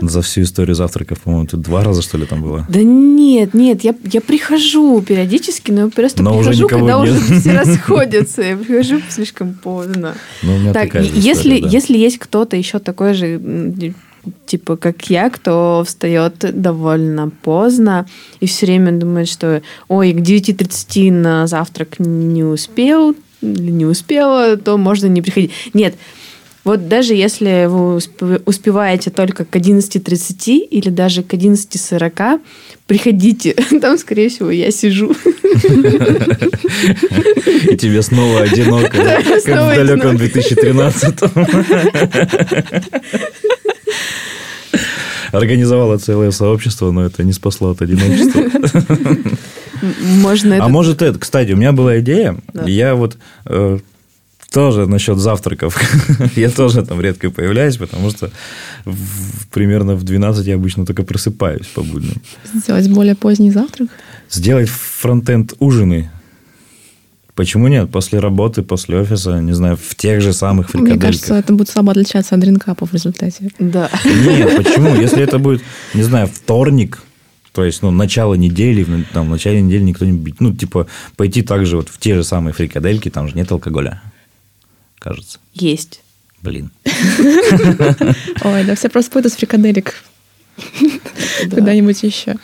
За 0.00 0.22
всю 0.22 0.42
историю 0.42 0.74
завтраков, 0.74 1.20
по-моему, 1.20 1.46
тут 1.46 1.60
два 1.60 1.84
раза, 1.84 2.02
что 2.02 2.18
ли, 2.18 2.26
там 2.26 2.42
было. 2.42 2.66
Да 2.68 2.82
нет, 2.82 3.54
нет, 3.54 3.84
я, 3.84 3.94
я 4.12 4.20
прихожу 4.20 5.00
периодически, 5.02 5.70
но 5.70 5.82
я 5.82 5.88
просто 5.88 6.22
Но 6.22 6.36
уже 6.36 6.50
прихожу, 6.50 6.64
никого 6.64 6.86
когда 6.86 7.06
нет. 7.06 7.22
уже 7.22 7.40
все 7.40 7.52
расходятся. 7.58 8.42
Я 8.42 8.56
прихожу 8.56 9.00
слишком 9.08 9.54
поздно. 9.54 10.14
Ну, 10.42 10.54
у 10.56 10.58
меня 10.58 10.72
Так, 10.72 10.84
такая 10.84 11.02
же 11.04 11.10
и- 11.10 11.20
если, 11.20 11.50
история, 11.54 11.62
да. 11.62 11.68
если 11.68 11.98
есть 11.98 12.18
кто-то 12.18 12.56
еще 12.56 12.78
такой 12.78 13.14
же, 13.14 13.40
типа 14.46 14.76
как 14.76 15.08
я, 15.10 15.30
кто 15.30 15.82
встает 15.86 16.34
довольно 16.38 17.30
поздно 17.42 18.06
и 18.40 18.46
все 18.46 18.66
время 18.66 18.92
думает, 18.92 19.28
что 19.28 19.62
ой, 19.88 20.12
к 20.12 20.18
9.30 20.18 21.10
на 21.12 21.46
завтрак 21.46 21.98
не 21.98 22.44
успел 22.44 23.14
не 23.42 23.86
успела, 23.86 24.58
то 24.58 24.76
можно 24.76 25.06
не 25.06 25.22
приходить. 25.22 25.50
Нет, 25.72 25.94
вот 26.64 26.88
даже 26.88 27.14
если 27.14 27.66
вы 27.66 27.96
усп- 27.98 28.42
успеваете 28.46 29.10
только 29.10 29.44
к 29.44 29.56
11.30 29.56 30.56
или 30.58 30.88
даже 30.90 31.22
к 31.22 31.32
11.40, 31.34 32.40
приходите. 32.86 33.54
Там, 33.80 33.96
скорее 33.98 34.28
всего, 34.28 34.50
я 34.50 34.70
сижу. 34.70 35.12
И 37.70 37.76
тебе 37.76 38.02
снова 38.02 38.40
одиноко, 38.42 38.90
как 38.90 39.24
в 39.44 39.44
далеком 39.74 40.16
одиноко. 40.16 40.18
2013 40.18 41.14
Организовала 45.32 45.96
целое 45.98 46.30
сообщество, 46.32 46.90
но 46.90 47.04
это 47.06 47.22
не 47.22 47.32
спасло 47.32 47.70
от 47.70 47.82
одиночества. 47.82 48.40
М- 48.40 49.36
Можно 50.20 50.54
это... 50.54 50.64
А 50.64 50.68
может 50.68 51.02
это, 51.02 51.18
кстати, 51.18 51.52
у 51.52 51.56
меня 51.56 51.70
была 51.72 52.00
идея, 52.00 52.36
Да. 52.52 52.64
я 52.66 52.94
вот 52.96 53.16
э, 53.46 53.78
тоже 54.50 54.86
насчет 54.86 55.18
завтраков, 55.18 55.80
я 56.36 56.50
тоже 56.50 56.82
там 56.84 57.00
редко 57.00 57.30
появляюсь, 57.30 57.76
потому 57.76 58.10
что 58.10 58.30
в- 58.84 59.46
примерно 59.50 59.94
в 59.94 60.02
12 60.02 60.46
я 60.46 60.54
обычно 60.56 60.84
только 60.86 61.02
просыпаюсь 61.02 61.66
по 61.74 61.82
будням. 61.82 62.16
Сделать 62.54 62.88
более 62.90 63.14
поздний 63.14 63.50
завтрак. 63.50 63.88
Сделать 64.30 64.68
фронтенд 64.68 65.54
ужины. 65.58 66.10
Почему 67.34 67.68
нет? 67.68 67.90
После 67.90 68.18
работы, 68.18 68.62
после 68.62 68.98
офиса, 68.98 69.40
не 69.40 69.52
знаю, 69.54 69.76
в 69.76 69.94
тех 69.94 70.20
же 70.20 70.32
самых 70.32 70.74
Мне 70.74 70.98
кажется, 70.98 71.26
фрикадельках. 71.26 71.44
это 71.44 71.52
будет 71.54 71.68
слабо 71.70 71.92
отличаться 71.92 72.34
от 72.34 72.40
дринкапа 72.40 72.86
в 72.86 72.92
результате. 72.92 73.50
Да. 73.58 73.88
Нет, 74.04 74.56
почему? 74.64 74.94
Если 74.94 75.22
это 75.22 75.38
будет, 75.38 75.62
не 75.94 76.02
знаю, 76.02 76.26
вторник, 76.26 76.98
то 77.52 77.64
есть, 77.64 77.82
ну, 77.82 77.90
начало 77.90 78.34
недели, 78.34 78.82
в- 78.84 79.04
там, 79.14 79.28
в 79.28 79.30
начале 79.30 79.62
недели 79.62 79.82
никто 79.82 80.04
не 80.04 80.12
будет. 80.12 80.40
Ну, 80.40 80.52
типа, 80.54 80.86
пойти 81.16 81.42
также 81.42 81.76
вот 81.76 81.88
в 81.88 81.98
те 81.98 82.14
же 82.14 82.24
самые 82.24 82.52
фрикадельки, 82.52 83.08
там 83.08 83.26
же 83.28 83.34
нет 83.36 83.50
алкоголя, 83.52 84.02
кажется. 85.00 85.38
Есть. 85.54 86.00
Блин. 86.42 86.70
Ой, 88.44 88.64
да 88.64 88.74
все 88.74 88.88
просто 88.88 89.10
пойдут 89.10 89.32
с 89.32 89.36
фрикаделек 89.36 89.94
Да. 91.46 91.56
куда-нибудь 91.56 92.02
еще. 92.02 92.36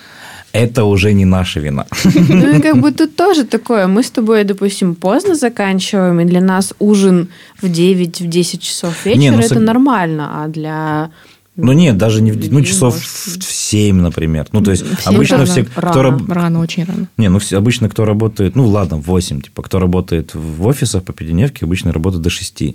это 0.53 0.85
уже 0.85 1.12
не 1.12 1.25
наша 1.25 1.61
вина. 1.61 1.87
Ну 2.05 2.57
и 2.59 2.61
как 2.62 2.79
бы 2.81 2.90
тут 2.92 3.16
тоже 3.16 3.45
такое. 3.45 3.87
Мы 3.87 4.03
с 4.03 4.11
тобой, 4.11 4.45
допустим, 4.45 4.95
поздно 4.95 5.35
заканчиваем, 5.35 6.21
и 6.21 6.25
для 6.25 6.40
нас 6.40 6.75
ужин 6.79 7.29
в 7.61 7.64
9-10 7.66 8.59
часов 8.59 9.05
вечера 9.07 9.21
Не, 9.21 9.31
ну, 9.31 9.38
это 9.38 9.55
сог- 9.55 9.61
нормально, 9.64 10.42
а 10.45 10.49
для... 10.49 11.11
Ну 11.57 11.73
нет, 11.73 11.97
даже 11.97 12.21
не 12.23 12.33
в, 12.33 12.53
ну, 12.53 12.59
Не 12.59 12.64
часов 12.66 12.95
может. 12.95 13.09
в, 13.09 13.38
в 13.47 13.53
7, 13.53 13.97
например. 13.97 14.47
Ну, 14.53 14.61
то 14.62 14.71
есть 14.71 14.85
В 14.85 15.07
обычно 15.07 15.38
рано. 15.38 15.47
все, 15.47 15.64
кто 15.64 15.81
Рано. 15.81 16.03
раб- 16.19 16.29
Рано, 16.31 16.61
очень 16.61 16.85
рано. 16.85 17.09
Не, 17.16 17.29
ну 17.31 17.38
все, 17.38 17.57
обычно 17.57 17.88
кто 17.88 18.05
работает, 18.05 18.57
ну 18.57 18.66
ладно, 18.66 18.99
в 18.99 19.07
8, 19.07 19.40
типа, 19.40 19.62
кто 19.62 19.79
работает 19.79 20.35
в 20.35 20.66
офисах 20.66 21.03
по 21.03 21.12
пятидневке, 21.12 21.64
обычно 21.64 21.92
работает 21.92 22.23
до 22.23 22.31
6. 22.31 22.75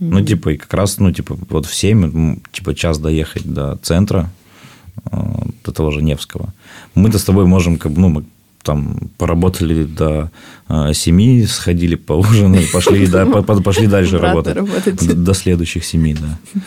Ну, 0.00 0.20
типа, 0.24 0.50
и 0.50 0.56
как 0.56 0.74
раз, 0.74 0.98
ну, 0.98 1.12
типа, 1.12 1.38
вот 1.48 1.66
в 1.66 1.74
7, 1.74 2.04
м, 2.04 2.42
типа, 2.52 2.74
час 2.74 2.98
доехать 2.98 3.44
до 3.46 3.76
центра, 3.82 4.28
э, 5.12 5.16
до 5.64 5.72
того 5.72 5.90
же 5.92 6.02
Невского. 6.02 6.52
Мы-то 6.94 7.18
с 7.18 7.24
тобой 7.24 7.46
можем, 7.46 7.76
как 7.78 7.92
бы, 7.92 8.00
ну, 8.00 8.08
мы 8.08 8.24
там 8.62 8.98
поработали 9.18 9.84
до 9.84 10.30
7, 10.92 11.46
сходили 11.46 11.94
поужинали, 11.94 12.66
пошли, 12.72 13.06
да, 13.06 13.24
по- 13.32 13.42
по- 13.42 13.62
пошли 13.62 13.86
дальше 13.86 14.18
работать. 14.18 14.56
До, 15.24 15.32
следующих 15.34 15.84
7, 15.84 16.16
да. 16.16 16.60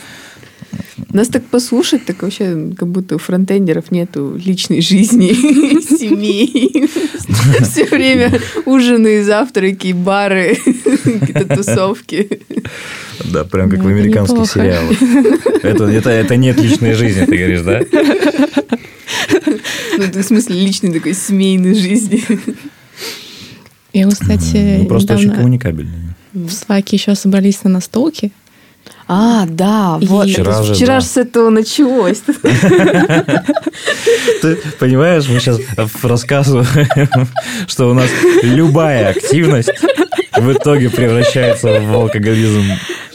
Нас 1.14 1.28
так 1.28 1.44
послушать, 1.46 2.06
так 2.06 2.22
вообще 2.24 2.72
как 2.78 2.88
будто 2.88 3.16
у 3.16 3.18
фронтендеров 3.20 3.92
нету 3.92 4.40
личной 4.44 4.82
жизни, 4.82 5.34
семей. 5.98 6.90
Все 7.64 7.86
время 7.86 8.40
ужины, 8.66 9.24
завтраки, 9.24 9.94
бары, 9.94 10.58
какие-то 10.66 11.56
тусовки. 11.56 12.42
Да, 13.26 13.44
прям 13.44 13.70
как 13.70 13.80
Ну, 13.80 13.86
в 13.86 13.88
это 13.88 14.00
американских 14.00 14.52
сериалах. 14.52 14.98
Это, 15.64 15.84
это, 15.86 16.10
это 16.10 16.36
нет 16.36 16.60
личной 16.60 16.94
жизни, 16.94 17.26
ты 17.26 17.38
говоришь, 17.38 17.62
да? 17.62 17.82
Ну, 19.98 20.04
это 20.04 20.20
в 20.20 20.26
смысле 20.26 20.56
личной 20.60 20.92
такой 20.94 21.14
семейной 21.14 21.74
жизни. 21.74 22.24
Вы, 23.94 24.12
кстати, 24.12 24.78
Ну, 24.80 24.86
просто 24.86 25.16
очень 25.16 25.32
коммуникабельные. 25.32 26.16
в 26.34 26.52
Слаке 26.52 26.98
еще 26.98 27.16
собрались 27.16 27.64
на 27.64 27.70
настолке. 27.70 28.32
А, 29.08 29.46
да, 29.48 29.98
вот. 30.02 30.30
Вчера 30.30 30.64
же, 30.64 30.74
Вчера 30.74 30.96
да. 30.96 31.00
же 31.00 31.06
с 31.06 31.16
этого 31.18 31.50
началось. 31.50 32.18
Ты 34.42 34.58
понимаешь, 34.80 35.30
мы 35.30 35.40
сейчас 35.40 35.60
рассказываем, 36.04 36.68
что 37.68 37.90
у 37.90 37.94
нас 37.94 38.10
любая 38.44 39.10
активность 39.10 39.70
в 40.36 40.52
итоге 40.52 40.90
превращается 40.90 41.80
в 41.80 41.94
алкоголизм. 41.94 42.64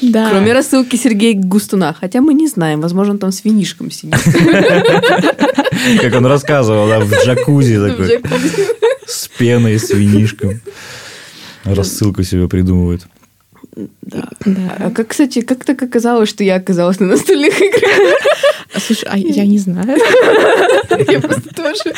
Да. 0.01 0.31
Кроме 0.31 0.55
рассылки 0.55 0.97
Сергея 0.97 1.39
Густуна. 1.39 1.95
Хотя 1.99 2.21
мы 2.21 2.35
не 2.35 2.49
знаем, 2.49 2.81
возможно, 2.81 3.13
он 3.13 3.19
там 3.19 3.31
с 3.31 3.45
винишком 3.45 3.91
сидит. 3.91 4.15
Как 6.01 6.15
он 6.15 6.27
рассказывал, 6.27 6.89
да, 6.89 7.01
в 7.01 7.13
джакузи 7.13 7.79
такой, 7.79 8.21
с 9.07 9.29
пеной, 9.29 9.79
с 9.79 9.91
винишком. 9.91 10.61
Рассылку 11.65 12.23
себе 12.25 12.49
придумывает. 12.49 13.07
Да. 13.75 14.29
Да. 14.45 14.77
А 14.79 14.91
как, 14.91 15.09
кстати, 15.09 15.41
как 15.41 15.65
так 15.65 15.83
оказалось, 15.83 16.29
что 16.29 16.45
я 16.45 16.57
оказалась 16.57 17.01
на 17.01 17.07
настольных 17.07 17.59
играх? 17.61 17.91
А, 18.75 18.81
Слушай, 18.81 19.09
а 19.11 19.19
я 19.19 19.47
не 19.47 19.59
знаю. 19.59 19.99
Я 21.09 21.21
просто 21.21 21.55
тоже. 21.55 21.95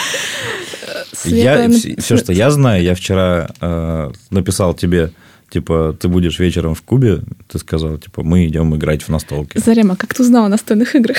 Я, 1.25 1.69
Света 1.71 2.01
все, 2.01 2.17
что 2.17 2.33
я 2.33 2.51
знаю, 2.51 2.83
я 2.83 2.95
вчера 2.95 3.49
э, 3.61 4.11
написал 4.31 4.75
тебе, 4.75 5.11
типа, 5.51 5.97
ты 5.99 6.09
будешь 6.09 6.39
вечером 6.39 6.75
в 6.75 6.83
Кубе, 6.83 7.21
ты 7.49 7.59
сказал, 7.59 7.99
типа, 7.99 8.23
мы 8.23 8.47
идем 8.47 8.75
играть 8.77 9.03
в 9.03 9.09
настолки. 9.09 9.59
Зарема, 9.59 9.97
как 9.97 10.15
ты 10.15 10.23
узнала 10.23 10.47
о 10.47 10.51
настольных 10.51 10.95
играх? 10.95 11.17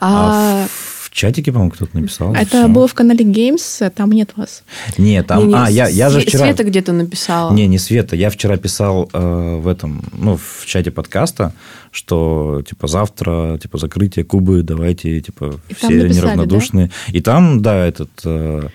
А 0.00 0.64
А, 0.64 0.66
в 0.68 0.83
чатике, 1.14 1.52
по-моему, 1.52 1.70
кто-то 1.70 1.96
написал. 1.98 2.34
Это 2.34 2.64
всё. 2.64 2.68
было 2.68 2.88
в 2.88 2.94
канале 2.94 3.24
Games, 3.24 3.90
там 3.90 4.10
нет 4.12 4.32
вас. 4.36 4.64
Нет, 4.98 5.28
там... 5.28 5.38
не-не, 5.38 5.54
а, 5.54 5.70
я, 5.70 5.88
я 5.88 6.10
же 6.10 6.20
вчера... 6.20 6.44
Света 6.44 6.64
где-то 6.64 6.92
написала. 6.92 7.52
Не, 7.52 7.68
не 7.68 7.78
Света. 7.78 8.16
Я 8.16 8.30
вчера 8.30 8.56
писал 8.56 9.08
э, 9.12 9.60
в 9.62 9.68
этом, 9.68 10.02
ну, 10.12 10.36
в 10.36 10.66
чате 10.66 10.90
подкаста, 10.90 11.52
что, 11.92 12.62
типа, 12.68 12.88
завтра, 12.88 13.58
типа, 13.62 13.78
закрытие 13.78 14.24
Кубы, 14.24 14.62
давайте, 14.62 15.20
типа, 15.20 15.60
И 15.68 15.74
все 15.74 15.88
написали, 15.88 16.12
неравнодушные. 16.12 16.90
И 17.08 17.20
там, 17.20 17.62
да, 17.62 17.86
этот... 17.86 18.10
э, 18.24 18.68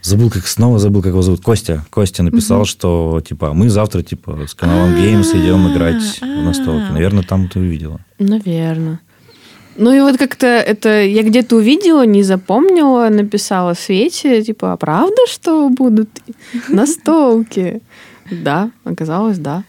забыл, 0.00 0.30
как 0.30 0.46
снова 0.46 0.78
забыл, 0.78 1.02
как 1.02 1.12
его 1.12 1.22
зовут. 1.22 1.42
Костя. 1.42 1.84
Костя 1.90 2.22
написал, 2.22 2.64
что, 2.64 3.22
типа, 3.26 3.52
мы 3.52 3.68
завтра, 3.68 4.02
типа, 4.02 4.46
с 4.48 4.54
каналом 4.54 4.94
Games 4.94 5.30
идем 5.34 5.70
играть 5.70 6.20
в 6.20 6.44
настолки. 6.44 6.86
А. 6.88 6.92
Наверное, 6.92 7.24
там 7.24 7.48
ты 7.48 7.60
увидела. 7.60 8.00
Наверное. 8.18 9.00
Ну 9.76 9.92
и 9.92 10.00
вот 10.00 10.18
как-то 10.18 10.46
это 10.46 11.02
я 11.02 11.22
где-то 11.22 11.56
увидела, 11.56 12.06
не 12.06 12.22
запомнила, 12.22 13.08
написала 13.08 13.74
Свете, 13.74 14.42
типа, 14.42 14.72
а 14.72 14.76
правда, 14.76 15.16
что 15.28 15.68
будут 15.68 16.10
настолки? 16.68 17.82
Да, 18.30 18.70
оказалось, 18.84 19.36
да. 19.36 19.64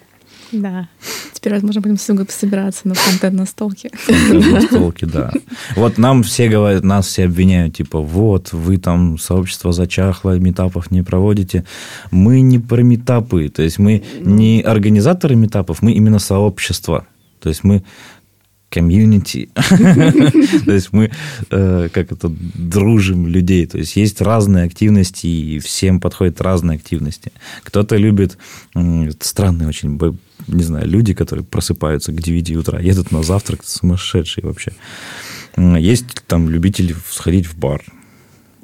Да. 0.53 0.87
Теперь, 1.33 1.53
возможно, 1.53 1.81
будем 1.81 1.97
с 1.97 2.09
Игой 2.09 2.25
собираться 2.29 2.87
на 2.87 2.95
контент 2.95 3.35
настолке. 3.35 3.91
Настолки, 4.07 5.05
да. 5.05 5.31
Вот 5.75 5.97
нам 5.97 6.23
все 6.23 6.47
говорят, 6.47 6.83
нас 6.83 7.07
все 7.07 7.25
обвиняют, 7.25 7.75
типа, 7.75 7.99
вот, 7.99 8.53
вы 8.53 8.77
там 8.77 9.17
сообщество 9.17 9.73
зачахло, 9.73 10.39
метапов 10.39 10.91
не 10.91 11.01
проводите. 11.01 11.65
Мы 12.11 12.41
не 12.41 12.59
про 12.59 12.81
метапы, 12.81 13.49
то 13.49 13.61
есть 13.61 13.79
мы 13.79 14.03
не 14.21 14.61
организаторы 14.61 15.35
метапов, 15.35 15.81
мы 15.81 15.91
именно 15.91 16.19
сообщество. 16.19 17.05
То 17.41 17.49
есть 17.49 17.63
мы 17.63 17.83
комьюнити. 18.69 19.49
То 20.65 20.71
есть 20.71 20.91
мы 20.91 21.11
э, 21.49 21.89
как 21.91 22.11
это 22.11 22.29
дружим 22.29 23.27
людей. 23.27 23.65
То 23.65 23.77
есть 23.77 23.95
есть 23.95 24.21
разные 24.21 24.65
активности, 24.65 25.27
и 25.27 25.59
всем 25.59 25.99
подходят 25.99 26.41
разные 26.41 26.75
активности. 26.77 27.31
Кто-то 27.63 27.95
любит 27.97 28.37
странные 29.21 29.69
очень, 29.69 29.99
не 30.47 30.63
знаю, 30.63 30.87
люди, 30.87 31.13
которые 31.13 31.45
просыпаются 31.45 32.11
к 32.11 32.21
9 32.21 32.51
утра, 32.57 32.79
едут 32.79 33.11
на 33.11 33.23
завтрак, 33.23 33.63
сумасшедшие 33.63 34.45
вообще. 34.45 34.73
Есть 35.57 36.05
там 36.27 36.49
любители 36.49 36.95
сходить 37.09 37.47
в 37.47 37.57
бар. 37.57 37.81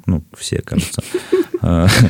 Ну, 0.06 0.22
все, 0.36 0.60
кажется. 0.60 1.02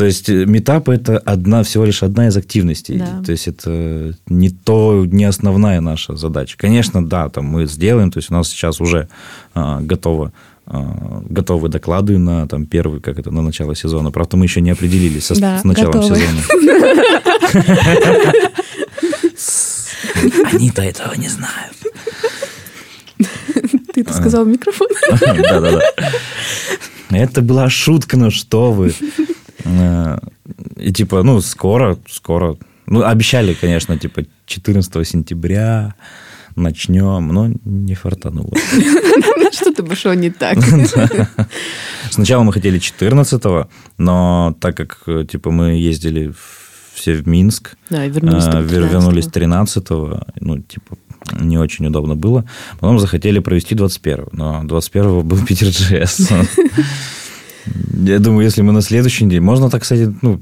А, 0.00 0.02
То 0.02 0.06
есть 0.06 0.30
э, 0.30 0.46
метап 0.46 0.88
это 0.88 1.18
одна, 1.18 1.62
всего 1.62 1.84
лишь 1.84 2.02
одна 2.02 2.28
из 2.28 2.36
активностей. 2.36 2.98
Да. 2.98 3.22
То 3.22 3.32
есть 3.32 3.48
это 3.48 4.14
не 4.28 4.48
то, 4.48 5.04
не 5.04 5.24
основная 5.24 5.82
наша 5.82 6.16
задача. 6.16 6.56
Конечно, 6.56 7.06
да, 7.06 7.28
там 7.28 7.44
мы 7.44 7.66
сделаем, 7.66 8.10
то 8.10 8.18
есть 8.18 8.30
у 8.30 8.34
нас 8.34 8.48
сейчас 8.48 8.80
уже 8.80 9.08
а, 9.54 9.80
готово 9.82 10.32
а, 10.66 11.22
готовы 11.28 11.68
доклады 11.68 12.16
на 12.16 12.48
там 12.48 12.64
первый, 12.64 13.00
как 13.00 13.18
это, 13.18 13.30
на 13.30 13.42
начало 13.42 13.76
сезона. 13.76 14.10
Правда, 14.10 14.38
мы 14.38 14.46
еще 14.46 14.62
не 14.62 14.70
определились 14.70 15.26
со- 15.26 15.38
Да, 15.38 15.58
с 15.58 15.64
началом 15.64 15.92
готовы. 15.92 16.16
сезона. 16.16 16.40
Они-то 20.52 20.80
этого 20.82 21.14
не 21.14 21.28
знают. 21.28 21.76
Ты 23.92 24.00
это 24.00 24.14
сказал 24.14 24.44
в 24.44 24.48
микрофон? 24.48 24.88
Да-да-да. 25.20 25.80
Это 27.10 27.42
была 27.42 27.68
шутка, 27.68 28.16
ну 28.16 28.30
что 28.30 28.72
вы. 28.72 28.94
Э, 29.64 30.18
И 30.76 30.92
типа, 30.92 31.22
ну, 31.22 31.40
скоро, 31.40 31.98
скоро. 32.08 32.56
Ну, 32.86 33.02
обещали, 33.02 33.54
конечно, 33.54 33.98
типа 33.98 34.24
14 34.46 35.06
сентября 35.08 35.94
начнем, 36.56 37.28
но 37.28 37.50
не 37.64 37.94
фартануло. 37.94 38.52
Что-то 39.52 39.84
пошло 39.84 40.14
не 40.14 40.30
так. 40.30 40.58
Сначала 42.10 42.42
мы 42.42 42.52
хотели 42.52 42.78
14 42.78 43.42
но 43.98 44.56
так 44.60 44.76
как, 44.76 45.04
типа, 45.28 45.50
мы 45.50 45.72
ездили 45.72 46.32
все 46.94 47.14
в 47.14 47.26
Минск, 47.26 47.76
Да, 47.88 48.04
и 48.04 48.10
вернулись 48.10 48.46
э, 48.46 48.62
вернулись 48.62 49.26
13-го. 49.26 49.30
13 49.30 49.90
ну, 50.40 50.58
типа, 50.58 50.96
не 51.40 51.58
очень 51.58 51.86
удобно 51.86 52.14
было. 52.14 52.44
Потом 52.78 52.98
захотели 52.98 53.38
провести 53.38 53.74
21 53.74 54.26
но 54.32 54.62
21 54.64 55.22
был 55.22 55.44
Питер 55.44 55.68
GS. 55.68 56.46
Я 58.04 58.18
думаю, 58.18 58.44
если 58.44 58.62
мы 58.62 58.72
на 58.72 58.80
следующий 58.82 59.26
день... 59.26 59.40
Можно 59.40 59.68
так, 59.70 59.82
кстати, 59.82 60.12
ну, 60.22 60.40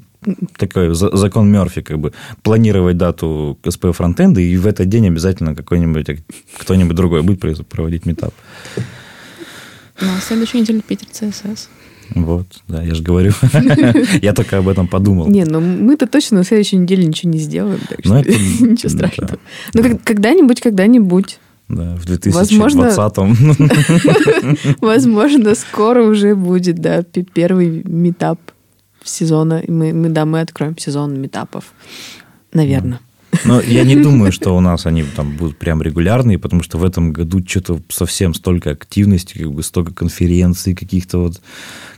такой 0.57 0.95
за- 0.95 1.17
закон 1.17 1.51
Мерфи, 1.51 1.81
как 1.83 1.99
бы 1.99 2.13
планировать 2.43 2.97
дату 2.97 3.59
КСП 3.63 3.87
фронтенда, 3.93 4.41
и 4.41 4.57
в 4.57 4.67
этот 4.67 4.89
день 4.89 5.07
обязательно 5.09 5.55
какой-нибудь, 5.55 6.09
ак- 6.09 6.19
кто-нибудь 6.59 6.95
другой 6.97 7.23
будет 7.23 7.41
проводить 7.69 8.07
метап. 8.07 8.33
На 10.01 10.21
следующей 10.21 10.61
неделе 10.61 10.81
Питер 10.87 11.09
ЦСС. 11.11 11.69
Вот, 12.15 12.47
да, 12.69 12.83
я 12.83 12.95
же 12.95 13.03
говорю. 13.03 13.33
Я 14.23 14.33
только 14.33 14.59
об 14.59 14.69
этом 14.69 14.87
подумал. 14.89 15.29
Не, 15.29 15.45
ну 15.45 15.61
мы-то 15.61 16.07
точно 16.07 16.39
на 16.39 16.45
следующей 16.45 16.77
неделе 16.77 17.05
ничего 17.05 17.31
не 17.33 17.39
сделаем, 17.39 17.81
так 17.89 17.99
Ну, 18.05 18.23
что 18.23 18.31
ничего 18.67 18.89
страшного. 18.89 19.39
Ну, 19.75 19.83
как- 19.83 20.03
когда-нибудь, 20.05 20.61
когда-нибудь. 20.61 21.39
Да, 21.69 21.97
в 21.97 22.07
Возможно- 22.33 22.85
2020 22.85 24.79
Возможно, 24.81 25.55
скоро 25.55 26.05
уже 26.05 26.35
будет, 26.35 26.79
да, 26.81 27.03
первый 27.35 27.83
метап 27.85 28.41
сезона. 29.05 29.63
Мы, 29.69 29.93
мы, 29.93 30.09
да, 30.09 30.25
мы 30.25 30.41
откроем 30.41 30.79
сезон 30.79 31.21
метапов. 31.21 31.73
Наверное. 32.53 33.01
Но 33.45 33.61
я 33.61 33.85
не 33.85 33.97
думаю, 34.03 34.33
что 34.33 34.57
у 34.57 34.61
нас 34.61 34.87
они 34.87 35.05
там 35.05 35.37
будут 35.37 35.59
прям 35.59 35.83
регулярные, 35.83 36.39
потому 36.39 36.63
что 36.63 36.79
в 36.79 36.85
этом 36.85 37.13
году 37.13 37.45
что-то 37.47 37.81
совсем 37.89 38.35
столько 38.35 38.71
активности, 38.71 39.39
как 39.39 39.53
бы 39.53 39.63
столько 39.63 39.93
конференций, 39.93 40.75
каких-то 40.75 41.19
вот 41.19 41.41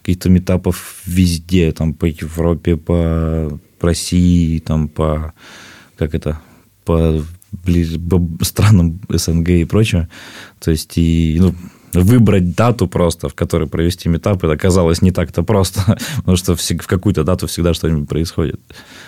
каких-то 0.02 0.30
метапов 0.30 1.02
везде, 1.06 1.72
там 1.72 1.94
по 1.94 2.06
Европе, 2.06 2.76
по 2.76 3.59
России, 3.80 4.59
там 4.59 4.88
по 4.88 5.33
как 5.96 6.14
это 6.14 6.40
по, 6.85 7.22
по 8.08 8.44
странам 8.44 9.00
СНГ 9.08 9.48
и 9.50 9.64
прочее. 9.64 10.08
То 10.60 10.70
есть 10.70 10.96
и 10.96 11.38
ну, 11.40 11.54
выбрать 11.92 12.54
дату 12.54 12.86
просто, 12.86 13.28
в 13.28 13.34
которой 13.34 13.68
провести 13.68 14.08
метап, 14.08 14.44
это 14.44 14.52
оказалось 14.52 15.02
не 15.02 15.10
так-то 15.10 15.42
просто, 15.42 15.98
потому 16.16 16.36
что 16.36 16.54
в 16.54 16.86
какую-то 16.86 17.24
дату 17.24 17.46
всегда 17.46 17.74
что-нибудь 17.74 18.08
происходит. 18.08 18.60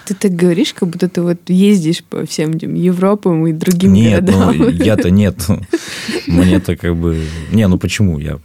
Ты 0.07 0.14
так 0.14 0.35
говоришь, 0.35 0.74
как 0.74 0.88
будто 0.88 1.09
ты 1.09 1.22
вот 1.22 1.38
ездишь 1.48 2.02
по 2.05 2.26
всем 2.26 2.50
этим 2.50 2.74
Европам 2.74 3.46
и 3.46 3.52
другим 3.52 3.92
нет, 3.92 4.24
городам. 4.24 4.57
Ну, 4.59 4.68
я-то 4.70 5.11
нет. 5.11 5.37
Мне-то 6.26 6.76
как 6.76 6.96
бы... 6.96 7.24
Не, 7.52 7.68
ну 7.68 7.78
почему? 7.78 8.18
Я, 8.18 8.38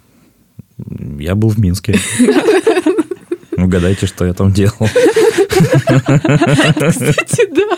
я 1.20 1.36
был 1.36 1.50
в 1.50 1.60
Минске. 1.60 2.00
Угадайте, 3.58 4.06
что 4.06 4.26
я 4.26 4.34
там 4.34 4.52
делал. 4.52 4.88
Кстати, 5.48 7.48
да. 7.54 7.78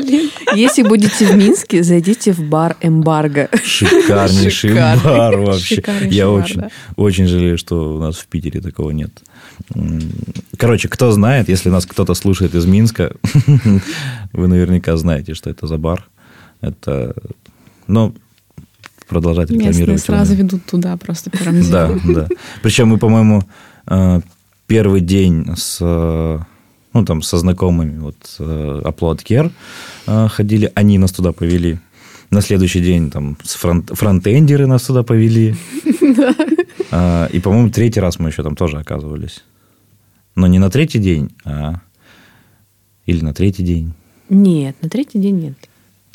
Блин. 0.00 0.30
Если 0.54 0.82
будете 0.82 1.26
в 1.26 1.36
Минске, 1.36 1.82
зайдите 1.82 2.32
в 2.32 2.40
бар 2.40 2.76
«Эмбарго». 2.80 3.48
Шикарнейший 3.62 4.70
Шикарный. 4.70 5.04
бар 5.04 5.36
вообще. 5.38 5.82
Я 6.10 6.26
бар, 6.26 6.42
очень, 6.42 6.60
да. 6.60 6.70
очень 6.96 7.26
жалею, 7.26 7.58
что 7.58 7.96
у 7.96 8.00
нас 8.00 8.16
в 8.16 8.26
Питере 8.26 8.60
такого 8.60 8.90
нет. 8.90 9.22
Короче, 10.56 10.88
кто 10.88 11.10
знает, 11.12 11.48
если 11.48 11.70
нас 11.70 11.86
кто-то 11.86 12.14
слушает 12.14 12.54
из 12.54 12.66
Минска, 12.66 13.14
вы 14.32 14.48
наверняка 14.48 14.96
знаете, 14.96 15.34
что 15.34 15.50
это 15.50 15.66
за 15.66 15.78
бар. 15.78 16.06
Это, 16.60 17.14
ну, 17.86 18.14
продолжать 19.08 19.50
рекламировать. 19.50 19.78
Местные 19.78 19.98
сразу 19.98 20.34
ведут 20.34 20.64
туда 20.64 20.96
просто 20.96 21.30
первым 21.30 21.62
делом. 21.62 22.00
Да, 22.04 22.14
да. 22.14 22.28
Причем 22.62 22.88
мы, 22.88 22.98
по-моему, 22.98 23.42
э, 23.86 24.20
первый 24.66 25.00
день 25.00 25.46
с 25.56 25.78
ну, 26.94 27.04
там, 27.04 27.22
со 27.22 27.38
знакомыми, 27.38 27.98
вот, 27.98 28.16
Upload 28.38 29.20
э, 29.20 29.24
Care 29.24 29.50
э, 30.06 30.28
ходили, 30.28 30.72
они 30.74 30.96
нас 30.98 31.12
туда 31.12 31.32
повели. 31.32 31.78
На 32.30 32.40
следующий 32.40 32.80
день 32.80 33.10
там 33.10 33.36
фронт, 33.42 33.90
фронтендеры 33.92 34.66
нас 34.66 34.82
туда 34.84 35.02
повели. 35.02 35.54
А, 36.96 37.26
и, 37.32 37.40
по-моему, 37.40 37.70
третий 37.70 37.98
раз 37.98 38.20
мы 38.20 38.28
еще 38.28 38.44
там 38.44 38.54
тоже 38.54 38.78
оказывались. 38.78 39.42
Но 40.36 40.46
не 40.46 40.60
на 40.60 40.70
третий 40.70 41.00
день, 41.00 41.30
а... 41.44 41.80
Или 43.06 43.20
на 43.24 43.34
третий 43.34 43.64
день. 43.64 43.94
Нет, 44.28 44.76
на 44.80 44.88
третий 44.88 45.18
день 45.18 45.34
нет. 45.40 45.54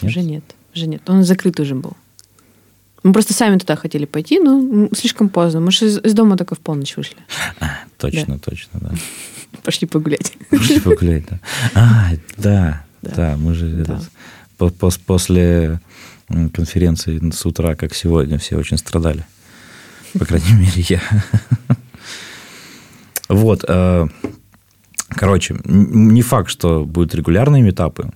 нет? 0.01 0.09
Уже 0.09 0.21
нет. 0.21 0.43
Уже 0.73 0.87
нет. 0.87 1.01
Он 1.09 1.23
закрыт 1.23 1.59
уже 1.59 1.75
был. 1.75 1.97
Мы 3.03 3.13
просто 3.13 3.33
сами 3.33 3.57
туда 3.57 3.75
хотели 3.75 4.05
пойти, 4.05 4.39
но 4.39 4.89
слишком 4.93 5.29
поздно. 5.29 5.61
Мы 5.61 5.71
же 5.71 5.85
из, 5.85 5.97
из 5.99 6.13
дома 6.13 6.37
только 6.37 6.55
в 6.55 6.59
полночь 6.59 6.97
вышли. 6.97 7.17
А, 7.59 7.79
точно, 7.97 8.35
да. 8.35 8.39
точно, 8.39 8.79
да. 8.81 8.91
Пошли 9.63 9.87
погулять. 9.87 10.33
Пошли 10.49 10.79
погулять, 10.79 11.25
да. 11.29 11.39
А, 11.73 12.11
да, 12.37 12.83
да, 13.01 13.15
да 13.15 13.37
мы 13.37 13.53
же 13.53 13.67
да. 13.85 14.01
Этот, 14.59 14.99
после 15.05 15.79
конференции 16.53 17.31
с 17.31 17.45
утра, 17.45 17.75
как 17.75 17.95
сегодня, 17.95 18.37
все 18.37 18.57
очень 18.57 18.77
страдали. 18.77 19.25
По 20.17 20.25
крайней 20.25 20.53
мере, 20.59 20.85
я. 20.89 21.01
Вот. 23.29 23.63
Э, 23.67 24.07
короче, 25.09 25.55
не 25.63 26.21
факт, 26.21 26.49
что 26.49 26.85
будут 26.85 27.15
регулярные 27.15 27.61
метапы 27.61 28.11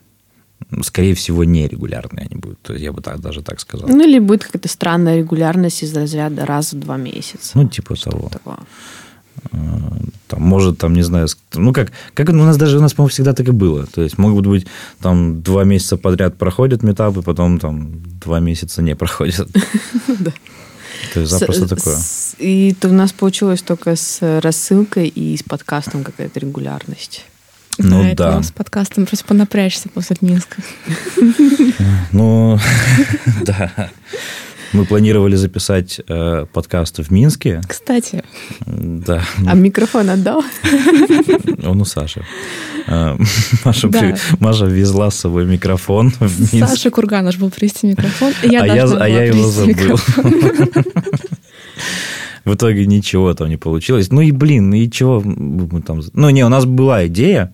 скорее 0.82 1.14
всего, 1.14 1.44
нерегулярные 1.44 2.28
они 2.30 2.40
будут. 2.40 2.62
То 2.62 2.74
есть 2.74 2.84
я 2.84 2.92
бы 2.92 3.02
так, 3.02 3.20
даже 3.20 3.42
так 3.42 3.60
сказал. 3.60 3.88
Ну, 3.88 4.04
или 4.04 4.20
будет 4.20 4.44
какая-то 4.44 4.68
странная 4.68 5.18
регулярность 5.18 5.84
из 5.84 5.96
разряда 5.96 6.46
раз 6.46 6.74
в 6.74 6.80
два 6.80 6.98
месяца. 6.98 7.52
Ну, 7.56 7.68
типа 7.68 7.96
того. 7.96 8.30
Такого. 8.30 8.60
А, 9.52 9.58
там, 10.28 10.42
может, 10.42 10.78
там, 10.78 10.94
не 10.94 11.04
знаю, 11.04 11.28
ну, 11.54 11.74
как, 11.74 11.92
как 12.14 12.30
у 12.30 12.34
нас 12.34 12.58
даже, 12.58 12.78
у 12.78 12.82
нас, 12.82 12.94
по-моему, 12.94 13.10
всегда 13.10 13.34
так 13.34 13.48
и 13.48 13.52
было. 13.52 13.86
То 13.86 14.02
есть, 14.02 14.18
могут 14.18 14.46
быть, 14.46 14.68
там, 15.00 15.42
два 15.42 15.64
месяца 15.64 15.98
подряд 15.98 16.38
проходят 16.38 16.84
метапы, 16.84 17.22
потом, 17.22 17.60
там, 17.60 17.92
два 18.20 18.40
месяца 18.40 18.82
не 18.82 18.96
проходят. 18.96 19.48
Да. 20.08 20.32
То 21.14 21.20
есть, 21.20 21.32
запросто 21.32 21.68
такое. 21.68 21.98
И 22.38 22.76
у 22.84 22.88
нас 22.94 23.12
получилось 23.12 23.62
только 23.62 23.96
с 23.96 24.40
рассылкой 24.42 25.08
и 25.08 25.36
с 25.36 25.44
подкастом 25.44 26.04
какая-то 26.04 26.40
регулярность. 26.40 27.26
Ну 27.78 28.04
да. 28.16 28.36
да. 28.36 28.44
С 28.44 28.52
подкастом 28.52 29.06
просто 29.06 29.26
понапрячься 29.26 29.90
после 29.90 30.16
Минска. 30.22 30.62
Ну, 32.12 32.60
да. 33.46 33.90
Мы 34.74 34.86
планировали 34.86 35.36
записать 35.36 36.00
э, 36.08 36.46
подкаст 36.52 37.00
в 37.00 37.12
Минске. 37.12 37.62
Кстати. 37.68 38.24
Да. 38.66 39.24
А 39.46 39.56
микрофон 39.56 40.10
отдал? 40.10 40.44
Он 41.64 41.82
у 41.82 41.86
Саши. 41.86 42.24
Э, 42.88 43.16
Маша, 43.66 43.88
да. 43.88 44.00
при... 44.00 44.16
Маша 44.40 44.66
везла 44.66 45.12
с 45.12 45.16
собой 45.16 45.46
микрофон 45.46 46.12
в 46.20 46.54
Минск. 46.54 46.70
Саша 46.70 46.92
Курганов 46.92 47.38
был 47.38 47.50
привезти 47.52 47.88
микрофон, 47.88 48.34
и 48.44 48.50
я 48.50 48.62
а 48.62 48.66
я, 48.68 48.86
а 48.86 49.08
я 49.08 49.24
его 49.24 49.48
забыл. 49.48 50.00
В 52.46 52.56
итоге 52.56 52.86
ничего 52.86 53.34
там 53.34 53.50
не 53.50 53.58
получилось. 53.58 54.12
Ну 54.12 54.22
и, 54.22 54.32
блин, 54.32 54.74
и 54.74 54.90
чего 54.90 55.22
мы 55.22 55.82
там... 55.82 56.02
Ну, 56.14 56.30
не, 56.30 56.44
у 56.46 56.50
нас 56.50 56.66
была 56.66 57.08
идея, 57.08 57.54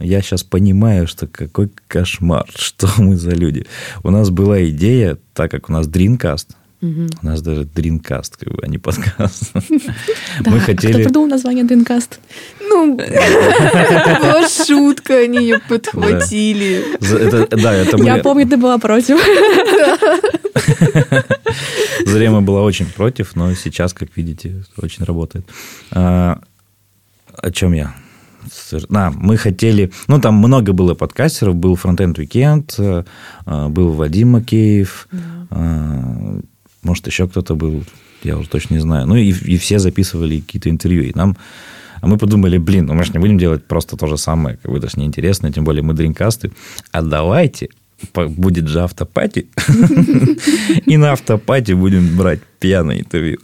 я 0.00 0.20
сейчас 0.22 0.42
понимаю, 0.42 1.06
что 1.06 1.26
какой 1.26 1.70
кошмар, 1.88 2.46
что 2.54 2.88
мы 2.98 3.16
за 3.16 3.30
люди. 3.30 3.66
У 4.02 4.10
нас 4.10 4.30
была 4.30 4.64
идея, 4.68 5.18
так 5.34 5.50
как 5.50 5.68
у 5.68 5.72
нас 5.72 5.86
Dreamcast, 5.86 6.48
угу. 6.80 7.06
у 7.22 7.26
нас 7.26 7.42
даже 7.42 7.62
Dreamcast, 7.62 8.32
как 8.38 8.52
бы, 8.52 8.62
а 8.62 8.66
не 8.66 8.78
подкаст. 8.78 9.52
Мы 10.46 10.60
хотели... 10.60 10.92
кто 10.92 11.02
придумал 11.02 11.28
название 11.28 11.64
Dreamcast? 11.64 12.18
Ну, 12.60 12.98
это 12.98 14.18
была 14.20 14.48
шутка, 14.48 15.18
они 15.18 15.38
ее 15.38 15.60
подхватили. 15.68 16.84
Да, 17.00 17.72
это. 17.72 17.96
Я 18.02 18.18
помню, 18.18 18.46
ты 18.46 18.56
была 18.56 18.78
против. 18.78 19.18
Зрема 22.06 22.40
была 22.40 22.62
очень 22.62 22.86
против, 22.86 23.36
но 23.36 23.54
сейчас, 23.54 23.92
как 23.92 24.16
видите, 24.16 24.64
очень 24.76 25.04
работает. 25.04 25.46
А, 25.90 26.40
о 27.36 27.50
чем 27.50 27.72
я? 27.72 27.94
Да, 28.88 29.12
мы 29.14 29.36
хотели... 29.36 29.92
Ну, 30.08 30.20
там 30.20 30.34
много 30.34 30.72
было 30.72 30.94
подкастеров. 30.94 31.56
Был 31.56 31.74
Frontend 31.74 32.14
Weekend, 32.14 32.74
э, 32.78 33.04
э, 33.46 33.68
был 33.68 33.92
Вадим 33.92 34.32
Макеев, 34.32 35.08
да. 35.10 36.40
может, 36.82 37.06
еще 37.06 37.28
кто-то 37.28 37.54
был, 37.54 37.84
я 38.22 38.36
уже 38.36 38.48
точно 38.48 38.74
не 38.74 38.80
знаю. 38.80 39.06
Ну, 39.06 39.16
и, 39.16 39.30
и 39.30 39.56
все 39.56 39.78
записывали 39.78 40.40
какие-то 40.40 40.70
интервью. 40.70 41.04
И 41.04 41.12
нам... 41.14 41.36
А 42.00 42.06
мы 42.06 42.18
подумали, 42.18 42.58
блин, 42.58 42.86
ну 42.86 42.94
мы 42.94 43.04
же 43.04 43.12
не 43.12 43.18
будем 43.18 43.38
делать 43.38 43.64
просто 43.64 43.96
то 43.96 44.06
же 44.06 44.18
самое, 44.18 44.58
как 44.62 44.70
бы 44.70 44.76
это 44.76 44.90
же 44.90 45.00
неинтересно, 45.00 45.50
тем 45.50 45.64
более 45.64 45.82
мы 45.82 45.94
дринкасты. 45.94 46.52
А 46.92 47.00
давайте 47.00 47.70
будет 48.14 48.68
же 48.68 48.80
автопати. 48.80 49.46
И 50.86 50.96
на 50.96 51.12
автопати 51.12 51.74
будем 51.74 52.16
брать 52.16 52.40
пьяное 52.58 53.00
интервью. 53.00 53.38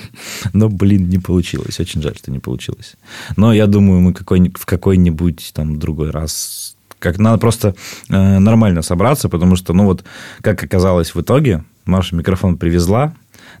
Но, 0.52 0.68
блин, 0.68 1.08
не 1.08 1.18
получилось. 1.18 1.80
Очень 1.80 2.02
жаль, 2.02 2.16
что 2.16 2.30
не 2.30 2.38
получилось. 2.38 2.96
Но 3.36 3.52
я 3.52 3.66
думаю, 3.66 4.00
мы 4.00 4.12
в 4.12 4.66
какой-нибудь 4.66 5.50
там 5.54 5.78
другой 5.78 6.10
раз 6.10 6.76
как 6.98 7.18
надо 7.18 7.38
просто 7.38 7.74
э, 8.08 8.38
нормально 8.38 8.82
собраться, 8.82 9.28
потому 9.28 9.56
что, 9.56 9.74
ну 9.74 9.84
вот, 9.84 10.04
как 10.40 10.64
оказалось 10.64 11.14
в 11.14 11.20
итоге, 11.20 11.62
Маша 11.84 12.16
микрофон 12.16 12.56
привезла, 12.56 13.14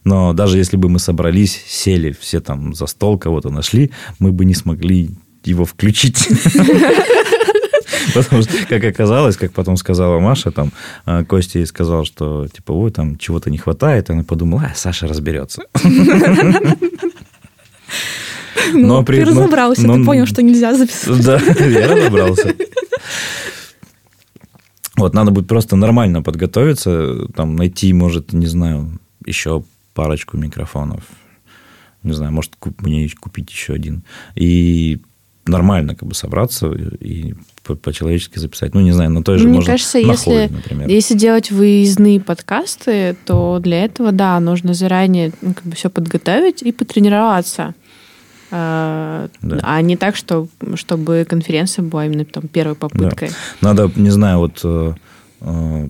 но 0.04 0.32
даже 0.32 0.58
если 0.58 0.76
бы 0.76 0.88
мы 0.88 0.98
собрались, 0.98 1.62
сели 1.66 2.16
все 2.18 2.40
там 2.40 2.74
за 2.74 2.86
стол, 2.86 3.18
кого-то 3.18 3.50
нашли, 3.50 3.90
мы 4.18 4.32
бы 4.32 4.44
не 4.44 4.54
смогли 4.54 5.10
его 5.44 5.64
включить. 5.64 6.28
Потому 8.14 8.42
что, 8.42 8.66
как 8.68 8.84
оказалось, 8.84 9.36
как 9.36 9.52
потом 9.52 9.76
сказала 9.76 10.18
Маша, 10.18 10.50
там, 10.50 10.72
а, 11.04 11.24
Костя 11.24 11.58
ей 11.58 11.66
сказал, 11.66 12.04
что, 12.04 12.46
типа, 12.48 12.72
ой, 12.72 12.90
там 12.90 13.16
чего-то 13.18 13.50
не 13.50 13.58
хватает. 13.58 14.10
Она 14.10 14.24
подумала, 14.24 14.70
а, 14.72 14.74
Саша 14.74 15.06
разберется. 15.06 15.62
Ну, 18.72 18.88
но 18.88 19.04
при, 19.04 19.18
ты 19.18 19.26
разобрался, 19.26 19.86
но, 19.86 19.96
ты 19.96 20.04
понял, 20.04 20.26
что 20.26 20.42
нельзя 20.42 20.74
записывать. 20.74 21.24
Да, 21.24 21.38
я 21.64 21.86
разобрался. 21.86 22.52
Вот, 24.96 25.14
надо 25.14 25.30
будет 25.30 25.46
просто 25.46 25.76
нормально 25.76 26.20
подготовиться, 26.20 27.28
там, 27.34 27.54
найти, 27.54 27.92
может, 27.92 28.32
не 28.32 28.46
знаю, 28.46 28.98
еще 29.24 29.62
парочку 29.94 30.36
микрофонов. 30.36 31.04
Не 32.02 32.12
знаю, 32.12 32.32
может, 32.32 32.52
мне 32.78 33.08
купить 33.20 33.50
еще 33.50 33.74
один. 33.74 34.02
И 34.34 35.00
нормально 35.46 35.94
как 35.94 36.08
бы 36.08 36.14
собраться 36.14 36.70
и 36.72 37.34
по-человечески 37.82 38.38
записать. 38.38 38.74
Ну, 38.74 38.80
не 38.80 38.92
знаю, 38.92 39.10
на 39.10 39.22
той 39.22 39.38
же, 39.38 39.44
Мне 39.46 39.54
может, 39.56 39.70
кажется, 39.70 39.98
на 39.98 40.12
если, 40.12 40.24
холле, 40.24 40.48
например. 40.48 40.88
если 40.88 41.14
делать 41.14 41.50
выездные 41.50 42.20
подкасты, 42.20 43.16
то 43.24 43.58
для 43.60 43.84
этого, 43.84 44.12
да, 44.12 44.38
нужно 44.40 44.74
заранее 44.74 45.32
ну, 45.42 45.52
как 45.54 45.64
бы 45.64 45.74
все 45.74 45.90
подготовить 45.90 46.62
и 46.62 46.70
потренироваться. 46.72 47.74
А 48.52 49.28
Да. 49.42 49.58
а 49.62 49.80
не 49.82 49.96
так, 49.96 50.14
что, 50.14 50.46
чтобы 50.74 51.26
конференция 51.28 51.82
была 51.82 52.06
именно 52.06 52.24
там 52.24 52.46
первой 52.46 52.76
попыткой. 52.76 53.30
Надо, 53.60 53.90
не 53.96 54.10
знаю, 54.10 54.38
вот 54.38 54.60
э, 54.62 54.94
э, 55.40 55.88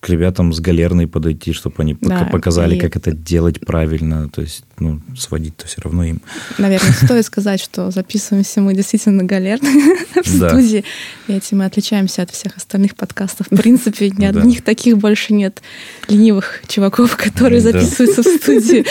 к 0.00 0.08
ребятам 0.08 0.52
с 0.54 0.60
галерной 0.60 1.06
подойти, 1.06 1.52
чтобы 1.52 1.74
они 1.78 1.94
Да, 2.00 2.20
пока- 2.20 2.30
показали, 2.30 2.74
и- 2.76 2.78
как 2.80 2.96
это 2.96 3.12
делать 3.12 3.60
правильно. 3.60 4.30
То 4.30 4.40
есть, 4.40 4.64
ну, 4.78 5.00
сводить-то 5.14 5.66
все 5.66 5.82
равно 5.82 6.04
им. 6.04 6.22
Наверное, 6.56 6.92
стоит 7.04 7.26
сказать, 7.26 7.60
что 7.60 7.90
записываемся 7.90 8.62
мы 8.62 8.72
действительно 8.74 9.24
галерно 9.24 9.68
в 10.22 10.26
студии. 10.26 10.84
И 11.28 11.32
этим 11.34 11.58
мы 11.58 11.66
отличаемся 11.66 12.22
от 12.22 12.30
всех 12.30 12.56
остальных 12.56 12.96
подкастов. 12.96 13.48
В 13.50 13.56
принципе, 13.56 14.08
ни 14.10 14.24
одних 14.24 14.62
таких 14.64 14.96
больше 14.96 15.34
нет 15.34 15.60
ленивых 16.08 16.62
чуваков, 16.66 17.16
которые 17.16 17.60
записываются 17.60 18.22
в 18.22 18.26
студии, 18.26 18.86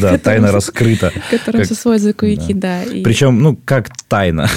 Да, 0.00 0.18
тайна 0.18 0.52
раскрыта. 0.52 1.12
которым 1.30 1.62
все 1.64 1.98
за 1.98 2.12
кулаки, 2.12 2.54
да. 2.54 2.82
Причем, 3.04 3.38
ну, 3.40 3.56
как 3.64 3.88
тайна. 4.08 4.48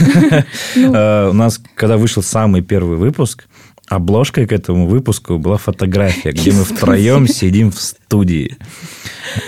Ну. 0.76 0.94
Э, 0.94 1.30
У 1.30 1.34
нас, 1.34 1.62
когда 1.76 1.98
вышел 1.98 2.24
самый 2.24 2.62
первый 2.62 2.98
выпуск, 2.98 3.46
обложкой 3.88 4.48
к 4.48 4.52
этому 4.52 4.88
выпуску 4.88 5.38
была 5.38 5.58
фотография, 5.58 6.32
где 6.32 6.52
мы 6.52 6.64
втроем 6.64 7.28
сидим 7.28 7.72
в 7.72 7.80
студии. 7.80 8.58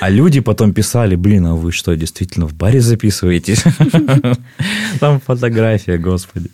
А 0.01 0.09
люди 0.09 0.39
потом 0.39 0.73
писали, 0.73 1.15
блин, 1.15 1.45
а 1.47 1.55
вы 1.55 1.71
что, 1.71 1.95
действительно 1.95 2.47
в 2.47 2.53
баре 2.53 2.81
записываетесь? 2.81 3.63
Там 4.99 5.19
фотография, 5.19 5.97
господи. 5.97 6.49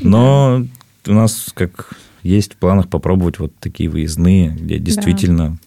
Но 0.00 0.66
у 1.06 1.12
нас 1.12 1.50
как 1.54 1.90
есть 2.22 2.54
в 2.54 2.56
планах 2.56 2.88
попробовать 2.88 3.38
вот 3.38 3.52
такие 3.58 3.88
выездные, 3.88 4.50
где 4.50 4.78
действительно 4.78 5.58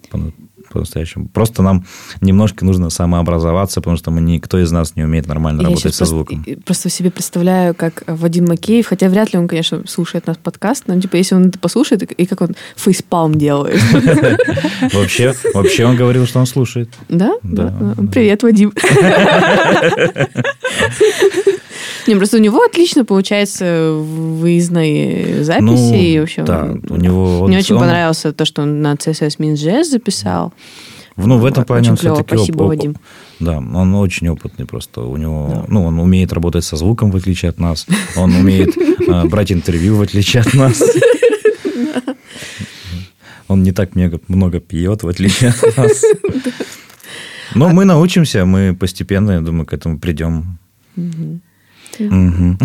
по-настоящему. 0.69 1.27
Просто 1.29 1.61
нам 1.63 1.85
немножко 2.21 2.65
нужно 2.65 2.89
самообразоваться, 2.89 3.81
потому 3.81 3.97
что 3.97 4.11
мы 4.11 4.21
никто 4.21 4.59
из 4.59 4.71
нас 4.71 4.95
не 4.95 5.03
умеет 5.03 5.27
нормально 5.27 5.61
Я 5.61 5.67
работать 5.67 5.93
со 5.93 5.99
просто, 5.99 6.15
звуком. 6.15 6.43
и- 6.45 6.55
просто 6.55 6.89
себе 6.89 7.11
представляю, 7.11 7.73
как 7.75 8.03
Вадим 8.07 8.45
Макеев, 8.47 8.87
хотя 8.87 9.09
вряд 9.09 9.33
ли 9.33 9.39
он, 9.39 9.47
конечно, 9.47 9.83
слушает 9.87 10.27
наш 10.27 10.37
подкаст, 10.37 10.83
но 10.87 10.99
типа 10.99 11.15
если 11.17 11.35
он 11.35 11.47
это 11.47 11.59
послушает, 11.59 12.03
и 12.03 12.25
как 12.25 12.41
он 12.41 12.55
фейспалм 12.75 13.35
делает. 13.35 13.79
Вообще, 14.93 15.33
вообще 15.53 15.85
он 15.85 15.95
говорил, 15.95 16.25
что 16.25 16.39
он 16.39 16.45
слушает. 16.45 16.89
Да, 17.09 17.33
да. 17.43 17.73
Привет, 18.11 18.43
Вадим. 18.43 18.73
Не, 22.09 22.15
просто 22.15 22.37
у 22.37 22.39
него 22.39 22.63
отлично 22.63 23.05
получается 23.05 23.91
выездные 23.93 25.43
записи. 25.43 25.61
Ну, 25.63 25.93
и, 25.95 26.19
в 26.19 26.23
общем, 26.23 26.45
да, 26.45 26.75
у 26.89 26.95
него... 26.95 27.45
Мне 27.47 27.57
он- 27.57 27.59
очень 27.59 27.75
он- 27.75 27.81
понравилось 27.81 28.25
то, 28.35 28.45
что 28.45 28.63
он 28.63 28.81
на 28.81 28.93
CSS 28.95 29.37
Min.js 29.37 29.83
записал. 29.83 30.51
Ну, 31.17 31.37
в 31.37 31.45
этом 31.45 31.65
плане 31.65 31.81
Очень 31.81 31.91
он 31.91 31.97
все-таки... 31.97 32.35
спасибо, 32.35 32.63
Вадим. 32.63 32.95
Да, 33.39 33.57
он 33.59 33.93
очень 33.93 34.27
опытный 34.29 34.65
просто. 34.65 35.01
У 35.01 35.17
него, 35.17 35.49
Да. 35.53 35.65
ну, 35.67 35.85
он 35.85 35.99
умеет 35.99 36.33
работать 36.33 36.63
со 36.63 36.77
звуком, 36.77 37.11
в 37.11 37.15
отличие 37.15 37.49
от 37.49 37.59
нас. 37.59 37.85
Он 38.15 38.33
умеет 38.35 38.75
э, 38.77 39.25
брать 39.25 39.51
интервью, 39.51 39.97
в 39.97 40.01
отличие 40.01 40.41
от 40.41 40.53
нас. 40.55 40.81
Он 43.47 43.61
не 43.61 43.71
так 43.71 43.91
много 44.27 44.59
пьет, 44.59 45.03
в 45.03 45.07
отличие 45.07 45.51
от 45.51 45.77
нас. 45.77 46.03
Но 47.55 47.69
мы 47.69 47.85
научимся, 47.85 48.45
мы 48.45 48.75
постепенно, 48.75 49.31
я 49.33 49.41
думаю, 49.41 49.67
к 49.67 49.73
этому 49.73 49.99
придем. 49.99 50.57
Мгм. 52.03 52.57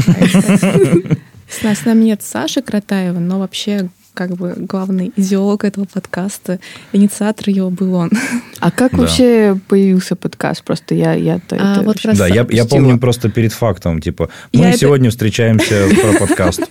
С 1.48 1.62
нас 1.62 1.78
с 1.78 1.84
нами 1.84 2.04
нет 2.04 2.22
Саши 2.22 2.62
Кратаева, 2.62 3.18
но 3.18 3.38
вообще 3.38 3.88
как 4.14 4.30
бы 4.36 4.54
главный 4.56 5.12
идеолог 5.16 5.64
этого 5.64 5.84
подкаста, 5.86 6.60
инициатор 6.92 7.48
его 7.50 7.70
был 7.70 7.94
он. 7.94 8.10
А 8.60 8.70
как 8.70 8.92
Да. 8.92 8.98
вообще 8.98 9.58
появился 9.68 10.16
подкаст? 10.16 10.62
Просто 10.64 10.94
я, 10.94 11.12
я 11.12 11.38
то 11.38 11.56
А, 11.60 11.72
это 11.74 11.82
вот 11.84 12.00
раз- 12.02 12.16
Да, 12.16 12.26
я, 12.26 12.46
я 12.48 12.64
помню 12.64 12.98
просто 12.98 13.28
перед 13.28 13.52
фактом, 13.52 14.00
типа, 14.00 14.30
мы 14.54 14.60
Я 14.62 14.68
это- 14.70 14.78
сегодня 14.78 15.10
встречаемся 15.10 15.86
про 16.00 16.18
подкаст. 16.26 16.62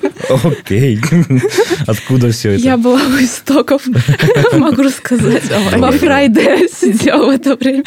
Окей. 0.44 1.00
Откуда 1.88 2.32
все 2.32 2.52
это? 2.52 2.64
Я 2.64 2.78
была 2.78 3.00
у 3.00 3.24
истоков, 3.24 3.84
могу 4.54 4.82
рассказать. 4.82 5.44
Во 5.78 5.92
Фрайде 5.92 6.68
сидела 6.70 7.28
в 7.28 7.30
это 7.30 7.56
время. 7.58 7.84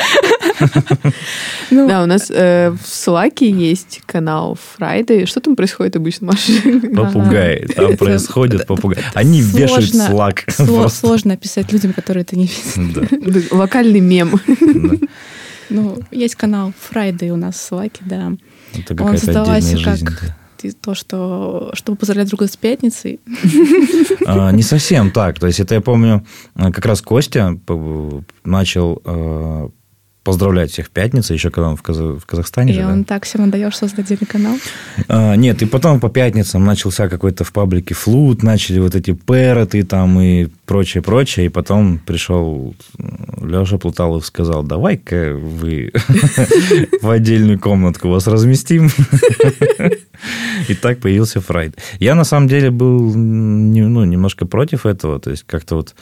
Ну, 1.70 1.88
Да, 1.88 2.02
у 2.02 2.06
нас 2.06 2.30
э, 2.30 2.70
в 2.70 2.86
Слаке 2.86 3.50
есть 3.50 4.02
канал 4.06 4.56
Friday. 4.78 5.26
Что 5.26 5.40
там 5.40 5.56
происходит 5.56 5.96
обычно, 5.96 6.28
Маша? 6.28 6.52
Попугаи. 6.94 7.66
Там 7.74 7.86
Это- 7.86 7.96
происходят 7.96 8.66
попугаи. 8.66 8.98
Они 9.14 9.42
вешают 9.54 9.94
слаг. 9.94 10.44
сло-. 10.48 10.88
Сложно 10.88 11.34
описать 11.34 11.72
людям, 11.72 11.92
которые 11.92 12.22
это 12.22 12.36
не 12.36 12.46
видят. 12.76 12.94
Да, 12.94 13.40
Локальный 13.56 14.00
мем. 14.00 14.40
да. 14.60 15.06
Ну, 15.68 15.98
есть 16.12 16.36
канал 16.36 16.72
Friday 16.92 17.30
у 17.30 17.36
нас 17.36 17.56
в 17.56 17.60
Слаке, 17.60 18.02
да. 18.04 18.32
Это 18.72 18.92
Он 18.92 18.98
какая-то 18.98 19.24
создавался 19.24 19.76
жизнь. 19.76 20.04
как 20.06 20.20
да. 20.22 20.36
ты- 20.58 20.72
то, 20.72 20.94
что 20.94 21.70
чтобы 21.74 21.98
поздравлять 21.98 22.28
друга 22.28 22.46
с 22.46 22.56
пятницей. 22.56 23.20
А, 24.26 24.50
Не 24.52 24.62
совсем 24.62 25.10
так. 25.10 25.38
То 25.40 25.46
есть 25.48 25.58
это 25.60 25.74
я 25.74 25.80
помню, 25.80 26.24
а, 26.54 26.70
как 26.72 26.86
раз 26.86 27.02
Костя 27.02 27.58
п- 27.66 28.22
начал 28.44 29.02
а, 29.04 29.70
поздравлять 30.26 30.72
всех 30.72 30.86
в 30.86 30.90
пятницу, 30.90 31.32
еще 31.32 31.50
когда 31.50 31.68
он 31.68 31.76
в, 31.76 31.82
Каза- 31.82 32.18
в 32.18 32.26
Казахстане 32.26 32.72
И 32.72 32.74
же, 32.74 32.80
да? 32.80 32.88
он 32.88 33.04
так 33.04 33.24
всем 33.24 33.48
что 33.48 33.70
создать 33.70 34.06
отдельный 34.06 34.26
канал. 34.26 34.56
А, 35.06 35.36
нет, 35.36 35.62
и 35.62 35.66
потом 35.66 36.00
по 36.00 36.08
пятницам 36.08 36.64
начался 36.64 37.08
какой-то 37.08 37.44
в 37.44 37.52
паблике 37.52 37.94
флут, 37.94 38.42
начали 38.42 38.80
вот 38.80 38.96
эти 38.96 39.12
пероты 39.12 39.84
там 39.84 40.20
и 40.20 40.48
прочее, 40.64 41.00
прочее. 41.00 41.46
И 41.46 41.48
потом 41.48 42.00
пришел 42.04 42.74
Леша 43.40 43.78
Плуталов 43.78 44.26
сказал, 44.26 44.64
давай-ка 44.64 45.34
вы 45.34 45.92
в 47.02 47.08
отдельную 47.08 47.60
комнатку 47.60 48.08
вас 48.08 48.26
разместим. 48.26 48.90
И 50.68 50.74
так 50.74 50.98
появился 50.98 51.40
Фрайд. 51.40 51.76
Я 52.00 52.16
на 52.16 52.24
самом 52.24 52.48
деле 52.48 52.72
был 52.72 53.14
ну, 53.14 54.04
немножко 54.04 54.44
против 54.44 54.86
этого, 54.86 55.20
то 55.20 55.30
есть 55.30 55.44
как-то 55.46 55.76
вот 55.76 55.94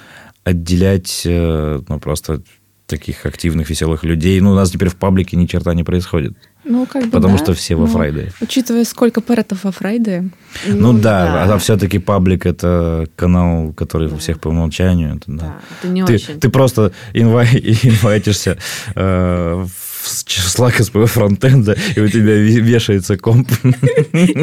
отделять 0.45 1.25
э, 1.27 1.83
ну, 1.87 2.01
просто 2.01 2.41
таких 2.87 3.25
активных, 3.25 3.71
веселых 3.71 4.05
людей. 4.05 4.39
Ну, 4.41 4.53
у 4.53 4.55
нас 4.55 4.71
теперь 4.71 4.89
в 4.89 4.97
паблике 4.97 5.37
ни 5.37 5.47
черта 5.47 5.73
не 5.75 5.85
происходит. 5.85 6.35
Ну, 6.65 6.87
как 6.87 7.05
бы 7.05 7.11
Потому 7.11 7.39
да. 7.39 7.45
что 7.45 7.55
все 7.55 7.77
во 7.77 7.87
Но, 7.87 7.93
Фрайде. 7.93 8.33
Учитывая, 8.41 8.85
сколько 8.85 9.21
паротов 9.21 9.65
во 9.65 9.73
Фрайде, 9.73 10.31
Ну, 10.67 10.93
да, 10.93 11.45
а 11.45 11.59
все-таки 11.59 11.99
паблик 11.99 12.47
это 12.47 13.07
канал, 13.17 13.73
который 13.73 14.09
у 14.09 14.17
всех 14.19 14.39
по 14.41 14.49
умолчанию. 14.49 15.17
Это, 15.17 15.25
да. 15.27 15.37
Да, 15.47 15.61
это 15.81 15.89
не 15.93 16.05
ты, 16.05 16.15
очень. 16.15 16.41
ты 16.41 16.49
просто 16.51 16.93
инвай, 17.15 17.47
инвайтишься 17.83 18.59
э, 18.95 19.65
в 19.67 20.25
числа 20.25 20.71
КСП 20.71 21.07
фронтенда, 21.07 21.77
и 21.97 22.01
у 22.01 22.09
тебя 22.09 22.37
ве- 22.37 22.61
вешается 22.61 23.17
комп. 23.17 23.51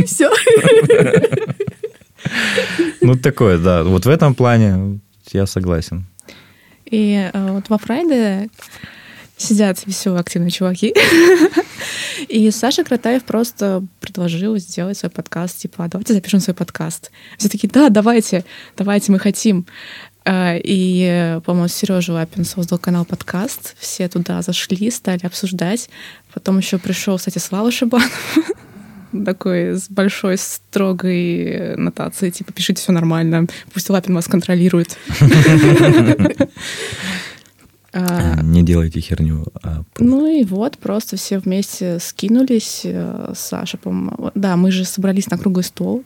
Все. 0.06 0.32
Ну, 3.02 3.16
такое, 3.16 3.58
да. 3.58 3.84
Вот 3.84 4.06
в 4.06 4.10
этом 4.10 4.36
плане 4.36 5.00
я 5.32 5.46
согласен. 5.48 6.06
И 6.92 7.30
э, 7.34 7.52
вот 7.52 7.70
во 7.70 7.78
Фрайде 7.78 8.50
сидят 9.38 9.86
веселые 9.86 10.20
активные 10.20 10.52
чуваки. 10.52 10.94
И 12.28 12.52
Саша 12.52 12.84
Кратаев 12.84 13.24
просто 13.24 13.84
предложил 14.00 14.56
сделать 14.58 14.98
свой 14.98 15.10
подкаст, 15.10 15.58
типа, 15.60 15.86
«А 15.86 15.88
давайте 15.88 16.14
запишем 16.14 16.40
свой 16.40 16.54
подкаст. 16.54 17.12
Все 17.38 17.50
такие, 17.50 17.70
да, 17.70 17.90
давайте, 17.90 18.46
давайте, 18.78 19.12
мы 19.12 19.20
хотим. 19.20 19.66
Э, 20.26 20.60
И, 20.60 21.08
э, 21.10 21.42
по-моему, 21.42 21.68
Сережа 21.68 22.14
Лапин 22.14 22.46
создал 22.46 22.78
канал 22.78 23.06
подкаст. 23.06 23.76
Все 23.80 24.08
туда 24.08 24.42
зашли, 24.42 24.92
стали 24.92 25.26
обсуждать. 25.26 25.90
Потом 26.34 26.60
еще 26.60 26.78
пришел, 26.78 27.18
кстати, 27.18 27.40
Слава 27.40 27.72
Шибанов. 27.72 28.12
Такой 29.26 29.76
с 29.78 29.90
большой 29.90 30.38
строгой 30.38 31.76
нотацией, 31.78 32.32
типа, 32.32 32.54
пишите 32.54 32.82
все 32.82 32.92
нормально, 32.92 33.48
пусть 33.74 33.90
Лапин 33.90 34.16
вас 34.16 34.28
контролирует. 34.28 34.98
А, 37.94 38.42
Не 38.42 38.64
делайте 38.64 39.02
херню. 39.02 39.48
а 39.64 39.84
Ну 40.00 40.26
и 40.26 40.46
вот, 40.46 40.78
просто 40.78 41.18
все 41.18 41.40
вместе 41.40 42.00
скинулись. 42.00 42.82
э, 42.86 43.34
Саша, 43.36 43.78
по-моему... 43.78 44.32
Да, 44.34 44.56
мы 44.56 44.72
же 44.72 44.86
собрались 44.86 45.30
на 45.30 45.38
круглый 45.38 45.66
стол. 45.66 46.04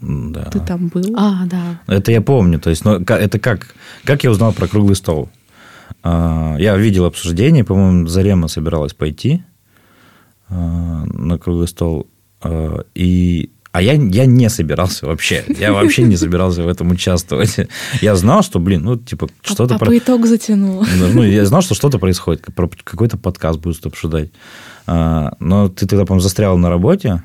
Да. 0.00 0.44
Ты 0.44 0.60
там 0.60 0.86
был. 0.86 1.14
А, 1.16 1.44
да. 1.46 1.80
Это 1.88 2.12
я 2.12 2.20
помню. 2.20 2.60
То 2.60 2.70
есть, 2.70 2.84
ну, 2.84 2.92
это 3.00 3.38
как? 3.40 3.74
Как 4.04 4.22
я 4.22 4.30
узнал 4.30 4.52
про 4.52 4.68
круглый 4.68 4.94
стол? 4.94 5.28
А, 6.04 6.54
Я 6.60 6.76
видел 6.76 7.06
обсуждение, 7.06 7.64
по-моему, 7.64 8.06
Зарема 8.06 8.46
собиралась 8.46 8.94
пойти 8.94 9.42
а, 10.48 11.06
на 11.06 11.38
круглый 11.38 11.66
стол. 11.66 12.06
А, 12.42 12.84
И... 12.94 13.50
А 13.72 13.82
я, 13.82 13.92
я 13.92 14.24
не 14.24 14.48
собирался 14.48 15.04
вообще. 15.06 15.44
Я 15.58 15.72
вообще 15.74 16.02
не 16.04 16.16
собирался 16.16 16.62
в 16.62 16.68
этом 16.68 16.90
участвовать. 16.92 17.56
Я 18.00 18.16
знал, 18.16 18.42
что, 18.42 18.58
блин, 18.58 18.82
ну, 18.84 18.96
типа, 18.96 19.26
А- 19.26 19.46
что-то... 19.46 19.74
а 19.74 19.78
про- 19.78 19.86
по 19.88 19.98
итогу 19.98 20.26
затянуло. 20.26 20.86
Ну, 21.12 21.22
я 21.22 21.44
знал, 21.44 21.60
что 21.60 21.74
что-то 21.74 21.98
происходит, 21.98 22.46
про- 22.54 22.70
какой-то 22.84 23.18
подкаст 23.18 23.60
будут 23.60 23.84
обсуждать. 23.84 24.30
А, 24.86 25.34
Но 25.40 25.68
ты 25.68 25.86
тогда, 25.86 26.06
по-моему, 26.06 26.22
застрял 26.22 26.56
на 26.56 26.70
работе. 26.70 27.22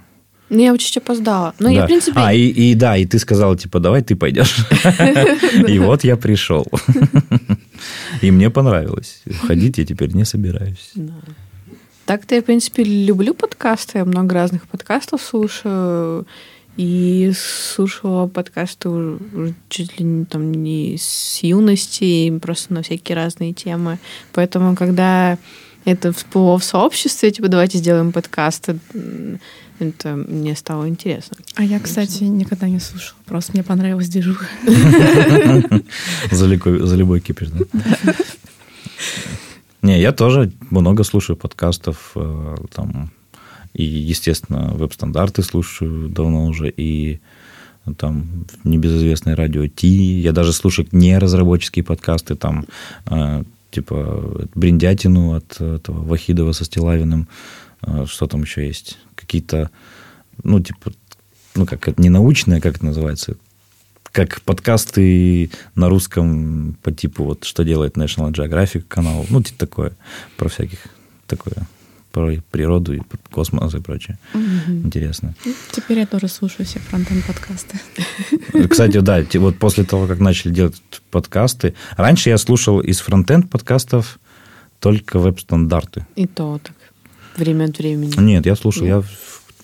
Ну, 0.49 0.59
я 0.59 0.77
чуть 0.77 0.97
опоздала. 0.97 1.53
Ну, 1.59 1.69
я, 1.69 1.79
Да. 1.79 1.83
в 1.85 1.87
принципе... 1.87 2.19
А, 2.19 2.33
и, 2.33 2.47
и 2.49 2.75
да, 2.75 2.97
и 2.97 3.05
ты 3.05 3.17
сказала, 3.19 3.55
типа, 3.57 3.79
давай 3.79 4.01
ты 4.03 4.17
пойдешь. 4.17 4.57
И 5.69 5.79
вот 5.79 6.03
я 6.03 6.17
пришел. 6.17 6.67
И 8.21 8.29
мне 8.31 8.49
понравилось. 8.49 9.21
Ходить 9.47 9.77
я 9.77 9.85
теперь 9.85 10.13
не 10.13 10.25
собираюсь. 10.25 10.91
Так-то 12.11 12.35
я, 12.35 12.41
в 12.41 12.43
принципе, 12.43 12.83
люблю 12.83 13.33
подкасты. 13.33 13.99
Я 13.99 14.03
много 14.03 14.35
разных 14.35 14.67
подкастов 14.67 15.21
слушаю. 15.21 16.27
И 16.75 17.31
слушала 17.33 18.27
подкасты 18.27 18.89
уже 18.89 19.53
чуть 19.69 19.97
ли 19.97 20.03
не, 20.03 20.25
там, 20.25 20.51
не 20.51 20.97
с 20.97 21.39
юности, 21.41 22.37
просто 22.39 22.73
на 22.73 22.81
всякие 22.81 23.15
разные 23.15 23.53
темы. 23.53 23.97
Поэтому, 24.33 24.75
когда 24.75 25.37
это 25.85 26.11
всплыло 26.11 26.59
в 26.59 26.65
сообществе, 26.65 27.31
типа, 27.31 27.47
давайте 27.47 27.77
сделаем 27.77 28.11
подкаст, 28.11 28.67
это 29.79 30.15
мне 30.15 30.53
стало 30.57 30.89
интересно. 30.89 31.37
А 31.55 31.63
я, 31.63 31.79
кстати, 31.79 32.25
никогда 32.25 32.67
не 32.67 32.81
слушала. 32.81 33.19
Просто 33.25 33.53
мне 33.53 33.63
понравилась 33.63 34.09
движуха. 34.09 34.47
За 36.29 36.45
любой 36.97 37.21
кипиш, 37.21 37.47
да? 37.51 38.13
Не, 39.81 39.99
я 39.99 40.11
тоже 40.11 40.51
много 40.69 41.03
слушаю 41.03 41.35
подкастов, 41.35 42.11
э, 42.15 42.55
там, 42.73 43.11
и, 43.73 43.83
естественно, 43.83 44.71
веб-стандарты 44.73 45.41
слушаю 45.41 46.09
давно 46.09 46.45
уже, 46.45 46.69
и 46.69 47.19
там 47.97 48.45
небезызвестное 48.63 49.35
радио 49.35 49.65
Ти. 49.67 50.19
Я 50.19 50.33
даже 50.33 50.53
слушаю 50.53 50.87
не 50.91 51.17
разработческие 51.17 51.83
подкасты, 51.83 52.35
там, 52.35 52.65
э, 53.07 53.43
типа, 53.71 54.47
Бриндятину 54.53 55.33
от 55.33 55.59
этого 55.59 56.03
Вахидова 56.03 56.51
со 56.51 56.63
Стилавиным. 56.63 57.27
Э, 57.81 58.05
что 58.07 58.27
там 58.27 58.43
еще 58.43 58.67
есть? 58.67 58.99
Какие-то, 59.15 59.71
ну, 60.43 60.59
типа, 60.59 60.91
ну, 61.55 61.65
как 61.65 61.87
это, 61.87 61.99
не 61.99 62.09
научное, 62.09 62.61
как 62.61 62.75
это 62.75 62.85
называется? 62.85 63.35
Как 64.11 64.41
подкасты 64.41 65.49
на 65.75 65.89
русском 65.89 66.77
по 66.83 66.91
типу, 66.91 67.23
вот, 67.23 67.45
что 67.45 67.63
делает 67.63 67.95
National 67.95 68.31
Geographic 68.31 68.81
канал. 68.81 69.25
Ну, 69.29 69.41
типа 69.41 69.59
такое, 69.59 69.93
про 70.37 70.49
всяких, 70.49 70.79
такое 71.27 71.65
про 72.11 72.37
природу 72.51 72.93
и 72.93 73.01
космос 73.31 73.73
и 73.73 73.79
прочее. 73.79 74.17
Угу. 74.33 74.85
Интересно. 74.85 75.33
Теперь 75.71 75.99
я 75.99 76.05
тоже 76.05 76.27
слушаю 76.27 76.65
все 76.65 76.79
фронтенд 76.79 77.25
подкасты. 77.25 77.79
Кстати, 78.69 78.99
да, 78.99 79.23
вот 79.35 79.57
после 79.57 79.83
того, 79.83 80.07
как 80.07 80.19
начали 80.19 80.53
делать 80.53 80.81
подкасты, 81.09 81.73
раньше 81.95 82.29
я 82.29 82.37
слушал 82.37 82.79
из 82.81 82.99
фронтенд 82.99 83.49
подкастов 83.49 84.19
только 84.79 85.19
веб-стандарты. 85.19 86.05
И 86.15 86.27
то 86.27 86.59
так, 86.61 86.75
время 87.37 87.65
от 87.65 87.77
времени. 87.77 88.13
Нет, 88.19 88.45
я 88.45 88.55
слушал, 88.55 88.83
Нет. 88.83 89.03
я 89.03 89.03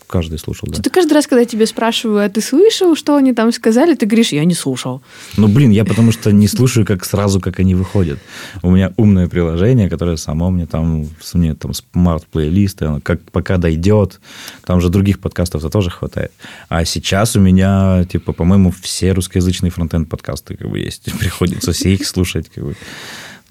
каждый 0.08 0.39
слушал, 0.39 0.68
да. 0.72 0.82
Ты 0.82 0.89
каждый 0.89 1.14
раз, 1.14 1.28
когда 1.28 1.45
тебя 1.45 1.66
спрашиваю, 1.66 2.26
а 2.26 2.30
ты 2.30 2.41
слышал, 2.41 2.95
что 2.95 3.16
они 3.16 3.34
там 3.34 3.51
сказали, 3.51 3.93
ты 3.93 4.05
говоришь, 4.05 4.32
я 4.32 4.45
не 4.45 4.53
слушал. 4.53 5.01
Ну, 5.36 5.47
блин, 5.47 5.72
я 5.72 5.86
потому 5.86 6.12
что 6.12 6.32
не 6.32 6.47
слушаю 6.47 6.86
как 6.86 7.05
сразу, 7.05 7.39
как 7.39 7.60
они 7.60 7.76
выходят. 7.76 8.20
У 8.64 8.72
меня 8.72 8.93
умное 8.97 9.28
приложение, 9.28 9.89
которое 9.89 10.18
само 10.18 10.49
мне 10.49 10.66
там, 10.66 11.08
мне 11.34 11.53
там 11.53 11.74
смарт-плейлисты, 11.74 12.86
оно 12.86 13.01
как 13.01 13.22
пока 13.32 13.58
дойдет. 13.58 14.20
Там 14.66 14.82
же 14.82 14.89
других 14.89 15.20
подкастов-то 15.20 15.70
тоже 15.70 15.89
хватает. 15.89 16.32
А 16.70 16.86
сейчас 16.86 17.36
у 17.36 17.39
меня, 17.39 18.05
типа, 18.05 18.34
по-моему, 18.34 18.74
все 18.82 19.12
русскоязычные 19.12 19.72
фронтенд 19.72 20.10
подкасты 20.10 20.55
как 20.55 20.70
бы 20.70 20.80
есть. 20.80 21.12
Приходится 21.20 21.74
все 21.74 21.93
их 21.93 22.08
слушать, 22.08 22.49
как 22.49 22.64
бы 22.64 22.76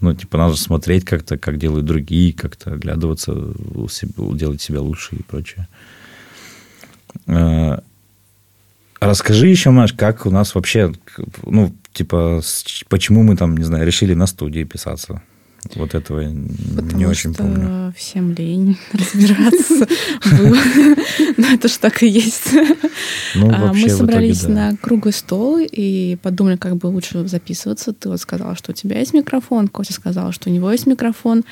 ну, 0.01 0.15
типа, 0.15 0.37
надо 0.37 0.57
смотреть 0.57 1.05
как-то, 1.05 1.39
как 1.39 1.59
делают 1.59 1.87
другие, 1.87 2.33
как-то 2.33 2.73
оглядываться, 2.73 3.35
делать 4.19 4.61
себя 4.61 4.81
лучше 4.81 5.17
и 5.17 5.23
прочее. 5.23 5.69
Э, 7.27 7.79
расскажи 9.01 9.49
еще, 9.49 9.71
Маш, 9.71 9.93
как 9.93 10.27
у 10.27 10.31
нас 10.31 10.55
вообще, 10.55 10.93
ну, 11.45 11.75
типа, 11.93 12.41
почему 12.89 13.23
мы 13.23 13.37
там, 13.37 13.57
не 13.57 13.65
знаю, 13.65 13.87
решили 13.87 14.15
на 14.15 14.27
студии 14.27 14.65
писаться? 14.65 15.23
Вот 15.75 15.95
этого 15.95 16.23
Потому 16.77 16.99
не 16.99 17.07
очень 17.07 17.35
что 17.35 17.43
помню. 17.43 17.93
всем 17.97 18.33
лень 18.33 18.79
разбираться. 18.93 19.87
Но 21.37 21.47
это 21.49 21.69
ж 21.69 21.73
так 21.73 22.03
и 22.03 22.09
есть. 22.09 22.53
Ну, 23.35 23.51
а, 23.51 23.73
мы 23.73 23.89
собрались 23.89 24.45
на 24.45 24.77
круглый 24.77 25.13
стол 25.13 25.59
и 25.61 26.17
подумали, 26.23 26.57
как 26.57 26.77
бы 26.77 26.87
лучше 26.87 27.27
записываться. 27.27 27.93
Ты 27.93 28.09
вот 28.09 28.21
сказала, 28.21 28.57
что 28.57 28.73
у 28.73 28.75
тебя 28.75 28.99
есть 28.99 29.15
микрофон, 29.15 29.69
Костя 29.69 29.95
сказал, 29.95 30.33
что 30.33 30.51
у 30.51 30.53
него 30.53 30.71
есть 30.71 30.87
микрофон. 30.87 31.45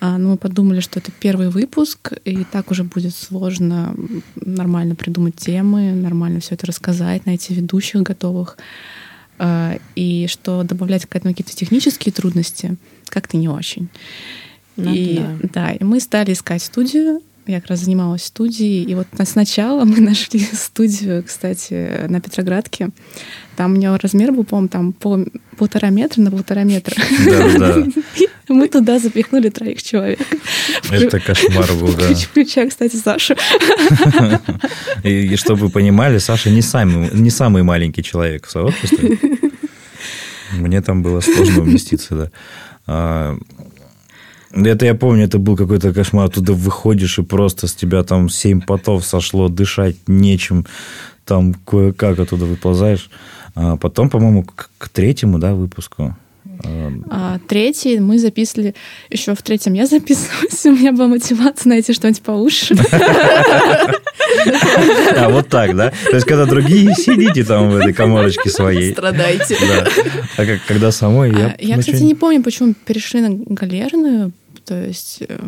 А, 0.00 0.16
но 0.16 0.30
мы 0.30 0.36
подумали, 0.36 0.80
что 0.80 1.00
это 1.00 1.10
первый 1.10 1.48
выпуск, 1.48 2.12
и 2.24 2.44
так 2.44 2.70
уже 2.70 2.84
будет 2.84 3.14
сложно 3.14 3.94
нормально 4.36 4.94
придумать 4.94 5.36
темы, 5.36 5.92
нормально 5.92 6.40
все 6.40 6.54
это 6.54 6.66
рассказать, 6.66 7.26
найти 7.26 7.54
ведущих 7.54 8.02
готовых. 8.02 8.56
А, 9.38 9.78
и 9.94 10.26
что 10.28 10.62
добавлять 10.62 11.06
к 11.06 11.14
этому 11.14 11.34
какие-то 11.34 11.56
технические 11.56 12.12
трудности 12.12 12.76
как-то 13.06 13.36
не 13.36 13.48
очень. 13.48 13.88
Ну, 14.76 14.92
и 14.92 15.18
да. 15.18 15.48
да, 15.52 15.72
и 15.72 15.82
мы 15.82 16.00
стали 16.00 16.32
искать 16.32 16.62
студию, 16.62 17.20
я 17.48 17.60
как 17.60 17.70
раз 17.70 17.80
занималась 17.80 18.24
студией, 18.24 18.84
и 18.84 18.94
вот 18.94 19.06
сначала 19.24 19.84
мы 19.86 20.00
нашли 20.00 20.40
студию, 20.40 21.24
кстати, 21.24 22.06
на 22.08 22.20
Петроградке. 22.20 22.90
Там 23.56 23.72
у 23.72 23.76
него 23.76 23.98
размер 24.00 24.32
был, 24.32 24.44
по-моему, 24.44 24.68
там 24.68 24.92
пол, 24.92 25.24
полтора 25.56 25.90
метра 25.90 26.20
на 26.20 26.30
полтора 26.30 26.62
метра. 26.62 26.94
Да, 27.24 27.58
да. 27.58 27.86
Мы 28.48 28.68
туда 28.68 28.98
запихнули 28.98 29.50
троих 29.50 29.82
человек. 29.82 30.20
Это 30.90 31.20
кошмар 31.20 31.70
был, 31.74 31.92
да. 31.94 32.14
Включая, 32.14 32.68
кстати, 32.68 32.96
Сашу. 32.96 33.34
И, 35.02 35.10
и 35.10 35.36
чтобы 35.36 35.66
вы 35.66 35.70
понимали, 35.70 36.18
Саша 36.18 36.48
не 36.48 36.62
самый, 36.62 37.10
не 37.12 37.30
самый 37.30 37.62
маленький 37.62 38.02
человек 38.02 38.46
в 38.46 38.50
сообществе. 38.50 39.18
Мне 40.52 40.80
там 40.80 41.02
было 41.02 41.20
сложно 41.20 41.62
уместиться, 41.62 42.30
да. 42.86 43.36
Это 44.50 44.86
я 44.86 44.94
помню, 44.94 45.24
это 45.24 45.38
был 45.38 45.56
какой-то 45.56 45.92
кошмар. 45.92 46.26
Оттуда 46.26 46.52
выходишь, 46.52 47.18
и 47.18 47.22
просто 47.22 47.66
с 47.66 47.74
тебя 47.74 48.02
там 48.02 48.28
семь 48.28 48.60
потов 48.60 49.04
сошло, 49.04 49.48
дышать 49.48 49.96
нечем. 50.06 50.66
Там 51.24 51.54
кое-как 51.54 52.18
оттуда 52.18 52.46
выползаешь. 52.46 53.10
А 53.54 53.76
потом, 53.76 54.08
по-моему, 54.08 54.44
к, 54.44 54.70
к 54.78 54.88
третьему 54.88 55.38
да, 55.38 55.54
выпуску 55.54 56.16
а, 57.10 57.38
третий 57.46 58.00
мы 58.00 58.18
записывали, 58.18 58.74
еще 59.10 59.34
в 59.34 59.42
третьем 59.42 59.74
я 59.74 59.86
записывалась, 59.88 60.64
у 60.66 60.72
меня 60.72 60.92
была 60.92 61.08
мотивация 61.08 61.70
найти 61.70 61.92
что-нибудь 61.92 62.22
получше. 62.22 62.74
А 65.16 65.28
вот 65.30 65.48
так, 65.48 65.76
да? 65.76 65.90
То 65.90 66.16
есть, 66.16 66.26
когда 66.26 66.46
другие 66.46 66.94
сидите 66.96 67.44
там 67.44 67.70
в 67.70 67.76
этой 67.76 67.92
коморочке 67.92 68.50
своей. 68.50 68.92
Страдайте. 68.92 69.56
Да. 69.60 69.86
А 70.36 70.46
как, 70.46 70.60
когда 70.66 70.92
самой 70.92 71.30
я... 71.30 71.46
А, 71.48 71.56
я, 71.58 71.78
кстати, 71.78 72.02
не 72.02 72.14
помню, 72.14 72.42
почему 72.42 72.74
перешли 72.74 73.20
на 73.20 73.30
галерную, 73.30 74.32
то 74.64 74.80
есть... 74.80 75.22
Э, 75.28 75.38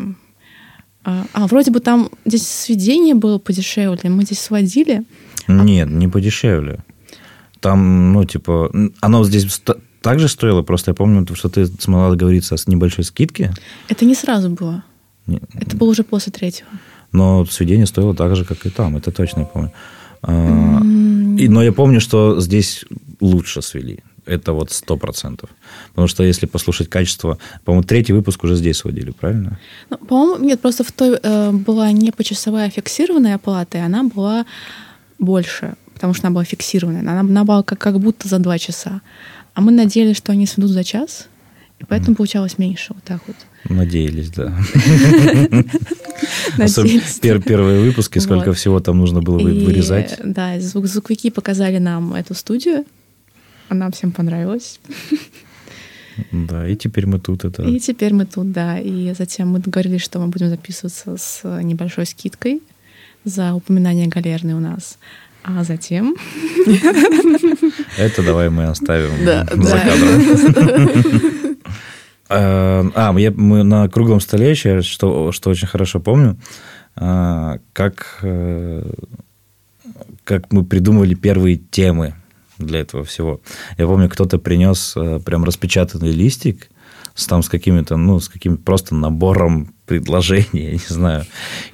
а, 1.03 1.25
а, 1.33 1.47
вроде 1.47 1.71
бы 1.71 1.79
там 1.79 2.09
здесь 2.25 2.47
сведение 2.47 3.15
было 3.15 3.39
подешевле, 3.39 4.09
мы 4.09 4.23
здесь 4.23 4.39
сводили. 4.39 5.03
Нет, 5.47 5.89
не 5.89 6.07
подешевле. 6.07 6.79
Там, 7.59 8.13
ну, 8.13 8.23
типа, 8.25 8.71
оно 9.01 9.23
здесь 9.23 9.45
так 10.01 10.19
же 10.19 10.27
стоило? 10.27 10.63
Просто 10.63 10.91
я 10.91 10.95
помню, 10.95 11.25
что 11.35 11.49
ты 11.49 11.67
смогла 11.67 12.09
договориться 12.11 12.57
с 12.57 12.67
небольшой 12.67 13.05
скидки. 13.05 13.51
Это 13.87 14.05
не 14.05 14.15
сразу 14.15 14.49
было. 14.49 14.83
Не... 15.27 15.39
Это 15.53 15.77
было 15.77 15.89
уже 15.89 16.03
после 16.03 16.31
третьего. 16.31 16.69
Но 17.11 17.45
сведение 17.45 17.85
стоило 17.85 18.15
так 18.15 18.35
же, 18.35 18.45
как 18.45 18.65
и 18.65 18.69
там. 18.69 18.97
Это 18.97 19.11
точно 19.11 19.41
я 19.41 19.45
помню. 19.45 19.71
Mm. 20.23 21.37
И, 21.37 21.47
но 21.47 21.63
я 21.63 21.71
помню, 21.71 21.99
что 21.99 22.39
здесь 22.39 22.85
лучше 23.19 23.61
свели. 23.61 23.99
Это 24.25 24.53
вот 24.53 24.71
сто 24.71 24.97
процентов. 24.97 25.49
Потому 25.89 26.07
что 26.07 26.23
если 26.23 26.45
послушать 26.45 26.89
качество... 26.89 27.37
По-моему, 27.65 27.83
третий 27.83 28.13
выпуск 28.13 28.43
уже 28.43 28.55
здесь 28.55 28.77
сводили, 28.77 29.11
правильно? 29.11 29.59
Ну, 29.89 29.97
по-моему, 29.97 30.45
нет, 30.45 30.61
просто 30.61 30.83
в 30.83 30.91
той 30.91 31.19
э, 31.21 31.51
была 31.51 31.91
не 31.91 32.11
почасовая 32.11 32.69
фиксированная 32.69 33.35
оплата, 33.35 33.79
и 33.79 33.81
она 33.81 34.03
была 34.03 34.45
больше, 35.19 35.73
потому 35.93 36.13
что 36.13 36.27
она 36.27 36.33
была 36.33 36.43
фиксированная. 36.43 37.01
Она, 37.01 37.19
она 37.19 37.43
была 37.43 37.63
как, 37.63 37.79
как 37.79 37.99
будто 37.99 38.27
за 38.27 38.39
два 38.39 38.57
часа. 38.59 39.01
А 39.53 39.61
мы 39.61 39.71
надеялись, 39.71 40.17
что 40.17 40.31
они 40.31 40.45
сведут 40.45 40.71
за 40.71 40.83
час, 40.83 41.27
и 41.79 41.85
поэтому 41.85 42.15
получалось 42.15 42.57
меньше. 42.57 42.93
Вот 42.93 43.03
так 43.03 43.21
вот. 43.27 43.35
Надеялись, 43.69 44.29
да. 44.29 44.55
Первые 47.39 47.81
выпуски, 47.81 48.19
сколько 48.19 48.53
всего 48.53 48.79
там 48.79 48.99
нужно 48.99 49.21
было 49.21 49.39
вырезать. 49.39 50.19
Да, 50.23 50.59
звуковики 50.59 51.31
показали 51.31 51.79
нам 51.79 52.13
эту 52.13 52.33
студию. 52.33 52.85
Она 53.69 53.89
всем 53.91 54.11
понравилась. 54.11 54.79
Да, 56.31 56.67
и 56.67 56.75
теперь 56.75 57.07
мы 57.07 57.19
тут 57.19 57.45
это. 57.45 57.63
И 57.63 57.79
теперь 57.79 58.13
мы 58.13 58.25
тут, 58.25 58.51
да. 58.51 58.77
И 58.77 59.13
затем 59.17 59.47
мы 59.47 59.59
договорились, 59.59 60.01
что 60.01 60.19
мы 60.19 60.27
будем 60.27 60.49
записываться 60.49 61.15
с 61.17 61.61
небольшой 61.63 62.05
скидкой 62.05 62.61
за 63.23 63.53
упоминание 63.53 64.07
галерной 64.07 64.53
у 64.53 64.59
нас. 64.59 64.97
А 65.43 65.63
затем... 65.63 66.15
Это 67.97 68.23
давай 68.23 68.49
мы 68.49 68.65
оставим 68.65 69.25
за 69.25 69.79
кадром. 69.79 71.51
А, 72.33 72.85
а 72.95 73.11
мы 73.11 73.63
на 73.63 73.89
круглом 73.89 74.21
столе 74.21 74.51
еще, 74.51 74.81
что, 74.81 75.33
что 75.33 75.49
очень 75.49 75.67
хорошо 75.67 75.99
помню, 75.99 76.37
а, 76.95 77.57
как, 77.73 78.19
э, 78.21 78.89
как 80.23 80.53
мы 80.53 80.63
придумывали 80.63 81.13
первые 81.13 81.57
темы 81.57 82.15
для 82.57 82.79
этого 82.79 83.03
всего. 83.03 83.41
Я 83.77 83.85
помню, 83.85 84.09
кто-то 84.09 84.39
принес 84.39 84.93
э, 84.95 85.19
прям 85.19 85.43
распечатанный 85.43 86.11
листик 86.11 86.69
с, 87.15 87.25
там, 87.27 87.43
с 87.43 87.49
какими-то, 87.49 87.97
ну, 87.97 88.19
с 88.19 88.29
каким 88.29 88.57
просто 88.57 88.95
набором 88.95 89.73
предложений, 89.85 90.47
я 90.53 90.71
не 90.71 90.79
знаю. 90.87 91.25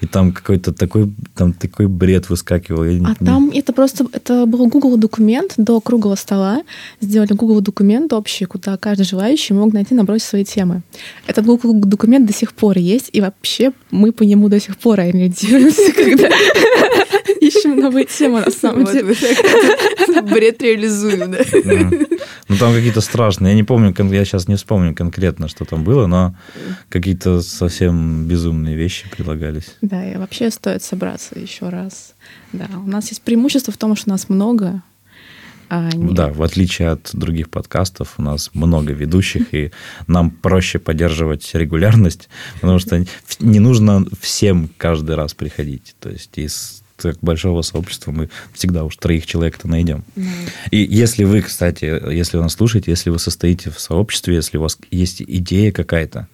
И 0.01 0.07
там 0.07 0.31
какой-то 0.31 0.73
такой, 0.73 1.13
там 1.35 1.53
такой 1.53 1.87
бред 1.87 2.29
выскакивал. 2.29 2.83
Я 2.83 2.91
А 3.05 3.09
не- 3.19 3.25
там 3.25 3.51
это 3.53 3.73
просто, 3.73 4.07
это 4.11 4.45
был 4.47 4.65
Google 4.67 4.97
документ 4.97 5.53
до 5.57 5.79
круглого 5.81 6.15
стола. 6.15 6.63
Сделали 7.01 7.33
Google 7.33 7.61
документ 7.61 8.13
общий, 8.13 8.45
куда 8.45 8.77
каждый 8.77 9.03
желающий 9.03 9.53
мог 9.53 9.73
найти, 9.73 9.93
набросить 9.93 10.27
свои 10.27 10.43
темы. 10.45 10.81
Этот 11.27 11.45
Google 11.45 11.73
документ 11.73 12.25
до 12.25 12.33
сих 12.33 12.53
пор 12.53 12.77
есть, 12.77 13.09
и 13.13 13.21
вообще 13.21 13.71
мы 13.91 14.11
по 14.11 14.23
нему 14.23 14.49
до 14.49 14.59
сих 14.59 14.77
пор 14.77 14.99
ориентируемся, 14.99 15.91
когда 15.95 16.29
ищем 17.39 17.79
новые 17.79 18.05
темы 18.05 18.41
на 18.41 18.51
самом 18.51 18.85
деле. 18.85 19.15
бред 20.27 20.61
реализуем, 20.61 21.31
да? 21.31 21.97
Ну, 22.47 22.55
там 22.57 22.73
какие-то 22.73 23.01
страшные. 23.01 23.51
Я 23.51 23.55
не 23.55 23.63
помню, 23.63 23.93
я 24.13 24.25
сейчас 24.25 24.47
не 24.47 24.55
вспомню 24.55 24.95
конкретно, 24.95 25.47
что 25.47 25.65
там 25.65 25.83
было, 25.83 26.07
но 26.07 26.35
какие-то 26.89 27.41
совсем 27.41 28.25
безумные 28.25 28.75
вещи 28.75 29.09
предлагались. 29.09 29.75
Да, 29.81 30.09
и 30.09 30.17
вообще 30.17 30.49
стоит 30.49 30.83
собраться 30.83 31.37
еще 31.37 31.69
раз. 31.69 32.13
Да, 32.53 32.67
у 32.83 32.87
нас 32.87 33.09
есть 33.09 33.21
преимущество 33.21 33.73
в 33.73 33.77
том, 33.77 33.95
что 33.95 34.09
нас 34.09 34.29
много. 34.29 34.81
а 35.69 35.89
Да, 35.93 36.29
в 36.29 36.41
отличие 36.41 36.89
от 36.89 37.09
других 37.13 37.49
подкастов, 37.49 38.13
у 38.17 38.21
нас 38.21 38.51
много 38.53 38.93
ведущих, 38.93 39.53
и 39.53 39.71
нам 40.07 40.31
проще 40.31 40.79
поддерживать 40.79 41.49
регулярность, 41.53 42.29
потому 42.61 42.79
что 42.79 43.05
не 43.39 43.59
нужно 43.59 44.05
всем 44.21 44.69
каждый 44.77 45.15
раз 45.15 45.33
приходить. 45.33 45.95
То 45.99 46.09
есть 46.09 46.37
из 46.37 46.83
так 46.97 47.17
большого 47.21 47.61
сообщества 47.61 48.11
мы 48.11 48.29
всегда 48.53 48.83
уж 48.83 48.97
троих 48.97 49.25
человек-то 49.25 49.67
найдем. 49.67 50.03
И 50.71 50.77
если 50.77 51.23
вы, 51.23 51.41
кстати, 51.41 51.85
если 52.13 52.37
вы 52.37 52.43
нас 52.43 52.53
слушаете, 52.53 52.91
если 52.91 53.09
вы 53.09 53.19
состоите 53.19 53.69
в 53.69 53.79
сообществе, 53.79 54.35
если 54.35 54.57
у 54.57 54.61
вас 54.61 54.77
есть 54.91 55.21
идея 55.21 55.71
какая-то, 55.71 56.27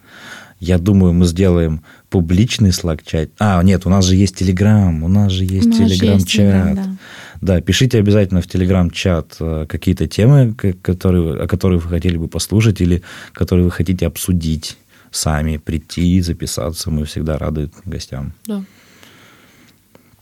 я 0.59 0.77
думаю, 0.77 1.11
мы 1.11 1.25
сделаем 1.25 1.81
публичный 2.09 2.71
слаг-чат. 2.71 3.31
А, 3.37 3.61
нет, 3.63 3.85
у 3.85 3.89
нас 3.89 4.05
же 4.05 4.15
есть 4.15 4.37
Телеграм, 4.37 5.03
у 5.03 5.09
нас 5.09 5.31
же 5.31 5.43
есть 5.43 5.71
Телеграм-чат. 5.71 6.27
Телеграм, 6.27 6.75
да. 6.75 6.97
Да, 7.41 7.59
пишите 7.59 7.99
обязательно 7.99 8.41
в 8.41 8.47
Телеграм-чат 8.47 9.35
э, 9.41 9.65
какие-то 9.67 10.07
темы, 10.07 10.53
которые, 10.53 11.43
о 11.43 11.47
которых 11.47 11.83
вы 11.83 11.89
хотели 11.89 12.15
бы 12.15 12.29
послушать 12.29 12.79
или 12.79 13.01
которые 13.33 13.65
вы 13.65 13.71
хотите 13.71 14.07
обсудить 14.07 14.77
сами, 15.11 15.57
прийти, 15.57 16.21
записаться. 16.21 16.89
Мы 16.89 17.03
всегда 17.03 17.37
рады 17.37 17.69
гостям. 17.83 18.31
Да. 18.47 18.63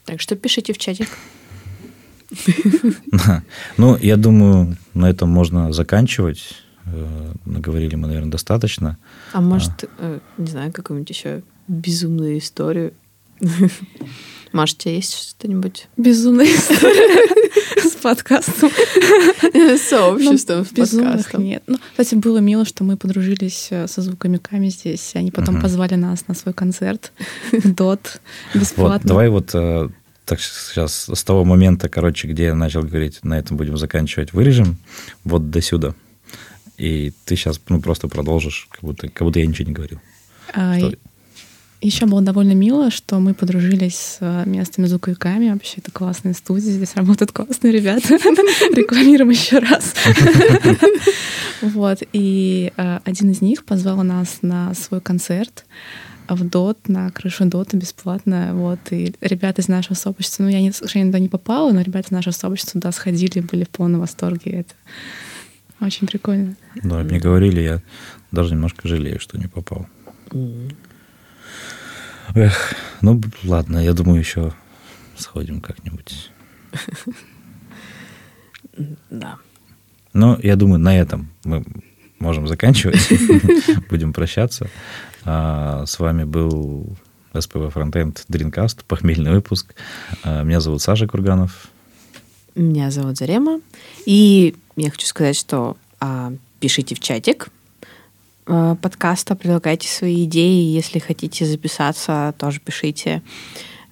Так 0.06 0.22
что 0.22 0.36
пишите 0.36 0.74
в 0.74 0.78
чатик. 0.78 1.10
Ну, 3.78 3.98
я 3.98 4.16
думаю, 4.18 4.78
на 4.94 5.10
этом 5.10 5.30
можно 5.30 5.74
заканчивать. 5.74 6.54
Э, 6.86 7.34
Наговорили 7.46 7.96
мы, 7.96 8.08
наверное, 8.08 8.32
достаточно. 8.32 8.98
А 9.34 9.42
может, 9.42 9.84
э, 9.98 10.20
не 10.38 10.48
знаю, 10.48 10.72
какую-нибудь 10.72 11.10
еще 11.10 11.44
безумную 11.68 12.38
историю? 12.38 12.94
Маш, 14.52 14.74
у 14.74 14.78
тебя 14.78 14.96
есть 14.96 15.14
что-нибудь? 15.30 15.88
Безумная 15.98 16.46
история 16.46 17.90
с 17.90 17.92
подкастом. 17.96 18.70
С 19.54 19.82
сообществом, 19.82 20.66
Ну, 20.76 20.86
с 20.86 20.90
подкастом. 20.90 21.44
нет. 21.44 21.64
Ну, 21.68 21.78
кстати, 21.92 22.16
было 22.16 22.40
мило, 22.40 22.66
что 22.66 22.84
мы 22.84 22.98
подружились 22.98 23.68
э, 23.70 23.88
со 23.88 24.02
звукомиками 24.02 24.68
здесь. 24.70 25.12
Они 25.16 25.32
потом 25.32 25.62
позвали 25.62 25.96
нас 25.96 26.28
на 26.28 26.34
свой 26.34 26.54
концерт 26.54 27.14
в 27.52 27.74
ДОТ 27.74 28.20
бесплатно. 28.54 29.08
Давай 29.08 29.30
вот 29.30 29.52
э, 29.54 29.90
так 30.26 30.40
сейчас 30.42 31.10
с 31.14 31.24
того 31.24 31.46
момента, 31.46 31.88
короче, 31.88 32.28
где 32.28 32.46
я 32.46 32.56
начал 32.56 32.82
говорить, 32.84 33.20
на 33.24 33.40
этом 33.40 33.56
будем 33.58 33.78
заканчивать, 33.78 34.34
вырежем 34.34 34.78
вот 35.24 35.50
до 35.50 35.62
сюда. 35.62 35.96
И 36.78 37.14
ты 37.26 37.36
сейчас 37.36 37.62
ну, 37.70 37.80
просто 37.82 38.08
продолжишь, 38.08 38.68
как 38.72 38.82
будто, 38.82 39.08
как 39.08 39.26
будто 39.26 39.40
я 39.40 39.46
ничего 39.46 39.68
не 39.68 39.74
говорил. 39.74 40.00
А, 40.54 40.78
Что- 40.78 40.98
Еще 41.82 42.06
было 42.06 42.22
довольно 42.22 42.52
мило, 42.52 42.92
что 42.92 43.20
мы 43.20 43.34
подружились 43.34 43.96
с 43.96 44.18
э, 44.20 44.44
местными 44.46 44.86
звуковиками. 44.86 45.50
Вообще, 45.52 45.78
это 45.78 45.92
классная 45.92 46.34
студия, 46.34 46.72
здесь 46.72 46.96
работают 46.96 47.32
классные 47.32 47.74
ребята. 47.74 48.08
Рекламируем 48.76 49.32
еще 49.32 49.60
раз. 49.60 49.96
Вот. 51.62 52.00
И 52.12 52.74
э, 52.76 53.00
один 53.04 53.30
из 53.30 53.42
них 53.42 53.66
позвал 53.66 54.02
нас 54.04 54.40
на 54.42 54.74
свой 54.74 55.00
концерт 55.00 55.66
в 56.28 56.44
ДОТ, 56.44 56.88
на 56.88 57.12
крышу 57.12 57.46
ДОТа 57.46 57.78
бесплатно. 57.78 58.52
Вот. 58.54 58.80
И 58.90 59.14
ребята 59.22 59.62
из 59.62 59.68
нашего 59.68 59.94
сообщества, 59.94 60.44
ну, 60.44 60.50
я, 60.50 60.60
не, 60.60 60.72
к 60.72 60.76
сожалению, 60.76 61.12
туда 61.12 61.20
не 61.20 61.30
попала, 61.30 61.72
но 61.72 61.82
ребята 61.82 62.08
из 62.08 62.12
нашего 62.12 62.34
сообщества 62.34 62.82
туда 62.82 62.92
сходили, 62.92 63.42
были 63.42 63.64
в 63.64 63.70
полном 63.70 64.02
восторге. 64.02 64.52
Это 64.52 64.74
очень 65.80 66.08
прикольно. 66.08 66.56
Да, 66.76 67.04
мне 67.04 67.20
говорили, 67.20 67.62
я 67.62 67.82
даже 68.32 68.56
немножко 68.56 68.88
жалею, 68.88 69.20
что 69.20 69.38
не 69.38 69.48
попал. 69.48 69.88
Эх, 72.34 72.76
ну 73.02 73.20
ладно, 73.44 73.80
я 73.80 73.94
думаю, 73.94 74.20
еще 74.20 74.54
сходим 75.18 75.62
как-нибудь. 75.62 76.32
Да. 79.10 79.36
Ну, 80.14 80.40
я 80.42 80.56
думаю, 80.56 80.80
на 80.80 80.98
этом 80.98 81.30
мы 81.44 81.64
можем 82.20 82.48
заканчивать. 82.48 83.00
Будем 83.90 84.14
прощаться. 84.14 84.70
А, 85.26 85.86
С 85.86 86.00
вами 86.00 86.24
был 86.24 86.96
СПВ 87.38 87.72
Фронтенд 87.72 88.24
Дринкаст, 88.30 88.86
похмельный 88.86 89.32
выпуск. 89.32 89.76
А, 90.24 90.44
Меня 90.44 90.62
зовут 90.62 90.82
Саша 90.82 91.06
Курганов. 91.06 91.68
Меня 92.56 92.92
зовут 92.92 93.18
Зарема. 93.18 93.60
И 94.06 94.56
я 94.78 94.90
хочу 94.90 95.06
сказать, 95.06 95.36
что 95.36 95.76
а, 96.00 96.34
пишите 96.62 96.96
в 96.96 97.02
чатик 97.02 97.50
подкаста, 98.46 99.36
предлагайте 99.36 99.88
свои 99.88 100.26
идеи. 100.26 100.74
Если 100.74 101.00
хотите 101.00 101.46
записаться, 101.46 102.34
тоже 102.38 102.60
пишите. 102.60 103.22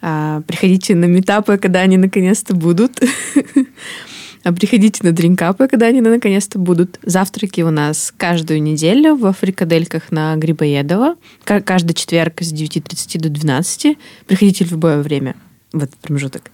А, 0.02 0.42
приходите 0.42 0.96
на 0.96 1.06
метапы, 1.06 1.58
когда 1.58 1.82
они 1.82 1.98
наконец-то 1.98 2.56
будут. 2.56 3.00
А 4.44 4.54
приходите 4.54 5.02
на 5.04 5.12
дринкапы, 5.12 5.68
когда 5.68 5.88
они 5.88 6.00
наконец-то 6.00 6.60
будут. 6.60 6.98
Завтраки 7.04 7.60
у 7.60 7.72
нас 7.72 8.14
каждую 8.16 8.62
неделю 8.64 9.16
в 9.16 9.34
фрикадельках 9.34 10.12
на 10.12 10.34
Грибоедова. 10.38 11.16
Ка- 11.44 11.62
Каждый 11.62 11.94
четверг 11.94 12.42
с 12.42 12.54
9.30 12.54 13.20
до 13.20 13.30
12. 13.30 13.98
Приходите 14.28 14.64
в 14.64 14.72
любое 14.72 15.02
время 15.02 15.36
в 15.74 15.84
этот 15.84 15.98
промежуток. 15.98 16.52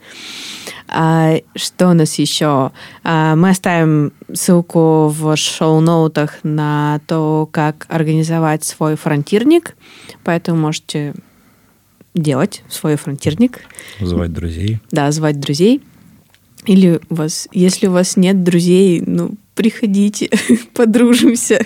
А, 0.87 1.35
что 1.55 1.89
у 1.89 1.93
нас 1.93 2.15
еще? 2.19 2.71
А, 3.03 3.35
мы 3.35 3.49
оставим 3.49 4.13
ссылку 4.33 5.07
в 5.09 5.35
шоу-ноутах 5.35 6.39
на 6.43 6.99
то, 7.07 7.49
как 7.51 7.85
организовать 7.89 8.63
свой 8.63 8.95
фронтирник, 8.95 9.75
поэтому 10.23 10.59
можете 10.59 11.13
делать 12.13 12.63
свой 12.69 12.95
фронтирник, 12.95 13.61
Звать 13.99 14.31
друзей. 14.31 14.79
да, 14.91 15.11
звать 15.11 15.39
друзей. 15.39 15.81
Или 16.65 16.99
у 17.09 17.15
вас, 17.15 17.47
если 17.51 17.87
у 17.87 17.91
вас 17.91 18.15
нет 18.17 18.43
друзей, 18.43 19.01
ну, 19.05 19.31
приходите, 19.53 20.29
подружимся. 20.73 21.59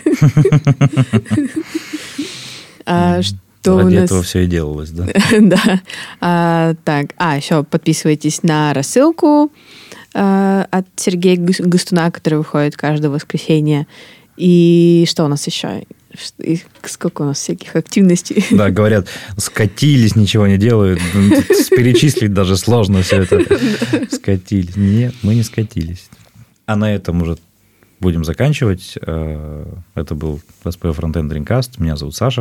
А 3.66 3.74
у 3.74 3.78
Ради 3.80 3.96
нас... 3.96 4.06
этого 4.06 4.24
все 4.24 4.44
и 4.44 4.48
делалось, 4.48 4.92
да? 4.92 5.08
Да. 5.40 5.82
А, 6.22 6.76
так, 6.86 7.14
а, 7.18 7.38
еще 7.38 7.64
подписывайтесь 7.64 8.44
на 8.44 8.74
рассылку 8.74 9.52
а, 10.14 10.66
от 10.72 10.86
Сергея 10.96 11.38
Густуна, 11.38 12.12
который 12.12 12.36
выходит 12.36 12.78
каждое 12.78 13.10
воскресенье. 13.10 13.88
И 14.38 15.06
что 15.10 15.26
у 15.26 15.28
нас 15.28 15.46
еще? 15.48 15.84
И 16.40 16.60
Сколько 16.84 17.24
у 17.24 17.26
нас 17.26 17.40
всяких 17.40 17.76
активностей? 17.76 18.46
Да, 18.52 18.70
говорят, 18.72 19.08
скатились, 19.38 20.16
ничего 20.16 20.48
не 20.48 20.58
делают. 20.58 21.02
Ну, 21.14 21.30
Перечислить 21.76 22.34
даже 22.34 22.56
сложно 22.56 23.02
все 23.04 23.24
это. 23.24 23.44
Скатились. 24.10 24.76
Нет, 24.76 25.14
мы 25.22 25.36
не 25.36 25.44
скатились. 25.44 26.10
А 26.66 26.76
на 26.76 26.94
этом 26.94 27.22
уже 27.22 27.38
будем 28.00 28.24
заканчивать. 28.24 28.98
Э, 29.02 29.66
Это 29.96 30.16
был 30.16 30.42
СП 30.68 30.86
Frontend 30.86 31.30
Dreamcast. 31.30 31.72
Меня 31.78 31.96
зовут 31.96 32.16
Саша. 32.16 32.38